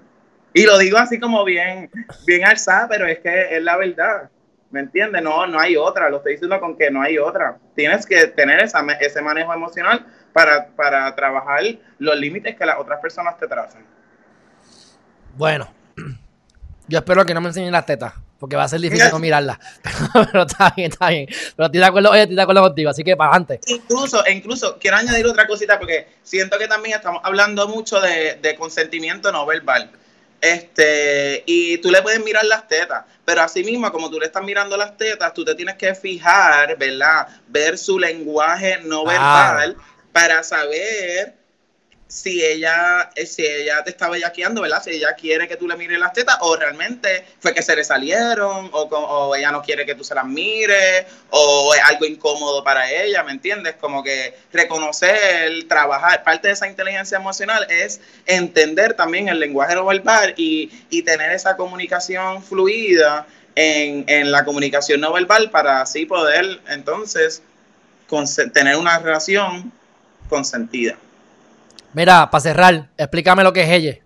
[0.54, 1.90] Y lo digo así como bien,
[2.28, 4.30] bien alzada, pero es que es la verdad.
[4.70, 5.24] ¿Me entiendes?
[5.24, 6.10] No, no hay otra.
[6.10, 7.58] Lo estoy diciendo con que no hay otra.
[7.76, 11.64] Tienes que tener esa, ese manejo emocional para, para trabajar
[11.98, 13.84] los límites que las otras personas te trazan.
[15.36, 15.68] Bueno,
[16.88, 18.14] yo espero que no me enseñen las tetas
[18.44, 19.58] porque va a ser difícil no mirarla.
[20.34, 21.28] Pero, está bien, está bien.
[21.28, 23.62] Pero estoy de acuerdo, oye, estoy de acuerdo contigo, así que para adelante.
[23.68, 29.32] Incluso, incluso, quiero añadir otra cosita porque siento que también estamos hablando mucho de, consentimiento
[29.32, 29.90] no verbal.
[30.42, 34.44] Este, y tú le puedes mirar las tetas, pero así mismo, como tú le estás
[34.44, 37.30] mirando las tetas, tú te tienes que fijar, ¿verdad?
[37.48, 39.78] Ver su lenguaje no verbal
[40.12, 41.34] para saber
[42.14, 44.84] si ella, eh, si ella te estaba yaqueando, ¿verdad?
[44.84, 47.84] Si ella quiere que tú le mires las tetas o realmente fue que se le
[47.84, 52.64] salieron o, o, ella no quiere que tú se las mires o es algo incómodo
[52.64, 53.78] para ella, ¿me entiendes?
[53.80, 59.84] Como que reconocer, trabajar, parte de esa inteligencia emocional es entender también el lenguaje no
[59.84, 63.26] verbal y, y tener esa comunicación fluida
[63.56, 67.42] en, en la comunicación no verbal para así poder entonces
[68.54, 69.72] tener una relación
[70.30, 70.96] consentida.
[71.94, 73.98] Mira, para cerrar, explícame lo que es ella.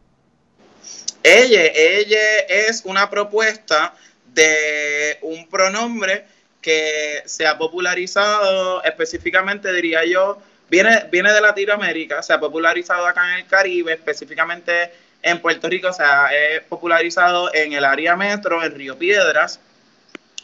[1.23, 3.93] Ella, ella es una propuesta
[4.34, 6.26] de un pronombre
[6.61, 13.30] que se ha popularizado específicamente, diría yo, viene, viene de Latinoamérica, se ha popularizado acá
[13.30, 14.91] en el Caribe, específicamente
[15.22, 16.30] en Puerto Rico, se ha
[16.69, 19.59] popularizado en el área metro, en Río Piedras.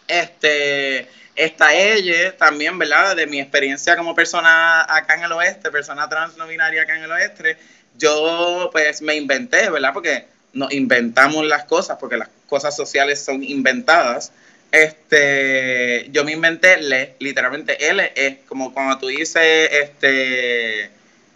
[0.08, 3.16] Este, Está ella también, ¿verdad?
[3.16, 7.04] De mi experiencia como persona acá en el oeste, persona trans no binaria acá en
[7.04, 7.58] el oeste,
[7.98, 9.94] yo pues me inventé, ¿verdad?
[9.94, 14.32] Porque nos inventamos las cosas, porque las cosas sociales son inventadas.
[14.72, 20.90] Este, yo me inventé le, literalmente L es como cuando tú dices este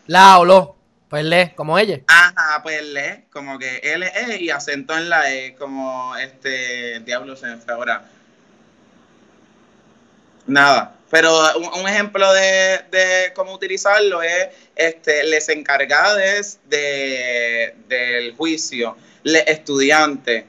[0.07, 0.75] la o lo,
[1.09, 1.99] pues le, como ella.
[2.07, 7.35] Ajá, pues le, como que L E y acento en la E, como este diablo
[7.35, 8.05] se me fue ahora
[10.47, 10.93] Nada.
[11.09, 20.43] Pero un, ejemplo de, cómo utilizarlo es este, les encargades de, del juicio, les estudiantes,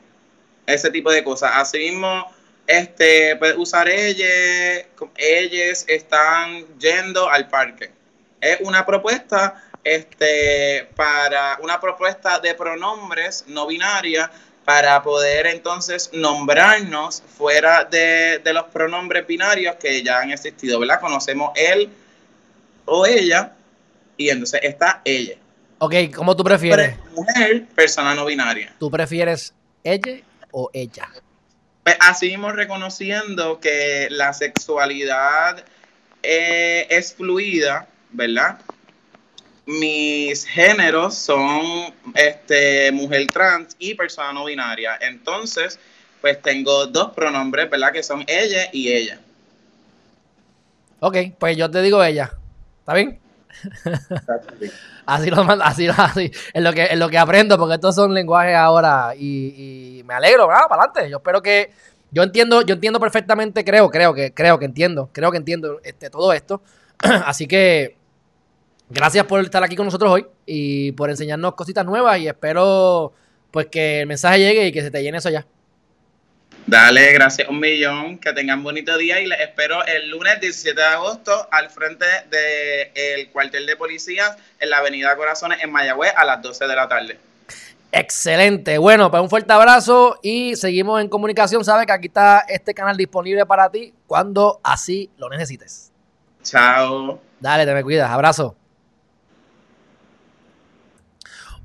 [0.66, 1.52] ese tipo de cosas.
[1.54, 2.26] Asimismo,
[2.66, 4.84] este, puedes usar ellos,
[5.16, 7.92] ellos están yendo al parque.
[8.40, 14.30] Es una propuesta este, para una propuesta de pronombres no binaria
[14.68, 21.00] para poder entonces nombrarnos fuera de, los pronombres binarios que ya han existido, ¿verdad?
[21.00, 21.88] Conocemos él
[22.84, 23.54] o ella
[24.18, 25.36] y entonces está ella.
[25.78, 26.96] Ok, ¿cómo tú prefieres?
[27.14, 28.74] Mujer, persona no binaria.
[28.78, 30.18] ¿Tú prefieres ella
[30.50, 31.08] o ella?
[31.82, 35.64] Pues así mismo reconociendo que la sexualidad
[36.22, 38.58] eh, es fluida, ¿verdad?
[39.68, 44.98] Mis géneros son este, mujer trans y persona no binaria.
[44.98, 45.78] Entonces,
[46.22, 47.92] pues tengo dos pronombres, ¿verdad?
[47.92, 49.20] Que son ella y ella.
[51.00, 52.32] Ok, pues yo te digo ella.
[52.80, 53.20] ¿Está bien?
[55.06, 58.56] así lo así, así, es lo que es lo que aprendo, porque estos son lenguajes
[58.56, 60.62] ahora y, me alegro, ¿verdad?
[60.66, 61.10] Para adelante.
[61.10, 61.72] Yo espero que
[62.10, 66.08] yo entiendo, yo entiendo perfectamente, creo, creo que, creo que entiendo, creo que entiendo este,
[66.08, 66.62] todo esto.
[67.26, 67.97] así que
[68.90, 73.12] gracias por estar aquí con nosotros hoy y por enseñarnos cositas nuevas y espero
[73.50, 75.46] pues que el mensaje llegue y que se te llene eso ya.
[76.66, 80.86] Dale, gracias un millón, que tengan bonito día y les espero el lunes 17 de
[80.86, 86.42] agosto al frente del cuartel de policías en la avenida Corazones en Mayagüez a las
[86.42, 87.18] 12 de la tarde.
[87.90, 88.76] Excelente.
[88.76, 91.64] Bueno, pues un fuerte abrazo y seguimos en comunicación.
[91.64, 95.90] Sabes que aquí está este canal disponible para ti cuando así lo necesites.
[96.42, 97.18] Chao.
[97.40, 98.10] Dale, te me cuidas.
[98.10, 98.57] Abrazo.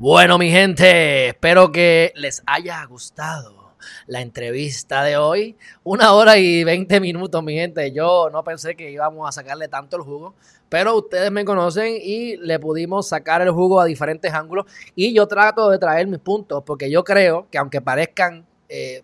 [0.06, 5.56] Bueno, mi gente, espero que les haya gustado la entrevista de hoy.
[5.86, 7.90] Una hora y veinte minutos, mi gente.
[7.94, 10.36] Yo no pensé que íbamos a sacarle tanto el jugo,
[10.68, 14.66] pero ustedes me conocen y le pudimos sacar el jugo a diferentes ángulos.
[14.94, 19.04] Y yo trato de traer mis puntos, porque yo creo que aunque parezcan eh,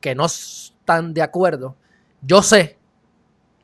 [0.00, 1.74] que no están de acuerdo,
[2.22, 2.78] yo sé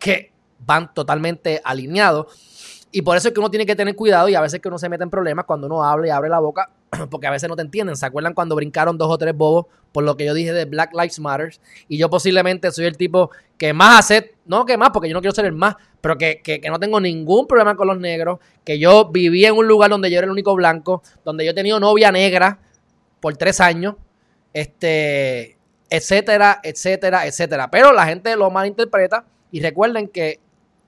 [0.00, 2.53] que van totalmente alineados
[2.94, 4.78] y por eso es que uno tiene que tener cuidado y a veces que uno
[4.78, 6.70] se mete en problemas cuando uno habla y abre la boca,
[7.10, 7.96] porque a veces no te entienden.
[7.96, 10.92] ¿Se acuerdan cuando brincaron dos o tres bobos por lo que yo dije de Black
[10.92, 11.58] Lives Matter?
[11.88, 15.20] Y yo posiblemente soy el tipo que más hace, no que más, porque yo no
[15.20, 18.38] quiero ser el más, pero que, que, que no tengo ningún problema con los negros,
[18.64, 21.54] que yo viví en un lugar donde yo era el único blanco, donde yo he
[21.54, 22.60] tenido novia negra
[23.18, 23.96] por tres años,
[24.52, 25.58] este,
[25.90, 27.68] etcétera, etcétera, etcétera.
[27.72, 30.38] Pero la gente lo malinterpreta y recuerden que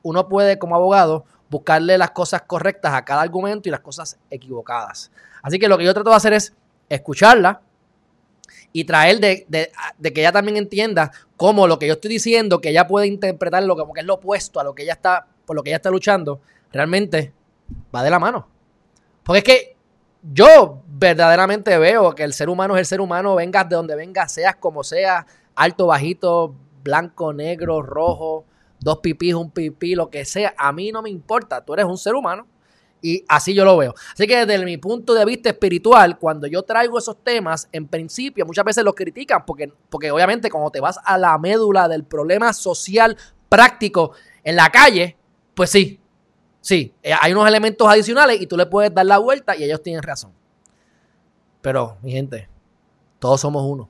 [0.02, 1.24] uno puede como abogado
[1.56, 5.10] buscarle las cosas correctas a cada argumento y las cosas equivocadas.
[5.42, 6.52] Así que lo que yo trato de hacer es
[6.90, 7.62] escucharla
[8.72, 9.46] y traer de,
[10.02, 13.74] que ella también entienda cómo lo que yo estoy diciendo, que ella puede interpretar lo
[13.74, 16.40] que, es lo opuesto a lo que ella está, por lo que ella está luchando,
[16.72, 17.32] realmente
[17.94, 18.46] va de la mano.
[19.22, 19.76] Porque es que
[20.22, 24.30] yo verdaderamente veo que el ser humano es el ser humano, vengas de donde vengas,
[24.30, 25.24] seas como seas,
[25.54, 26.54] alto, bajito,
[26.84, 28.44] blanco, negro, rojo,
[28.80, 31.98] dos pipís, un pipí, lo que sea, a mí no me importa, tú eres un
[31.98, 32.46] ser humano
[33.02, 33.94] Y así yo lo veo.
[34.14, 38.46] Así que desde mi punto de vista espiritual, cuando yo traigo esos temas, en principio
[38.46, 42.52] muchas veces los critican porque, porque obviamente cuando te vas a la médula del problema
[42.52, 43.16] social
[43.48, 44.12] práctico
[44.42, 45.16] en la calle,
[45.54, 46.00] pues sí,
[46.60, 49.82] sí, eh, hay unos elementos adicionales y tú le puedes dar la vuelta y ellos
[49.82, 50.32] tienen razón.
[51.60, 52.48] Pero, mi gente,
[53.18, 53.88] todos somos uno.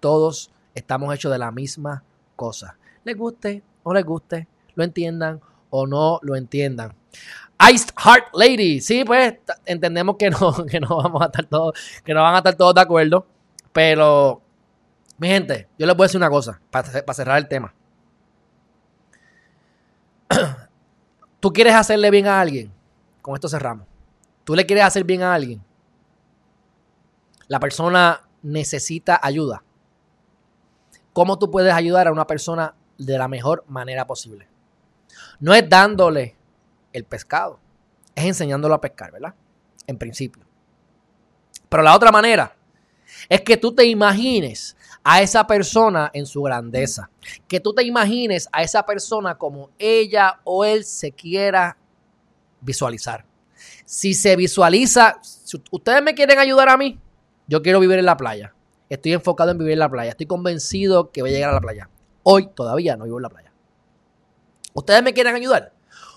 [0.00, 2.04] Todos estamos hechos de la misma
[2.36, 2.76] cosa.
[3.04, 5.40] Les guste o les guste, lo entiendan
[5.70, 6.94] o no lo entiendan.
[7.72, 8.80] Iced Heart Lady.
[8.80, 9.34] Sí, pues
[9.64, 12.74] entendemos que no, que no vamos a estar todos, que no van a estar todos
[12.74, 13.26] de acuerdo.
[13.72, 14.42] Pero,
[15.18, 17.72] mi gente, yo les voy a decir una cosa para, para cerrar el tema.
[21.40, 22.72] Tú quieres hacerle bien a alguien.
[23.20, 23.86] Con esto cerramos.
[24.44, 25.62] Tú le quieres hacer bien a alguien.
[27.48, 29.62] La persona necesita ayuda.
[31.12, 34.48] ¿Cómo tú puedes ayudar a una persona de la mejor manera posible?
[35.40, 36.36] No es dándole
[36.92, 37.58] el pescado.
[38.14, 39.34] Es enseñándolo a pescar, ¿verdad?
[39.86, 40.44] En principio.
[41.68, 42.54] Pero la otra manera
[43.28, 47.10] es que tú te imagines a esa persona en su grandeza.
[47.48, 51.76] Que tú te imagines a esa persona como ella o él se quiera
[52.60, 53.24] visualizar.
[53.84, 56.98] Si se visualiza, si ustedes me quieren ayudar a mí,
[57.46, 58.54] yo quiero vivir en la playa.
[58.88, 60.10] Estoy enfocado en vivir en la playa.
[60.10, 61.90] Estoy convencido que voy a llegar a la playa.
[62.24, 63.52] Hoy todavía no vivo en la playa.
[64.72, 65.72] ¿Ustedes me quieren ayudar?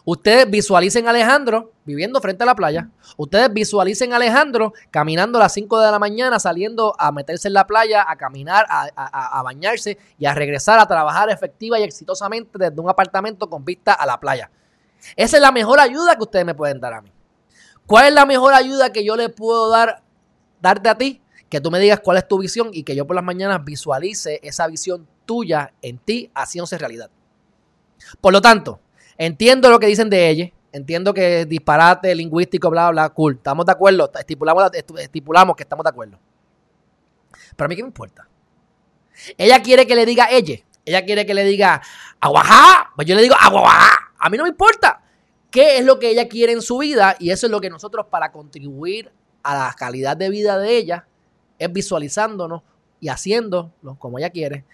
[0.09, 2.89] Ustedes visualicen a Alejandro viviendo frente a la playa.
[3.17, 7.53] Ustedes visualicen a Alejandro caminando a las 5 de la mañana, saliendo a meterse en
[7.53, 12.79] la playa, a caminar, a, bañarse y a regresar a trabajar efectiva y exitosamente desde
[12.79, 14.49] un apartamento con vista a la playa.
[15.17, 17.11] Esa es la mejor ayuda que ustedes me pueden dar a mí.
[17.85, 20.03] ¿Cuál es la mejor ayuda que yo le puedo dar,
[20.61, 21.21] darte a ti?
[21.49, 24.39] Que tú me digas cuál es tu visión y que yo por las mañanas visualice
[24.41, 27.11] esa visión tuya en ti haciéndose realidad.
[28.19, 28.79] Por lo tanto,
[29.17, 30.51] Entiendo lo que dicen de ella.
[30.71, 33.35] Entiendo que es disparate lingüístico, bla, bla, cool.
[33.35, 34.11] Estamos de acuerdo.
[34.13, 36.19] Estipulamos, estipulamos que estamos de acuerdo.
[37.55, 38.27] Pero a mí qué me importa.
[39.37, 40.59] Ella quiere que le diga ella.
[40.85, 41.81] Ella quiere que le diga
[42.19, 42.91] aguajá.
[42.95, 44.11] Pues yo le digo aguajá.
[44.19, 45.01] A mí no me importa.
[45.49, 47.15] ¿Qué es lo que ella quiere en su vida?
[47.19, 51.07] Y eso es lo que nosotros para contribuir a la calidad de vida de ella
[51.57, 52.61] es visualizándonos
[52.99, 54.65] y haciéndolo como ella quiere.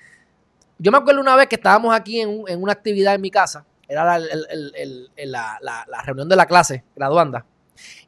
[0.84, 4.20] Yo me acuerdo una vez que estábamos aquí en, una actividad en mi casa era
[4.20, 7.46] la, reunión de la clase graduanda.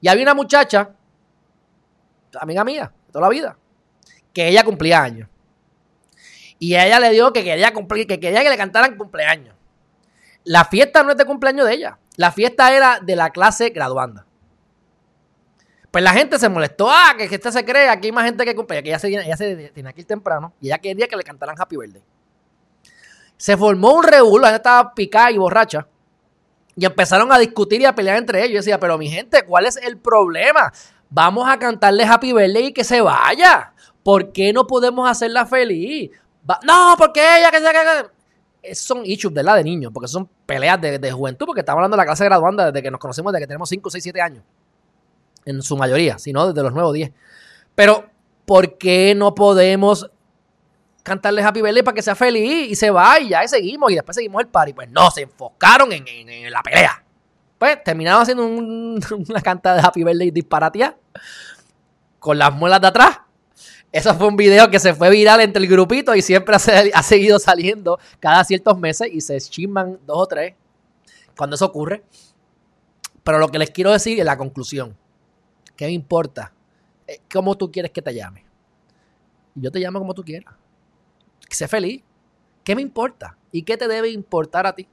[0.01, 0.89] Y había una muchacha,
[2.37, 3.57] amiga mía, de toda la vida,
[4.33, 5.29] que ella cumplía años.
[6.59, 9.55] Y ella le dijo que quería, cumplir, que quería que le cantaran cumpleaños.
[10.43, 11.97] La fiesta no es de cumpleaños de ella.
[12.17, 14.25] La fiesta era de la clase graduanda.
[15.91, 16.89] Pues la gente se molestó.
[16.89, 18.83] Ah, que, esta se cree, aquí hay más gente que cumple.
[18.83, 20.53] Que ella se, ella se tenía que ir temprano.
[20.59, 22.03] Y ella quería que le cantaran Happy Birthday.
[23.37, 25.87] Se formó un revuelo, la estaba picada y borracha.
[26.75, 28.51] Y empezaron a discutir y a pelear entre ellos.
[28.51, 30.71] Yo decía, pero mi gente, ¿cuál es el problema?
[31.09, 33.73] Vamos a cantarle Happy Birthday y que se vaya.
[34.03, 36.11] ¿Por qué no podemos hacerla feliz?
[36.63, 37.65] no, porque ella que se...
[38.61, 39.57] Esos son issues, ¿verdad?
[39.57, 42.81] De niños, porque son peleas de, juventud, porque estamos hablando de la clase graduanda desde
[42.81, 44.43] que nos conocemos, desde que tenemos 5, 6, 7 años.
[45.45, 47.11] En su mayoría, si no, desde los nuevos 10.
[47.75, 48.09] Pero,
[48.45, 50.09] ¿por qué no podemos
[51.05, 54.15] cantarle Happy Birthday para que sea feliz y se va y ya seguimos y después
[54.15, 54.73] seguimos el party.
[54.73, 57.03] Pues no, se enfocaron en, la pelea.
[57.59, 58.43] Pues terminaron haciendo
[59.29, 60.97] una canta de Happy Birthday disparatía
[62.17, 63.19] con las muelas de atrás.
[63.91, 66.55] Eso fue un video que se fue viral entre el grupito y siempre
[66.93, 70.55] ha, seguido saliendo cada ciertos meses y se chisman dos o tres
[71.37, 72.03] cuando eso ocurre.
[73.23, 74.97] Pero lo que les quiero decir es la conclusión.
[75.75, 76.51] ¿Qué me importa?
[77.07, 78.43] Eh, ¿Cómo tú quieres que te llame?
[79.53, 80.55] Yo te llamo como tú quieras
[81.49, 82.01] sé feliz.
[82.63, 83.37] ¿Qué me importa?
[83.51, 84.87] ¿Y qué te debe importar a ti?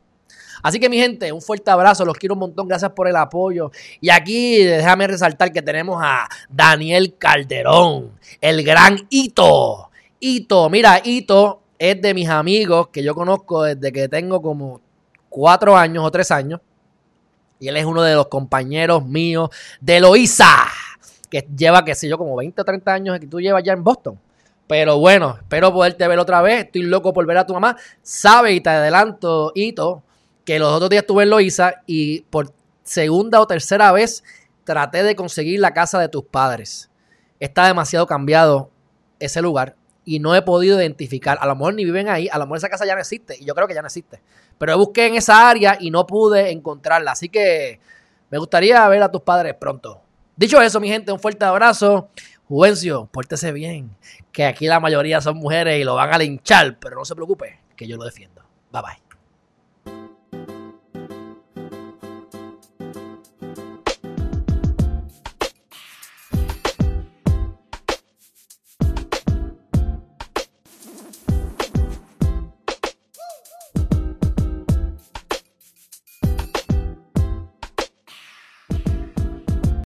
[0.62, 3.70] Así que mi gente, un fuerte abrazo, los quiero un montón, gracias por el apoyo.
[4.00, 9.90] Y aquí déjame resaltar que tenemos a Daniel Calderón, el gran Hito.
[10.20, 14.80] Hito, mira, Hito es de mis amigos que yo conozco desde que tengo como
[15.28, 16.60] cuatro años o tres años.
[17.58, 19.50] Y él es uno de los compañeros míos
[19.80, 20.66] de Loíza,
[21.30, 23.82] que lleva, qué sé yo, como 20 o 30 años que tú llevas ya en
[23.82, 24.18] Boston.
[24.72, 26.64] Pero bueno, espero poderte ver otra vez.
[26.64, 27.76] Estoy loco por ver a tu mamá.
[28.00, 30.02] Sabe y te adelanto, Hito,
[30.46, 34.24] que los otros días estuve en Loiza y por segunda o tercera vez
[34.64, 36.88] traté de conseguir la casa de tus padres.
[37.38, 38.70] Está demasiado cambiado
[39.18, 39.76] ese lugar
[40.06, 41.36] y no he podido identificar.
[41.42, 43.44] A lo mejor ni viven ahí, a lo mejor esa casa ya no existe y
[43.44, 44.22] yo creo que ya no existe.
[44.56, 47.12] Pero busqué en esa área y no pude encontrarla.
[47.12, 47.78] Así que
[48.30, 50.00] me gustaría ver a tus padres pronto.
[50.34, 52.08] Dicho eso, mi gente, un fuerte abrazo.
[52.52, 53.96] Juvencio, pórtese bien,
[54.30, 57.60] que aquí la mayoría son mujeres y lo van a linchar, pero no se preocupe,
[57.74, 58.42] que yo lo defiendo.
[58.70, 59.11] Bye bye.